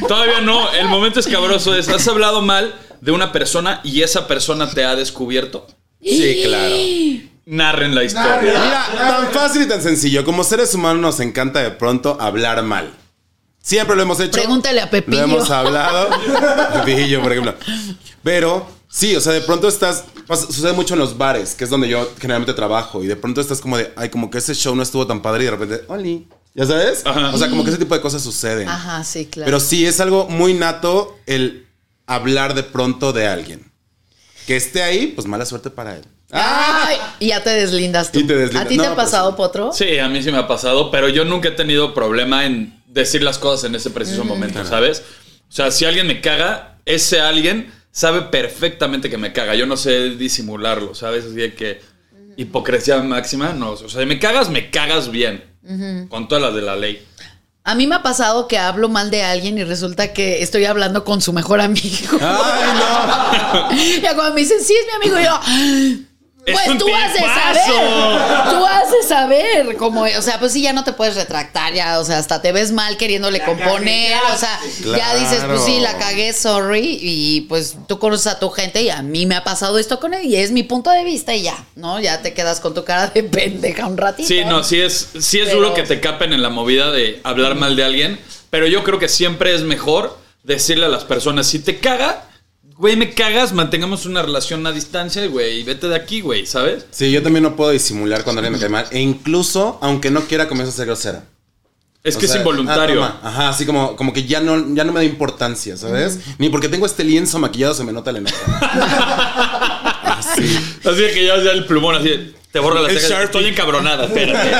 No, 0.00 0.06
todavía 0.06 0.40
no. 0.40 0.70
El 0.72 0.88
momento 0.88 1.20
escabroso 1.20 1.74
es: 1.74 1.88
has 1.88 2.06
hablado 2.08 2.40
mal 2.42 2.74
de 3.00 3.12
una 3.12 3.32
persona 3.32 3.80
y 3.84 4.02
esa 4.02 4.26
persona 4.26 4.68
te 4.70 4.84
ha 4.84 4.94
descubierto. 4.96 5.66
Sí, 6.02 6.42
claro. 6.44 6.76
Narren 7.46 7.94
la 7.94 8.04
historia. 8.04 8.40
Mira, 8.40 8.86
tan 8.96 9.30
fácil 9.32 9.62
y 9.62 9.68
tan 9.68 9.82
sencillo. 9.82 10.24
Como 10.24 10.44
seres 10.44 10.74
humanos 10.74 11.00
nos 11.00 11.20
encanta 11.20 11.60
de 11.62 11.70
pronto 11.70 12.16
hablar 12.20 12.62
mal. 12.62 12.90
Siempre 13.62 13.96
lo 13.96 14.02
hemos 14.02 14.20
hecho. 14.20 14.32
Pregúntale 14.32 14.80
a 14.80 14.90
Pepillo. 14.90 15.18
Lo 15.18 15.24
hemos 15.24 15.50
hablado. 15.50 16.10
Pepillo, 16.84 17.22
por 17.22 17.32
ejemplo. 17.32 17.54
Pero 18.22 18.68
sí, 18.88 19.16
o 19.16 19.20
sea, 19.20 19.32
de 19.32 19.40
pronto 19.40 19.68
estás. 19.68 20.04
pasa- 20.26 20.46
Sucede 20.46 20.72
mucho 20.72 20.94
en 20.94 21.00
los 21.00 21.16
bares, 21.18 21.54
que 21.54 21.64
es 21.64 21.70
donde 21.70 21.88
yo 21.88 22.10
generalmente 22.20 22.52
trabajo. 22.54 23.02
Y 23.02 23.06
de 23.06 23.16
pronto 23.16 23.40
estás 23.40 23.60
como 23.60 23.76
de, 23.78 23.92
ay, 23.96 24.10
como 24.10 24.30
que 24.30 24.38
ese 24.38 24.54
show 24.54 24.74
no 24.74 24.82
estuvo 24.82 25.06
tan 25.06 25.22
padre. 25.22 25.42
Y 25.42 25.44
de 25.46 25.50
repente, 25.52 25.84
Oli. 25.88 26.28
¿Ya 26.54 26.66
sabes? 26.66 27.02
Ajá. 27.06 27.30
O 27.34 27.38
sea, 27.38 27.48
como 27.50 27.62
que 27.62 27.70
ese 27.70 27.78
tipo 27.78 27.94
de 27.94 28.00
cosas 28.00 28.20
suceden. 28.22 28.68
Ajá, 28.68 29.04
sí, 29.04 29.26
claro. 29.26 29.46
Pero 29.46 29.60
sí, 29.60 29.86
es 29.86 30.00
algo 30.00 30.26
muy 30.28 30.54
nato 30.54 31.16
el 31.26 31.66
hablar 32.08 32.54
de 32.54 32.64
pronto 32.64 33.12
de 33.12 33.28
alguien. 33.28 33.70
Que 34.46 34.56
esté 34.56 34.82
ahí, 34.82 35.08
pues 35.08 35.26
mala 35.26 35.46
suerte 35.46 35.70
para 35.70 35.96
él. 35.96 36.04
Ay, 36.30 36.96
y 37.20 37.28
ya 37.28 37.42
te 37.44 37.50
deslindas 37.50 38.10
tú. 38.10 38.18
Y 38.18 38.24
te 38.26 38.34
deslindas. 38.34 38.66
¿A 38.66 38.68
ti 38.68 38.76
te 38.76 38.86
ha 38.86 38.94
pues 38.94 39.06
pasado, 39.06 39.30
sí. 39.30 39.36
Potro? 39.36 39.72
Sí, 39.72 39.98
a 39.98 40.08
mí 40.08 40.22
sí 40.22 40.32
me 40.32 40.38
ha 40.38 40.48
pasado, 40.48 40.90
pero 40.90 41.08
yo 41.08 41.24
nunca 41.24 41.48
he 41.48 41.52
tenido 41.52 41.94
problema 41.94 42.44
en 42.44 42.82
decir 42.86 43.22
las 43.22 43.38
cosas 43.38 43.68
en 43.68 43.74
ese 43.74 43.90
preciso 43.90 44.24
momento, 44.24 44.64
¿sabes? 44.64 45.02
O 45.48 45.52
sea, 45.52 45.70
si 45.70 45.84
alguien 45.84 46.06
me 46.06 46.20
caga, 46.20 46.78
ese 46.84 47.20
alguien 47.20 47.72
sabe 47.90 48.22
perfectamente 48.22 49.10
que 49.10 49.18
me 49.18 49.32
caga. 49.32 49.54
Yo 49.54 49.66
no 49.66 49.76
sé 49.76 50.10
disimularlo, 50.10 50.94
¿sabes? 50.94 51.26
Así 51.26 51.34
de 51.34 51.54
que 51.54 51.80
hipocresía 52.36 52.98
máxima, 53.02 53.52
no. 53.52 53.72
O 53.72 53.88
sea, 53.88 54.00
si 54.00 54.06
me 54.06 54.18
cagas, 54.18 54.50
me 54.50 54.70
cagas 54.70 55.10
bien. 55.10 55.44
Con 56.08 56.28
todas 56.28 56.42
las 56.42 56.54
de 56.54 56.62
la 56.62 56.76
ley. 56.76 57.04
A 57.64 57.74
mí 57.74 57.86
me 57.86 57.96
ha 57.96 58.02
pasado 58.02 58.48
que 58.48 58.58
hablo 58.58 58.88
mal 58.88 59.10
de 59.10 59.22
alguien 59.22 59.58
y 59.58 59.64
resulta 59.64 60.12
que 60.12 60.42
estoy 60.42 60.64
hablando 60.64 61.04
con 61.04 61.20
su 61.20 61.32
mejor 61.32 61.60
amigo. 61.60 62.18
Ay, 62.20 62.68
no. 62.78 64.00
ya 64.02 64.14
cuando 64.14 64.34
me 64.34 64.40
dicen, 64.40 64.62
sí, 64.64 64.74
es 64.74 64.86
mi 64.86 65.10
amigo, 65.10 65.20
yo. 65.20 66.07
¡Es 66.48 66.54
Pues 66.54 66.68
un 66.68 66.78
tú 66.78 66.86
has 66.94 67.12
de 67.12 67.18
tipazo! 67.18 67.42
saber. 67.72 68.50
Tú 68.50 68.66
has 68.66 68.90
de 68.90 69.02
saber. 69.08 69.76
Como, 69.76 70.02
o 70.02 70.22
sea, 70.22 70.38
pues 70.38 70.52
sí, 70.52 70.62
ya 70.62 70.72
no 70.72 70.84
te 70.84 70.92
puedes 70.92 71.14
retractar, 71.16 71.72
ya. 71.74 71.98
O 72.00 72.04
sea, 72.04 72.18
hasta 72.18 72.40
te 72.42 72.52
ves 72.52 72.72
mal 72.72 72.96
queriéndole 72.96 73.40
componer. 73.44 74.12
O 74.34 74.38
sea, 74.38 74.58
ya 74.96 75.14
dices, 75.16 75.42
pues 75.46 75.62
sí, 75.64 75.80
la 75.80 75.96
cagué, 75.98 76.32
sorry. 76.32 76.98
Y 77.00 77.42
pues 77.42 77.76
tú 77.86 77.98
conoces 77.98 78.26
a 78.28 78.38
tu 78.38 78.50
gente 78.50 78.82
y 78.82 78.90
a 78.90 79.02
mí 79.02 79.26
me 79.26 79.34
ha 79.36 79.44
pasado 79.44 79.78
esto 79.78 80.00
con 80.00 80.14
él. 80.14 80.24
Y 80.24 80.36
es 80.36 80.50
mi 80.52 80.62
punto 80.62 80.90
de 80.90 81.04
vista 81.04 81.34
y 81.34 81.42
ya, 81.42 81.56
¿no? 81.76 82.00
Ya 82.00 82.22
te 82.22 82.34
quedas 82.34 82.60
con 82.60 82.74
tu 82.74 82.84
cara 82.84 83.08
de 83.08 83.22
pendeja 83.22 83.86
un 83.86 83.96
ratito. 83.96 84.28
Sí, 84.28 84.44
no, 84.44 84.64
sí 84.64 84.80
es, 84.80 85.08
sí 85.20 85.38
es 85.40 85.46
Pero- 85.48 85.58
duro 85.60 85.74
que 85.74 85.82
te 85.82 86.00
capen 86.00 86.32
en 86.32 86.42
la 86.42 86.48
movida 86.50 86.90
de 86.90 87.20
hablar 87.24 87.54
mal 87.54 87.76
de 87.76 87.84
alguien, 87.84 88.20
pero 88.50 88.66
yo 88.66 88.84
creo 88.84 88.98
que 88.98 89.08
siempre 89.08 89.54
es 89.54 89.62
mejor 89.62 90.18
decirle 90.42 90.86
a 90.86 90.88
las 90.88 91.04
personas, 91.04 91.46
si 91.46 91.58
te 91.58 91.78
caga, 91.78 92.24
güey, 92.78 92.96
me 92.96 93.12
cagas, 93.12 93.52
mantengamos 93.52 94.06
una 94.06 94.22
relación 94.22 94.66
a 94.66 94.72
distancia, 94.72 95.26
güey, 95.26 95.60
y 95.60 95.62
vete 95.64 95.88
de 95.88 95.96
aquí, 95.96 96.20
güey, 96.20 96.46
¿sabes? 96.46 96.86
Sí, 96.90 97.10
yo 97.10 97.22
también 97.22 97.42
no 97.42 97.56
puedo 97.56 97.70
disimular 97.70 98.24
cuando 98.24 98.40
alguien 98.40 98.52
me 98.54 98.58
cae 98.58 98.68
mal. 98.68 98.86
E 98.90 99.00
incluso, 99.00 99.78
aunque 99.82 100.10
no 100.10 100.22
quiera, 100.22 100.48
comienza 100.48 100.72
a 100.72 100.76
ser 100.76 100.86
grosera. 100.86 101.24
Es 102.04 102.16
O 102.16 102.20
que 102.20 102.26
sea, 102.28 102.36
es 102.36 102.40
involuntario. 102.40 103.02
ah. 103.02 103.20
Ajá, 103.22 103.48
así 103.50 103.66
como, 103.66 103.96
como 103.96 104.12
que 104.12 104.22
ya 104.24 104.40
no, 104.40 104.74
ya 104.74 104.84
no 104.84 104.92
me 104.92 105.00
da 105.00 105.04
importancia, 105.04 105.76
¿sabes? 105.76 106.20
Ni 106.38 106.48
porque 106.48 106.68
tengo 106.68 106.86
este 106.86 107.02
lienzo 107.04 107.38
maquillado 107.40 107.74
se 107.74 107.82
me 107.84 107.92
nota 107.92 108.10
el 108.10 108.18
enojo. 108.18 108.36
Así. 110.04 110.42
Así 110.84 111.00
de 111.00 111.12
que 111.12 111.26
ya 111.26 111.36
ya 111.42 111.50
el 111.50 111.66
plumón, 111.66 111.96
así 111.96 112.34
te 112.52 112.60
borra 112.60 112.80
la 112.80 112.88
El 112.88 112.94
ceja. 112.98 113.08
Sharpie. 113.08 113.24
Estoy 113.26 113.46
encabronada, 113.46 114.04
espérate. 114.06 114.50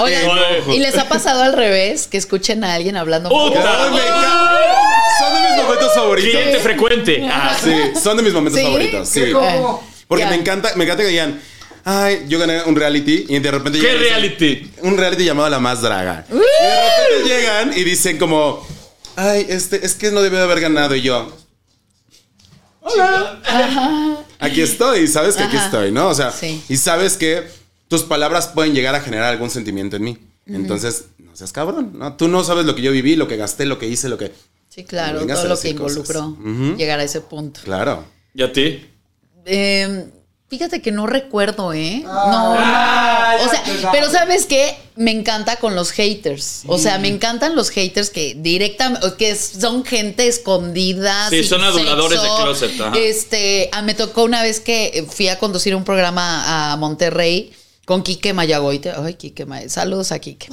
Oigan. 0.00 0.72
¿y 0.72 0.78
les 0.80 0.98
ha 0.98 1.08
pasado 1.08 1.42
al 1.42 1.52
revés? 1.54 2.06
Que 2.06 2.16
escuchen 2.18 2.62
a 2.64 2.74
alguien 2.74 2.96
hablando? 2.96 3.28
Puta. 3.30 3.84
Ay, 3.84 3.98
favoritos. 5.98 6.30
Cliente 6.30 6.58
frecuente. 6.60 7.28
Ah, 7.30 7.56
Sí, 7.62 7.70
son 8.02 8.16
de 8.16 8.22
mis 8.22 8.32
momentos 8.32 8.58
¿Sí? 8.60 8.64
favoritos. 8.66 9.08
Sí. 9.08 9.30
¿Cómo? 9.32 9.86
Porque 10.06 10.24
Ya. 10.24 10.30
me 10.30 10.36
encanta, 10.36 10.72
me 10.76 10.84
encanta 10.84 11.02
que 11.02 11.08
digan, 11.10 11.40
ay, 11.84 12.24
yo 12.28 12.38
gané 12.38 12.62
un 12.64 12.74
reality 12.76 13.26
y 13.28 13.38
de 13.38 13.50
repente 13.50 13.78
¿Qué 13.78 13.94
reality? 13.94 14.70
un 14.82 14.96
reality 14.96 15.24
llamado 15.24 15.48
La 15.50 15.58
Más 15.60 15.82
Draga. 15.82 16.24
Y 16.30 16.34
de 16.34 16.40
repente 17.08 17.28
llegan 17.28 17.72
y 17.78 17.84
dicen 17.84 18.18
como, 18.18 18.66
ay, 19.16 19.46
este, 19.48 19.84
es 19.84 19.94
que 19.94 20.10
no 20.10 20.22
debe 20.22 20.36
de 20.38 20.42
haber 20.44 20.60
ganado 20.60 20.94
y 20.94 21.02
yo. 21.02 21.30
Hola. 22.80 23.40
Aquí 24.38 24.62
estoy, 24.62 25.08
sabes 25.08 25.36
que 25.36 25.42
aquí 25.42 25.56
Ajá. 25.56 25.66
estoy, 25.66 25.92
¿no? 25.92 26.08
O 26.08 26.14
sea, 26.14 26.30
Sí. 26.30 26.62
y 26.68 26.76
sabes 26.76 27.16
que 27.16 27.44
tus 27.88 28.02
palabras 28.02 28.48
pueden 28.48 28.72
llegar 28.74 28.94
a 28.94 29.00
generar 29.00 29.30
algún 29.30 29.50
sentimiento 29.50 29.96
en 29.96 30.02
mí. 30.04 30.18
Entonces, 30.46 31.06
no 31.18 31.36
seas 31.36 31.52
cabrón, 31.52 31.92
¿no? 31.98 32.14
Tú 32.16 32.28
no 32.28 32.42
sabes 32.44 32.64
lo 32.64 32.74
que 32.74 32.80
yo 32.82 32.92
viví, 32.92 33.16
lo 33.16 33.28
que 33.28 33.36
gasté, 33.36 33.66
lo 33.66 33.78
que 33.78 33.86
hice, 33.88 34.08
lo 34.08 34.16
que... 34.16 34.32
Sí, 34.78 34.84
claro, 34.84 35.26
todo 35.26 35.48
lo 35.48 35.60
que 35.60 35.70
involucró 35.70 36.36
llegar 36.76 37.00
a 37.00 37.02
ese 37.02 37.20
punto. 37.20 37.62
Claro. 37.64 38.04
¿Y 38.32 38.44
a 38.44 38.52
ti? 38.52 38.86
Eh, 39.44 40.06
fíjate 40.48 40.80
que 40.80 40.92
no 40.92 41.08
recuerdo, 41.08 41.72
¿eh? 41.72 42.02
no, 42.04 42.14
no. 42.14 42.52
O 42.52 43.50
sea, 43.50 43.90
pero 43.90 44.08
¿sabes 44.08 44.46
qué? 44.46 44.78
Me 44.94 45.10
encanta 45.10 45.56
con 45.56 45.74
los 45.74 45.90
haters. 45.90 46.62
O 46.68 46.78
sea, 46.78 46.98
me 46.98 47.08
encantan 47.08 47.56
los 47.56 47.70
haters 47.70 48.10
que 48.10 48.36
directamente, 48.38 49.14
que 49.18 49.34
son 49.34 49.84
gente 49.84 50.28
escondida. 50.28 51.28
Sí, 51.28 51.38
sin 51.38 51.48
son 51.48 51.64
aduladores 51.64 52.20
sexo. 52.20 52.36
de 52.36 52.42
closet, 52.44 52.80
ajá. 52.80 52.98
Este, 53.00 53.70
ah, 53.72 53.82
me 53.82 53.94
tocó 53.94 54.22
una 54.22 54.42
vez 54.42 54.60
que 54.60 55.08
fui 55.10 55.26
a 55.26 55.40
conducir 55.40 55.74
un 55.74 55.82
programa 55.82 56.72
a 56.72 56.76
Monterrey. 56.76 57.52
Con 57.88 58.02
Quique 58.02 58.34
Mayagoite. 58.34 58.92
Ay, 59.02 59.14
Quique 59.14 59.46
May- 59.46 59.70
Saludos 59.70 60.12
a 60.12 60.18
Quique. 60.18 60.48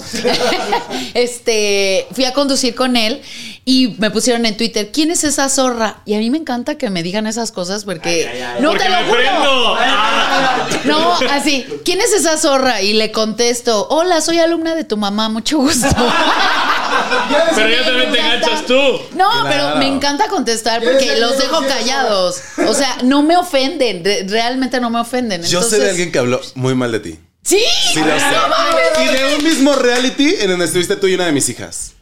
este, 1.14 2.08
fui 2.14 2.24
a 2.24 2.32
conducir 2.34 2.76
con 2.76 2.96
él 2.96 3.22
y 3.66 3.90
me 3.98 4.10
pusieron 4.10 4.46
en 4.46 4.56
Twitter, 4.56 4.90
¿quién 4.94 5.12
es 5.12 5.26
esa 5.26 5.50
zorra? 5.50 6.02
Y 6.06 6.14
a 6.14 6.20
mí 6.20 6.30
me 6.30 6.38
encanta 6.38 6.78
que 6.78 6.90
me 6.90 7.04
digan 7.04 7.28
esas 7.28 7.52
cosas 7.52 7.84
porque 7.84 8.42
no 8.62 8.70
Porque 8.70 8.86
te 8.86 8.90
lo 8.90 8.98
juro. 9.08 9.76
Ah. 9.78 10.68
No, 10.86 11.14
así, 11.32 11.66
¿quién 11.84 12.00
es 12.00 12.14
esa 12.14 12.38
zorra? 12.38 12.82
Y 12.82 12.94
le 12.94 13.12
contesto, 13.12 13.88
hola, 13.90 14.22
soy 14.22 14.40
alumna 14.40 14.74
de 14.76 14.84
tu 14.86 14.96
mamá, 14.98 15.28
mucho 15.30 15.58
gusto. 15.58 15.88
Pero 17.56 17.70
ya 17.70 17.84
también 17.84 18.12
te 18.14 18.20
enganchas 18.20 18.66
tú. 18.66 18.74
No, 19.16 19.30
Claro. 19.42 19.50
pero 19.50 19.76
me 19.78 19.88
encanta 19.88 20.28
contestar 20.28 20.80
¿Quién 20.82 20.94
es 20.96 21.04
porque 21.04 21.20
los 21.20 21.38
dejo 21.38 21.60
callados. 21.68 22.36
O 22.68 22.74
sea, 22.74 22.98
no 23.04 23.22
me 23.24 23.36
ofenden, 23.36 24.04
re- 24.06 24.26
realmente 24.28 24.80
no 24.80 24.90
me 24.90 25.00
ofenden. 25.02 25.44
Yo 25.44 25.62
sé 25.64 25.80
de 25.80 25.90
alguien 25.90 26.12
que 26.12 26.20
habló 26.20 26.40
muy 26.56 26.76
mal 26.76 26.92
de 26.92 27.00
ti. 27.00 27.20
Sí, 27.46 27.60
Sí, 27.94 28.00
lo 28.00 28.20
sé. 28.20 28.26
No 28.32 28.48
mames. 28.50 28.84
Y 29.00 29.16
de 29.16 29.36
un 29.36 29.44
mismo 29.44 29.76
reality 29.76 30.36
en 30.40 30.50
donde 30.50 30.66
estuviste 30.66 30.96
tú 30.98 31.08
y 31.08 31.14
una 31.14 31.28
de 31.28 31.32
mis 31.32 31.48
hijas. 31.48 31.94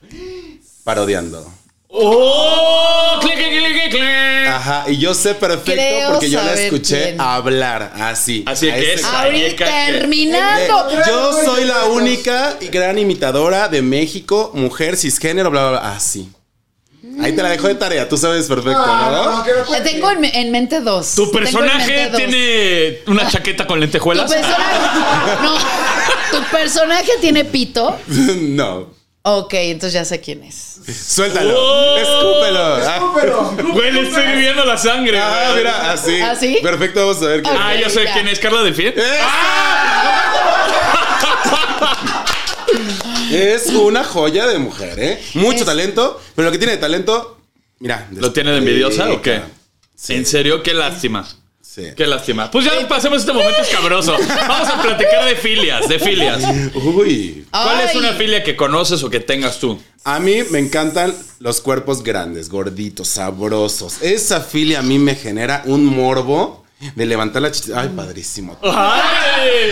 Parodiando. 0.83 1.51
¡Oh! 1.89 3.19
¡Clic, 3.21 3.35
clic, 3.35 3.49
clic, 3.51 3.89
clic! 3.91 4.47
Ajá, 4.47 4.85
y 4.87 4.97
yo 4.97 5.13
sé 5.13 5.35
perfecto 5.35 5.73
Creo 5.73 6.11
porque 6.11 6.29
yo 6.29 6.39
la 6.39 6.49
saber 6.49 6.63
escuché 6.65 7.03
quién. 7.03 7.21
hablar 7.21 7.91
así. 8.01 8.43
Así 8.47 8.69
a 8.69 8.75
que 8.75 8.81
ese 8.93 8.93
es-. 9.01 9.03
Ahorita 9.05 9.65
Ahí, 9.65 9.91
terminando. 9.93 10.87
De- 10.89 10.95
yo 11.07 11.33
soy 11.45 11.65
la 11.65 11.85
única 11.85 12.57
y 12.61 12.67
gran 12.69 12.97
imitadora 12.97 13.67
de 13.67 13.81
México, 13.81 14.51
mujer 14.53 14.95
cisgénero, 14.97 15.51
bla, 15.51 15.69
bla, 15.69 15.79
bla. 15.79 15.91
Así. 15.95 16.29
Ahí 17.21 17.33
te 17.35 17.43
la 17.43 17.49
dejo 17.49 17.67
de 17.67 17.75
tarea, 17.75 18.07
tú 18.09 18.17
sabes 18.17 18.47
perfecto, 18.47 18.71
No, 18.85 19.11
¿no? 19.11 19.45
no. 19.45 19.83
Tengo 19.83 20.11
en, 20.11 20.25
en 20.25 20.51
mente 20.51 20.79
dos. 20.81 21.13
¿Tu 21.15 21.31
personaje 21.31 22.09
dos. 22.09 22.17
tiene 22.17 22.99
una 23.07 23.27
chaqueta 23.27 23.67
con 23.67 23.77
Tu 23.77 23.81
lentejuelas? 23.81 24.31
personaje. 24.31 24.77
No. 25.43 25.57
¿Tu 26.31 26.43
personaje 26.51 27.11
tiene 27.21 27.45
pito? 27.45 27.97
no. 28.07 29.01
Ok, 29.25 29.53
entonces 29.53 29.93
ya 29.93 30.03
sé 30.03 30.19
quién 30.19 30.43
es. 30.43 30.79
Suéltalo. 31.07 31.53
Oh. 31.57 31.97
Escúpelo. 31.97 32.59
Ah, 32.85 33.13
Pero, 33.15 33.55
Güey, 33.71 33.91
le 33.93 34.01
estoy 34.01 34.25
viviendo 34.27 34.65
la 34.65 34.77
sangre. 34.77 35.17
Ah, 35.17 35.53
mira, 35.55 35.91
así. 35.93 36.19
¿Ah, 36.19 36.35
sí? 36.37 36.57
Perfecto, 36.61 36.99
vamos 37.07 37.23
a 37.23 37.27
ver 37.27 37.41
quién. 37.41 37.55
Ah, 37.57 37.73
yo 37.73 37.89
sé 37.89 38.03
Ya. 38.03 38.13
quién 38.13 38.27
es 38.27 38.37
Carla 38.39 38.63
Delfín. 38.63 38.93
Es 43.35 43.67
una 43.67 44.03
joya 44.03 44.47
de 44.47 44.59
mujer, 44.59 44.99
¿eh? 44.99 45.21
Mucho 45.35 45.65
talento, 45.65 46.21
pero 46.35 46.47
lo 46.47 46.51
que 46.51 46.57
tiene 46.57 46.73
de 46.73 46.79
talento, 46.79 47.39
mira. 47.79 48.07
¿Lo 48.11 48.31
tiene 48.31 48.51
de 48.51 48.57
envidiosa 48.57 49.11
o 49.11 49.21
qué? 49.21 49.41
Sí. 49.95 50.13
¿En 50.13 50.25
serio? 50.25 50.61
Qué 50.63 50.73
lástima. 50.73 51.27
Sí. 51.61 51.87
Qué 51.95 52.05
lástima. 52.05 52.51
Pues 52.51 52.65
ya 52.65 52.87
pasemos 52.87 53.21
este 53.21 53.33
momento 53.33 53.61
escabroso. 53.61 54.15
Vamos 54.47 54.69
a 54.69 54.81
platicar 54.81 55.25
de 55.25 55.35
filias, 55.35 55.87
de 55.87 55.97
filias. 55.97 56.43
Uy. 56.75 57.47
¿Cuál 57.49 57.81
es 57.81 57.95
una 57.95 58.13
filia 58.13 58.43
que 58.43 58.55
conoces 58.55 59.01
o 59.03 59.09
que 59.09 59.19
tengas 59.19 59.59
tú? 59.59 59.81
A 60.03 60.19
mí 60.19 60.43
me 60.51 60.59
encantan 60.59 61.15
los 61.39 61.61
cuerpos 61.61 62.03
grandes, 62.03 62.49
gorditos, 62.49 63.07
sabrosos. 63.07 64.01
Esa 64.01 64.41
filia 64.41 64.79
a 64.79 64.81
mí 64.83 64.99
me 64.99 65.15
genera 65.15 65.63
un 65.65 65.85
morbo 65.85 66.63
de 66.95 67.05
levantar 67.05 67.41
la 67.41 67.51
ch... 67.51 67.71
Ay, 67.73 67.89
padrísimo. 67.95 68.59
¡Ay! 68.61 69.69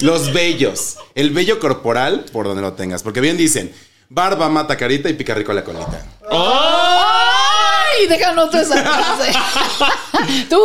Los 0.00 0.32
vellos. 0.32 0.96
El 1.14 1.30
vello 1.30 1.58
corporal, 1.58 2.24
por 2.32 2.46
donde 2.46 2.62
lo 2.62 2.74
tengas. 2.74 3.02
Porque 3.02 3.20
bien 3.20 3.36
dicen, 3.36 3.72
barba 4.08 4.48
mata 4.48 4.76
carita 4.76 5.08
y 5.08 5.14
pica 5.14 5.34
rico 5.34 5.52
la 5.52 5.64
colita. 5.64 6.06
¡Ay! 6.30 8.06
Déjanos 8.08 8.50
tú 8.50 8.58
esa 8.58 8.82
frase. 8.82 9.32
¿Tú? 10.50 10.60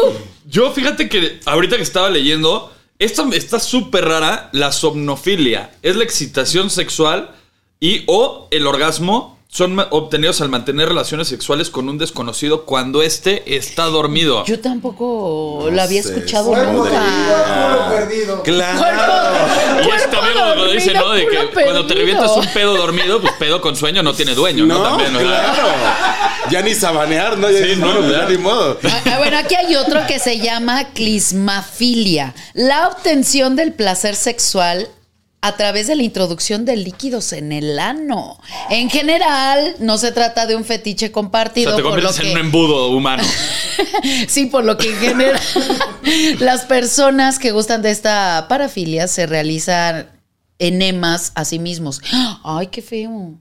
Yo 0.46 0.72
fíjate 0.72 1.08
que 1.08 1.40
ahorita 1.46 1.78
que 1.78 1.84
estaba 1.84 2.10
leyendo, 2.10 2.74
esto 3.00 3.28
está 3.32 3.60
súper 3.60 4.06
rara, 4.06 4.50
la 4.52 4.72
somnofilia. 4.72 5.72
Es 5.82 5.96
la 5.96 6.04
excitación 6.04 6.70
sexual 6.70 7.36
y 7.80 8.04
o 8.08 8.48
el 8.52 8.68
orgasmo 8.68 9.40
son 9.54 9.76
ma- 9.76 9.88
obtenidos 9.91 10.39
al 10.39 10.47
mantener 10.47 10.88
relaciones 10.88 11.28
sexuales 11.28 11.70
con 11.70 11.89
un 11.89 11.97
desconocido 11.97 12.64
cuando 12.64 13.02
éste 13.02 13.43
está 13.58 13.84
dormido. 13.88 14.45
Yo 14.45 14.62
tampoco 14.62 15.68
lo 15.70 15.82
había 15.82 16.02
sé, 16.02 16.14
escuchado 16.16 16.47
cuerpo 16.52 16.72
nunca. 16.86 16.89
culo 17.02 17.89
perdido. 17.95 18.43
Claro. 18.43 18.82
Y 19.86 19.89
es 19.93 20.10
también 20.10 20.34
cuando 20.38 20.72
dice, 20.72 20.93
¿no? 20.93 21.10
De 21.12 21.28
que 21.28 21.49
cuando 21.64 21.86
te 21.86 21.93
revientas 21.95 22.32
un 22.32 22.45
pedo 22.54 22.78
dormido, 22.78 23.20
pues 23.20 23.34
pedo 23.39 23.60
con 23.60 23.76
sueño 23.76 24.02
no 24.04 24.14
tiene 24.14 24.34
dueño, 24.36 24.66
¿no? 24.66 24.78
No, 24.78 24.84
También, 24.84 25.14
¿verdad? 25.16 25.54
claro. 25.54 25.70
Ya 26.49 26.62
ni 26.62 26.74
sabanear, 26.74 27.38
¿no? 27.38 27.49
Ya 27.52 27.58
Sí, 27.66 27.76
no, 27.78 27.91
bueno, 27.93 28.10
ya. 28.10 28.30
ni 28.30 28.38
modo. 28.38 28.80
Ah, 29.06 29.18
Bueno, 29.18 29.38
aquí 29.38 29.56
hay 29.56 29.76
otro 29.76 29.99
que 30.08 30.18
se 30.20 30.39
llama 30.39 30.86
clismafilia, 30.93 32.34
la 32.54 32.88
obtención 32.88 33.56
del 33.56 33.74
placer 33.74 34.16
sexual 34.16 34.88
a 35.44 35.58
través 35.58 35.88
de 35.88 35.96
la 35.96 36.04
introducción 36.04 36.66
de 36.66 36.76
líquidos 36.76 37.34
en 37.34 37.52
el 37.52 37.80
ano. 37.80 38.39
En 38.70 38.89
general, 38.92 39.76
no 39.80 39.98
se 39.98 40.12
trata 40.12 40.46
de 40.46 40.56
un 40.56 40.64
fetiche 40.64 41.08
O 41.08 41.12
compartido. 41.12 41.72
sea, 41.72 41.78
te 41.78 41.82
por 41.82 41.92
lo 41.92 41.96
conviertes 42.10 42.20
en 42.20 42.26
que- 42.34 42.39
un 42.39 42.46
embudo 42.46 42.89
humano. 42.89 43.24
Sí, 44.28 44.46
por 44.46 44.64
lo 44.64 44.78
que 44.78 44.89
en 44.92 44.98
general 44.98 45.39
las 46.39 46.62
personas 46.66 47.39
que 47.39 47.52
gustan 47.52 47.82
de 47.82 47.92
esta 47.92 48.46
parafilia 48.48 49.08
se 49.08 49.26
realizan 49.26 50.10
enemas 50.60 51.32
a 51.36 51.44
sí 51.46 51.60
mismos. 51.60 52.02
Ay, 52.44 52.68
qué 52.68 52.82
feo. 52.82 53.34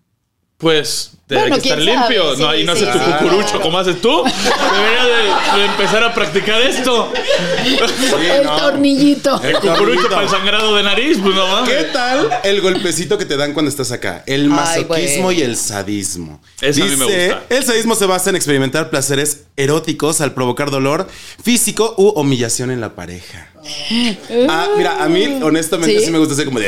Pues 0.58 1.12
Bueno, 1.38 1.54
hay 1.54 1.60
que 1.60 1.68
estar 1.68 1.84
sabe, 1.84 1.96
limpio. 1.98 2.34
sí, 2.36 2.42
no, 2.42 2.48
ahí 2.48 2.64
no 2.64 2.76
sí, 2.76 2.84
haces 2.84 3.02
tu 3.04 3.10
cucurucho 3.12 3.44
claro. 3.48 3.60
como 3.62 3.78
haces 3.78 4.00
tú. 4.00 4.24
Debería 4.24 5.04
de, 5.04 5.58
de 5.60 5.64
empezar 5.66 6.04
a 6.04 6.14
practicar 6.14 6.60
esto. 6.62 7.12
el 8.38 8.44
no. 8.44 8.56
tornillito. 8.56 9.40
El 9.42 9.56
Cucurucho 9.58 10.08
para 10.08 10.22
el 10.22 10.28
sangrado 10.28 10.74
de 10.76 10.82
nariz, 10.82 11.18
pues 11.22 11.34
no 11.34 11.46
mames. 11.46 11.70
¿Qué 11.70 11.84
tal 11.92 12.28
el 12.42 12.60
golpecito 12.60 13.16
que 13.18 13.24
te 13.24 13.36
dan 13.36 13.52
cuando 13.52 13.68
estás 13.70 13.92
acá? 13.92 14.22
El 14.26 14.42
Ay, 14.42 14.48
masoquismo 14.48 15.32
y 15.32 15.42
el 15.42 15.56
sadismo. 15.56 16.40
Eso 16.60 16.82
a 16.82 16.86
mí 16.86 16.96
me 16.96 17.04
gusta. 17.04 17.42
El 17.48 17.64
sadismo 17.64 17.94
se 17.94 18.06
basa 18.06 18.30
en 18.30 18.36
experimentar 18.36 18.90
placeres 18.90 19.44
eróticos 19.56 20.20
al 20.20 20.32
provocar 20.32 20.70
dolor 20.70 21.06
físico 21.42 21.94
u 21.98 22.08
humillación 22.10 22.70
en 22.70 22.80
la 22.80 22.94
pareja. 22.94 23.46
Ah, 24.48 24.68
mira, 24.76 25.02
a 25.04 25.08
mí 25.08 25.38
honestamente 25.42 25.98
sí, 26.00 26.06
¿Sí? 26.06 26.10
me 26.10 26.18
gusta 26.18 26.34
ser 26.34 26.46
como 26.46 26.58
de... 26.60 26.66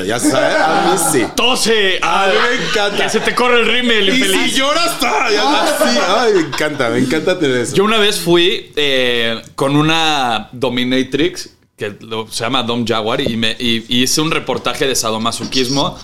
"Ugh", 0.00 0.06
Ya 0.06 0.18
sabes, 0.18 0.56
a 0.58 0.90
mí 0.90 1.00
sí. 1.20 1.26
Tose. 1.36 1.98
A 2.02 2.28
mí 2.28 2.32
me 2.58 2.64
encanta. 2.66 3.04
Que 3.04 3.10
se 3.10 3.20
te 3.20 3.34
corre 3.34 3.60
el 3.60 3.66
rímel, 3.66 3.91
Y 4.00 4.10
infeliz. 4.10 4.52
si 4.52 4.58
lloras, 4.58 4.96
¡ah! 5.02 5.28
ya 5.32 5.62
así. 5.64 5.98
Ay, 6.08 6.32
me 6.34 6.40
encanta, 6.48 6.88
me 6.90 6.98
encanta 6.98 7.38
tener 7.38 7.58
eso. 7.58 7.74
Yo 7.76 7.84
una 7.84 7.98
vez 7.98 8.18
fui 8.20 8.72
eh, 8.76 9.40
con 9.54 9.76
una 9.76 10.48
dominatrix 10.52 11.50
que 11.76 11.96
lo- 12.00 12.26
se 12.30 12.44
llama 12.44 12.62
Dom 12.62 12.86
Jaguar 12.86 13.20
y, 13.20 13.36
me, 13.36 13.56
y- 13.58 13.84
y 13.88 14.02
hice 14.02 14.20
un 14.20 14.30
reportaje 14.30 14.86
de 14.86 14.94
sadomasoquismo. 14.94 15.98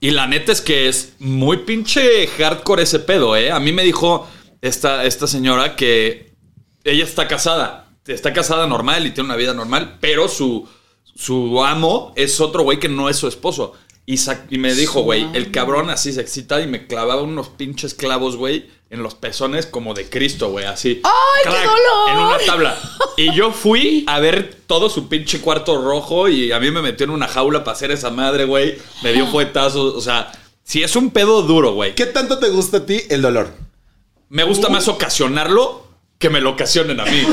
Y 0.00 0.12
la 0.12 0.26
neta 0.26 0.52
es 0.52 0.60
que 0.60 0.88
es 0.88 1.14
muy 1.18 1.58
pinche 1.58 2.26
hardcore 2.38 2.82
ese 2.84 3.00
pedo, 3.00 3.36
¿eh? 3.36 3.50
A 3.50 3.58
mí 3.58 3.72
me 3.72 3.82
dijo 3.82 4.28
esta, 4.62 5.04
esta 5.04 5.26
señora 5.26 5.74
que 5.76 6.30
ella 6.84 7.04
está 7.04 7.26
casada. 7.26 7.86
Está 8.06 8.32
casada 8.32 8.66
normal 8.66 9.06
y 9.06 9.10
tiene 9.10 9.26
una 9.28 9.36
vida 9.36 9.52
normal, 9.54 9.96
pero 10.00 10.28
su, 10.28 10.66
su 11.14 11.62
amo 11.64 12.12
es 12.16 12.40
otro 12.40 12.62
güey 12.62 12.78
que 12.78 12.88
no 12.88 13.08
es 13.10 13.16
su 13.16 13.26
esposo. 13.28 13.74
Y, 14.10 14.56
me 14.56 14.72
dijo, 14.72 15.02
güey, 15.02 15.26
el 15.34 15.50
cabrón 15.50 15.90
así 15.90 16.14
se 16.14 16.22
excita 16.22 16.62
y 16.62 16.66
me 16.66 16.86
clavaba 16.86 17.20
unos 17.20 17.50
pinches 17.50 17.92
clavos, 17.92 18.36
güey, 18.36 18.70
en 18.88 19.02
los 19.02 19.14
pezones 19.14 19.66
como 19.66 19.92
de 19.92 20.08
Cristo, 20.08 20.48
güey, 20.48 20.64
así. 20.64 21.02
¡Ay, 21.04 21.42
qué 21.44 21.50
dolor! 21.50 22.08
En 22.08 22.16
una 22.16 22.38
tabla. 22.46 22.78
Y 23.18 23.34
yo 23.34 23.52
fui 23.52 24.04
a 24.06 24.18
ver 24.18 24.62
todo 24.66 24.88
su 24.88 25.10
pinche 25.10 25.42
cuarto 25.42 25.82
rojo 25.82 26.26
y 26.26 26.52
a 26.52 26.58
mí 26.58 26.70
me 26.70 26.80
metió 26.80 27.04
en 27.04 27.10
una 27.10 27.28
jaula 27.28 27.64
para 27.64 27.76
hacer 27.76 27.90
esa 27.90 28.08
madre, 28.08 28.46
güey. 28.46 28.78
Me 29.02 29.12
dio 29.12 29.26
fuetazos. 29.26 29.94
O 29.94 30.00
sea, 30.00 30.32
si 30.64 30.82
es 30.82 30.96
un 30.96 31.10
pedo 31.10 31.42
duro, 31.42 31.74
güey. 31.74 31.94
¿Qué 31.94 32.06
tanto 32.06 32.38
te 32.38 32.48
gusta 32.48 32.78
a 32.78 32.86
ti 32.86 33.02
el 33.10 33.20
dolor? 33.20 33.52
Me 34.30 34.44
gusta 34.44 34.70
más 34.70 34.88
ocasionarlo 34.88 35.87
que 36.18 36.30
me 36.30 36.40
lo 36.40 36.50
ocasionen 36.50 36.98
a 37.00 37.04
mí. 37.04 37.26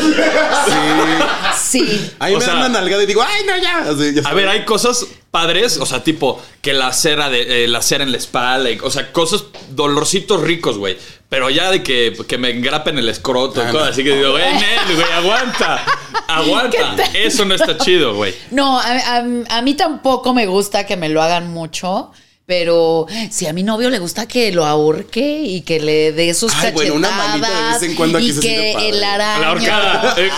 Sí. 1.58 2.12
Ahí 2.20 2.36
O 2.36 2.40
me 2.40 2.46
sea- 2.46 2.54
dan 2.54 2.66
una 2.72 2.80
nalgada 2.80 3.04
y 3.04 3.06
digo, 3.06 3.24
¡ay, 3.24 3.44
no, 3.46 3.58
ya! 3.58 3.80
Así, 3.90 4.14
ya 4.14 4.30
A 4.30 4.34
ver, 4.34 4.48
hay 4.48 4.64
cosas 4.66 5.06
padres, 5.32 5.78
o 5.78 5.86
sea, 5.86 6.04
tipo 6.04 6.42
que 6.62 6.74
la 6.74 6.94
cera 6.94 7.30
de 7.30 7.64
eh, 7.64 7.68
la 7.68 7.82
cera 7.82 8.04
en 8.04 8.12
la 8.12 8.18
espalda, 8.18 8.70
y- 8.70 8.80
o 8.80 8.92
sea, 8.92 9.12
cosas 9.12 9.46
dolorcitos 9.72 10.42
ricos, 10.42 10.78
güey. 10.78 10.98
Pero 11.30 11.50
ya 11.50 11.72
de 11.72 11.82
que, 11.82 12.16
que 12.28 12.38
me 12.38 12.52
engrapen 12.52 12.98
el 13.00 13.10
escroto 13.10 13.60
y 13.60 13.64
Ah, 13.66 13.72
cosas 13.72 13.88
no. 13.88 13.92
así 13.94 14.04
que 14.04 14.16
digo, 14.16 14.32
güey, 14.32 14.44
Nel, 14.54 14.96
güey, 14.96 15.12
aguanta. 15.14 15.84
Aguanta. 16.28 17.04
Eso 17.16 17.44
no 17.46 17.56
está 17.56 17.78
chido, 17.78 18.14
güey. 18.16 18.34
No, 18.52 18.80
a, 18.80 18.86
a- 19.18 19.58
a 19.58 19.62
mí 19.64 19.74
tampoco 19.74 20.34
me 20.34 20.46
gusta 20.46 20.86
que 20.86 20.96
me 20.96 21.10
lo 21.10 21.22
hagan 21.24 21.50
mucho. 21.52 22.12
Pero 22.48 23.08
si 23.32 23.48
a 23.48 23.54
mi 23.54 23.64
novio 23.64 23.90
le 23.90 23.98
gusta 23.98 24.28
que 24.28 24.52
lo 24.52 24.66
ahorque 24.66 25.42
y 25.42 25.62
que 25.62 25.80
le 25.80 26.12
dé 26.12 26.32
sus 26.36 26.54
Ay, 26.54 26.74
bueno, 26.74 26.94
una 26.94 27.10
manita 27.10 27.50
de 27.50 27.74
vez 27.74 27.84
en 27.90 27.96
cuando 27.96 28.20
aquí 28.20 28.30
y 28.30 28.34
se 28.34 28.40
que 28.40 28.72
padre. 28.76 28.90
el 28.90 29.04
araña, 29.04 29.40
La 29.40 29.52
horcada. 29.52 30.16
eh. 30.20 30.30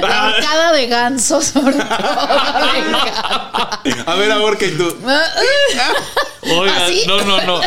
la 0.00 0.26
horcada 0.34 0.72
de 0.72 0.86
ganso 0.88 1.40
sobre 1.40 1.74
todo. 1.74 1.86
A 4.06 4.14
ver, 4.16 4.32
ahora 4.32 4.58
que 4.58 4.68
tú. 4.70 4.96
Oiga, 6.52 6.86
¿Así? 6.86 7.04
no, 7.06 7.22
no, 7.24 7.40
no. 7.42 7.60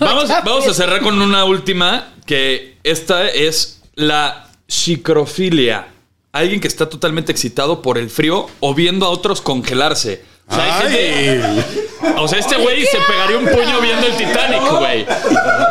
Vamos, 0.00 0.28
vamos 0.28 0.66
a 0.66 0.74
cerrar 0.74 1.02
con 1.02 1.20
una 1.20 1.44
última, 1.44 2.12
que 2.26 2.78
esta 2.82 3.28
es 3.28 3.80
la 3.94 4.48
chicrofilia. 4.68 5.88
alguien 6.32 6.60
que 6.60 6.68
está 6.68 6.88
totalmente 6.88 7.30
excitado 7.30 7.82
por 7.82 7.98
el 7.98 8.10
frío 8.10 8.48
o 8.60 8.74
viendo 8.74 9.06
a 9.06 9.10
otros 9.10 9.40
congelarse. 9.40 10.24
O 10.52 10.54
sea, 10.54 10.64
hay 10.64 10.72
gente- 10.90 11.64
o 12.16 12.28
sea, 12.28 12.38
este 12.38 12.56
güey 12.56 12.84
se 12.84 12.98
pegaría 12.98 13.38
un 13.38 13.46
puño 13.46 13.80
viendo 13.80 14.06
el 14.06 14.14
Titanic, 14.16 14.62
güey. 14.78 15.06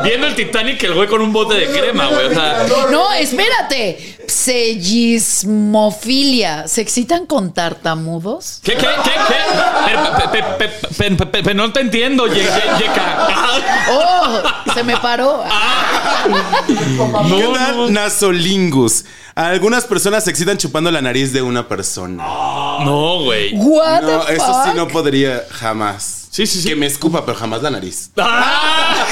Viendo 0.04 0.28
el 0.28 0.36
Titanic, 0.36 0.84
el 0.84 0.94
güey 0.96 1.08
con 1.08 1.22
un 1.22 1.32
bote 1.32 1.54
de 1.56 1.68
crema, 1.68 2.08
güey. 2.08 2.26
O 2.28 2.34
sea, 2.34 2.66
No, 2.92 3.14
espérate. 3.14 4.18
Sellismofilia. 4.28 6.68
¿Se 6.68 6.82
excitan 6.82 7.26
con 7.26 7.54
tartamudos? 7.54 8.60
¿qué, 8.64 8.74
qué, 8.74 8.88
qué, 9.04 9.12
qué? 9.28 9.36
Pero, 9.86 10.02
pe- 10.32 10.40
pe- 10.44 10.44
pe- 10.58 10.70
pe- 10.70 11.12
pe- 11.16 11.26
pe- 11.26 11.44
pe- 11.44 11.54
no 11.54 11.72
te 11.74 11.82
entiendo, 11.82 12.28
Ye- 12.28 12.42
Ye- 12.44 12.78
Yeka. 12.80 13.28
¡Oh! 13.92 14.42
Se 14.74 14.84
me 14.84 14.96
paró. 14.98 15.44
¿Qué 16.68 16.74
No, 17.44 17.52
tal? 17.54 17.78
no, 17.78 17.90
Nasolingus. 17.90 19.06
Algunas 19.34 19.86
personas 19.86 20.26
se 20.26 20.30
excitan 20.30 20.58
chupando 20.58 20.92
la 20.92 21.02
nariz 21.02 21.32
de 21.34 21.42
una 21.42 21.66
persona. 21.68 22.24
no, 22.84 23.24
güey. 23.24 23.54
What 23.56 24.02
No, 24.02 24.20
the 24.26 24.34
eso 24.36 24.46
fuck? 24.46 24.66
Sí 24.72 24.78
no 24.78 24.88
podría 24.88 25.46
jamás. 25.52 26.28
Sí, 26.32 26.48
sí, 26.48 26.62
sí. 26.62 26.70
Que 26.70 26.76
me 26.76 26.86
escupa, 26.86 27.26
pero 27.26 27.38
jamás 27.38 27.62
la 27.62 27.72
nariz. 27.72 28.12
¡Ah! 28.18 29.06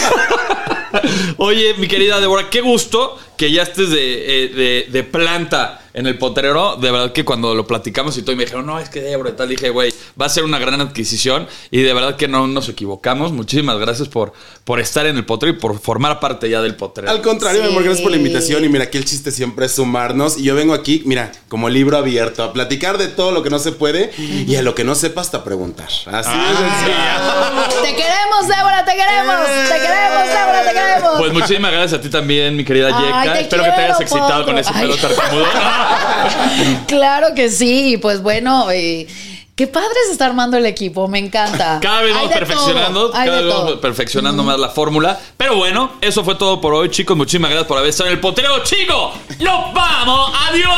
Oye, 1.38 1.74
mi 1.76 1.88
querida 1.88 2.20
Débora, 2.20 2.49
qué 2.49 2.62
gusto 2.62 3.18
que 3.40 3.50
ya 3.54 3.64
estés 3.64 3.90
de, 3.90 4.44
eh, 4.44 4.48
de- 4.50 4.88
de 4.92 5.04
planta 5.06 5.80
en 5.94 6.06
el 6.08 6.18
potrero. 6.18 6.76
De 6.76 6.92
verdad 6.92 7.14
que 7.14 7.24
cuando 7.24 7.56
lo 7.56 7.66
platicamos 7.66 8.18
y 8.18 8.22
todo, 8.22 8.34
y 8.34 8.36
me 8.36 8.44
dijeron, 8.44 8.66
no, 8.66 8.80
es 8.82 8.90
que 8.90 9.00
Débora 9.02 9.30
y 9.30 9.34
tal, 9.34 9.48
dije, 9.48 9.70
güey, 9.70 9.94
va 10.22 10.26
a 10.26 10.30
ser 10.30 10.44
una 10.44 10.60
gran 10.60 10.82
adquisición. 10.82 11.48
Y 11.72 11.82
de 11.82 11.94
verdad 11.94 12.18
que 12.18 12.28
no 12.28 12.48
nos 12.48 12.68
equivocamos. 12.68 13.32
Muchísimas 13.32 13.80
gracias 13.80 14.10
por, 14.10 14.34
por 14.66 14.82
estar 14.82 15.06
en 15.08 15.16
el 15.16 15.26
potrero 15.26 15.56
y 15.56 15.60
por 15.60 15.80
formar 15.80 16.20
parte 16.20 16.50
ya 16.50 16.62
del 16.62 16.76
potrero. 16.76 17.10
Al 17.10 17.22
contrario, 17.22 17.62
Sí. 17.62 17.68
mi 17.68 17.72
amor, 17.72 17.84
gracias 17.86 18.02
por 18.04 18.12
la 18.12 18.18
invitación. 18.18 18.64
Y 18.66 18.70
mira, 18.70 18.84
aquí 18.84 18.98
el 18.98 19.06
chiste 19.06 19.32
siempre 19.32 19.66
es 19.68 19.72
sumarnos. 19.72 20.38
Y 20.38 20.44
yo 20.44 20.54
vengo 20.54 20.74
aquí, 20.74 21.02
mira, 21.06 21.32
como 21.48 21.70
libro 21.70 21.98
abierto, 21.98 22.44
a 22.44 22.52
platicar 22.52 22.98
de 22.98 23.08
todo 23.08 23.32
lo 23.32 23.42
que 23.42 23.50
no 23.50 23.60
se 23.60 23.72
puede 23.72 24.12
y 24.18 24.54
a 24.58 24.62
lo 24.62 24.76
que 24.76 24.84
no 24.84 24.96
sepa 24.96 25.22
hasta 25.22 25.46
preguntar. 25.46 25.88
Así 25.88 26.30
Ah. 26.30 26.50
de 26.52 26.58
sencillo. 26.70 27.82
Te 27.84 27.96
queremos, 27.96 28.48
Débora, 28.48 28.84
te 28.86 28.92
queremos. 28.96 29.36
Te 29.70 29.76
queremos, 29.80 30.28
Débora, 30.28 30.64
te 30.68 30.74
queremos. 30.74 31.10
Pues 31.20 31.34
muchísimas 31.34 31.72
gracias 31.72 32.00
a 32.00 32.02
ti 32.02 32.10
también, 32.10 32.56
mi 32.56 32.64
querida 32.66 32.90
Ay, 32.94 33.06
Yeka. 33.06 33.29
Te 33.34 33.42
Espero 33.42 33.64
que 33.64 33.72
te 33.72 33.82
hayas 33.82 34.02
excitado 34.02 34.46
con 34.46 34.58
ese 34.58 34.74
pelo 34.74 34.96
tartamudo. 34.98 35.46
Claro 36.88 37.28
que 37.36 37.50
sí. 37.50 37.98
Pues 38.02 38.22
bueno, 38.22 38.70
eh, 38.72 39.08
qué 39.56 39.68
padre 39.68 39.90
se 40.08 40.14
está 40.14 40.26
armando 40.26 40.58
el 40.58 40.66
equipo. 40.66 41.08
Me 41.08 41.20
encanta. 41.20 41.80
Cada 41.82 42.02
vez 42.02 42.14
vamos 42.14 42.32
perfeccionando, 42.32 43.12
cada 43.12 43.42
vez 43.42 43.54
vamos 43.54 43.74
perfeccionando 43.74 44.44
más 44.44 44.60
la 44.60 44.70
fórmula. 44.70 45.20
Pero 45.38 45.56
bueno, 45.56 45.92
eso 46.02 46.24
fue 46.24 46.36
todo 46.36 46.60
por 46.62 46.74
hoy, 46.74 46.90
chicos. 46.90 47.16
Muchísimas 47.16 47.50
gracias 47.52 47.68
por 47.68 47.78
haber 47.78 47.90
estado 47.90 48.10
en 48.10 48.16
el 48.16 48.22
potrero, 48.22 48.64
chicos. 48.64 49.14
¡Nos 49.40 49.74
vamos! 49.74 50.32
¡Adiós! 50.50 50.70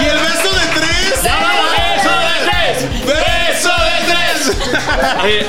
¿Y 0.00 0.04
el 0.04 0.18
beso 0.18 0.50
de 0.50 0.66
tres? 0.74 1.22
¡Beso 1.22 2.12
de 2.20 2.34
tres! 2.48 2.76
¡Beso 3.06 3.68
de 3.68 3.96
tres! 4.06 5.46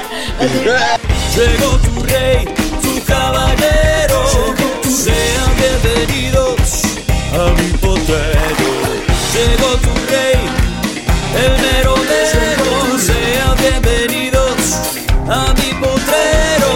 Llegó 1.35 1.77
tu 1.77 2.03
rey, 2.03 2.45
tu 2.81 3.03
caballero. 3.05 3.92
Sean 4.93 5.51
bienvenidos 5.57 6.83
a 7.33 7.51
mi 7.57 7.77
potrero. 7.79 8.69
Llegó 9.33 9.75
tu 9.81 9.89
rey, 10.11 10.37
el 11.35 11.53
merodero. 11.63 12.99
Sean 12.99 13.57
bienvenidos 13.57 14.61
a 15.27 15.53
mi 15.55 15.73
potrero. 15.81 16.73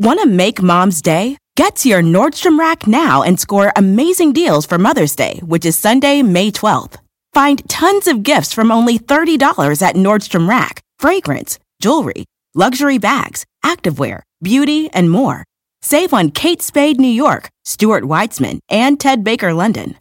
Want 0.00 0.20
to 0.20 0.26
make 0.26 0.60
mom's 0.60 1.00
day? 1.00 1.36
Get 1.56 1.76
to 1.76 1.88
your 1.88 2.02
Nordstrom 2.02 2.58
Rack 2.58 2.88
now 2.88 3.22
and 3.22 3.38
score 3.38 3.72
amazing 3.76 4.32
deals 4.32 4.66
for 4.66 4.76
Mother's 4.76 5.14
Day, 5.14 5.40
which 5.44 5.64
is 5.64 5.78
Sunday, 5.78 6.22
May 6.22 6.50
12th. 6.50 6.96
Find 7.32 7.66
tons 7.68 8.08
of 8.08 8.22
gifts 8.22 8.52
from 8.52 8.72
only 8.72 8.98
$30 8.98 9.82
at 9.82 9.94
Nordstrom 9.94 10.48
Rack 10.48 10.82
fragrance, 10.98 11.58
jewelry, 11.80 12.24
luxury 12.54 12.98
bags, 12.98 13.46
activewear, 13.64 14.20
beauty, 14.42 14.90
and 14.92 15.10
more. 15.10 15.44
Save 15.80 16.12
on 16.12 16.30
Kate 16.30 16.60
Spade 16.60 17.00
New 17.00 17.08
York, 17.08 17.48
Stuart 17.64 18.04
Weitzman, 18.04 18.58
and 18.68 19.00
Ted 19.00 19.24
Baker 19.24 19.54
London. 19.54 19.96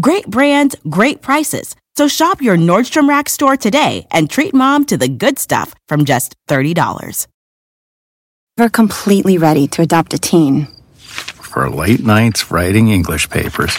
Great 0.00 0.28
brands, 0.28 0.76
great 0.88 1.22
prices. 1.22 1.74
So 1.96 2.06
shop 2.06 2.40
your 2.40 2.56
Nordstrom 2.56 3.08
Rack 3.08 3.28
store 3.28 3.56
today 3.56 4.06
and 4.10 4.30
treat 4.30 4.54
mom 4.54 4.84
to 4.86 4.96
the 4.96 5.08
good 5.08 5.38
stuff 5.38 5.74
from 5.88 6.04
just 6.04 6.36
$30. 6.48 7.26
We're 8.56 8.68
completely 8.68 9.38
ready 9.38 9.66
to 9.68 9.82
adopt 9.82 10.14
a 10.14 10.18
teen. 10.18 10.68
For 10.98 11.68
late 11.68 12.04
nights 12.04 12.52
writing 12.52 12.90
English 12.90 13.30
papers. 13.30 13.74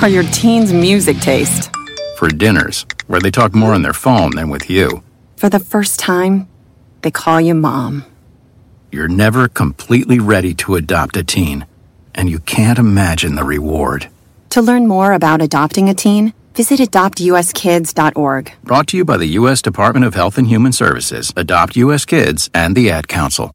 For 0.00 0.08
your 0.08 0.24
teen's 0.24 0.72
music 0.72 1.18
taste. 1.18 1.70
For 2.16 2.28
dinners 2.28 2.86
where 3.06 3.20
they 3.20 3.30
talk 3.30 3.54
more 3.54 3.74
on 3.74 3.82
their 3.82 3.92
phone 3.92 4.30
than 4.36 4.48
with 4.48 4.70
you. 4.70 5.02
For 5.36 5.50
the 5.50 5.60
first 5.60 6.00
time, 6.00 6.48
they 7.02 7.10
call 7.10 7.40
you 7.40 7.54
mom. 7.54 8.06
You're 8.90 9.06
never 9.06 9.48
completely 9.48 10.18
ready 10.18 10.54
to 10.54 10.76
adopt 10.76 11.18
a 11.18 11.22
teen, 11.22 11.66
and 12.14 12.30
you 12.30 12.38
can't 12.38 12.78
imagine 12.78 13.34
the 13.34 13.44
reward. 13.44 14.08
To 14.50 14.62
learn 14.62 14.86
more 14.86 15.12
about 15.12 15.42
adopting 15.42 15.90
a 15.90 15.94
teen, 15.94 16.32
visit 16.54 16.80
adoptuskids.org. 16.80 18.52
Brought 18.64 18.86
to 18.88 18.96
you 18.96 19.04
by 19.04 19.18
the 19.18 19.26
U.S. 19.40 19.60
Department 19.60 20.06
of 20.06 20.14
Health 20.14 20.38
and 20.38 20.48
Human 20.48 20.72
Services, 20.72 21.34
Adopt 21.36 21.76
U.S. 21.76 22.06
Kids, 22.06 22.48
and 22.54 22.74
the 22.74 22.90
Ad 22.90 23.08
Council. 23.08 23.52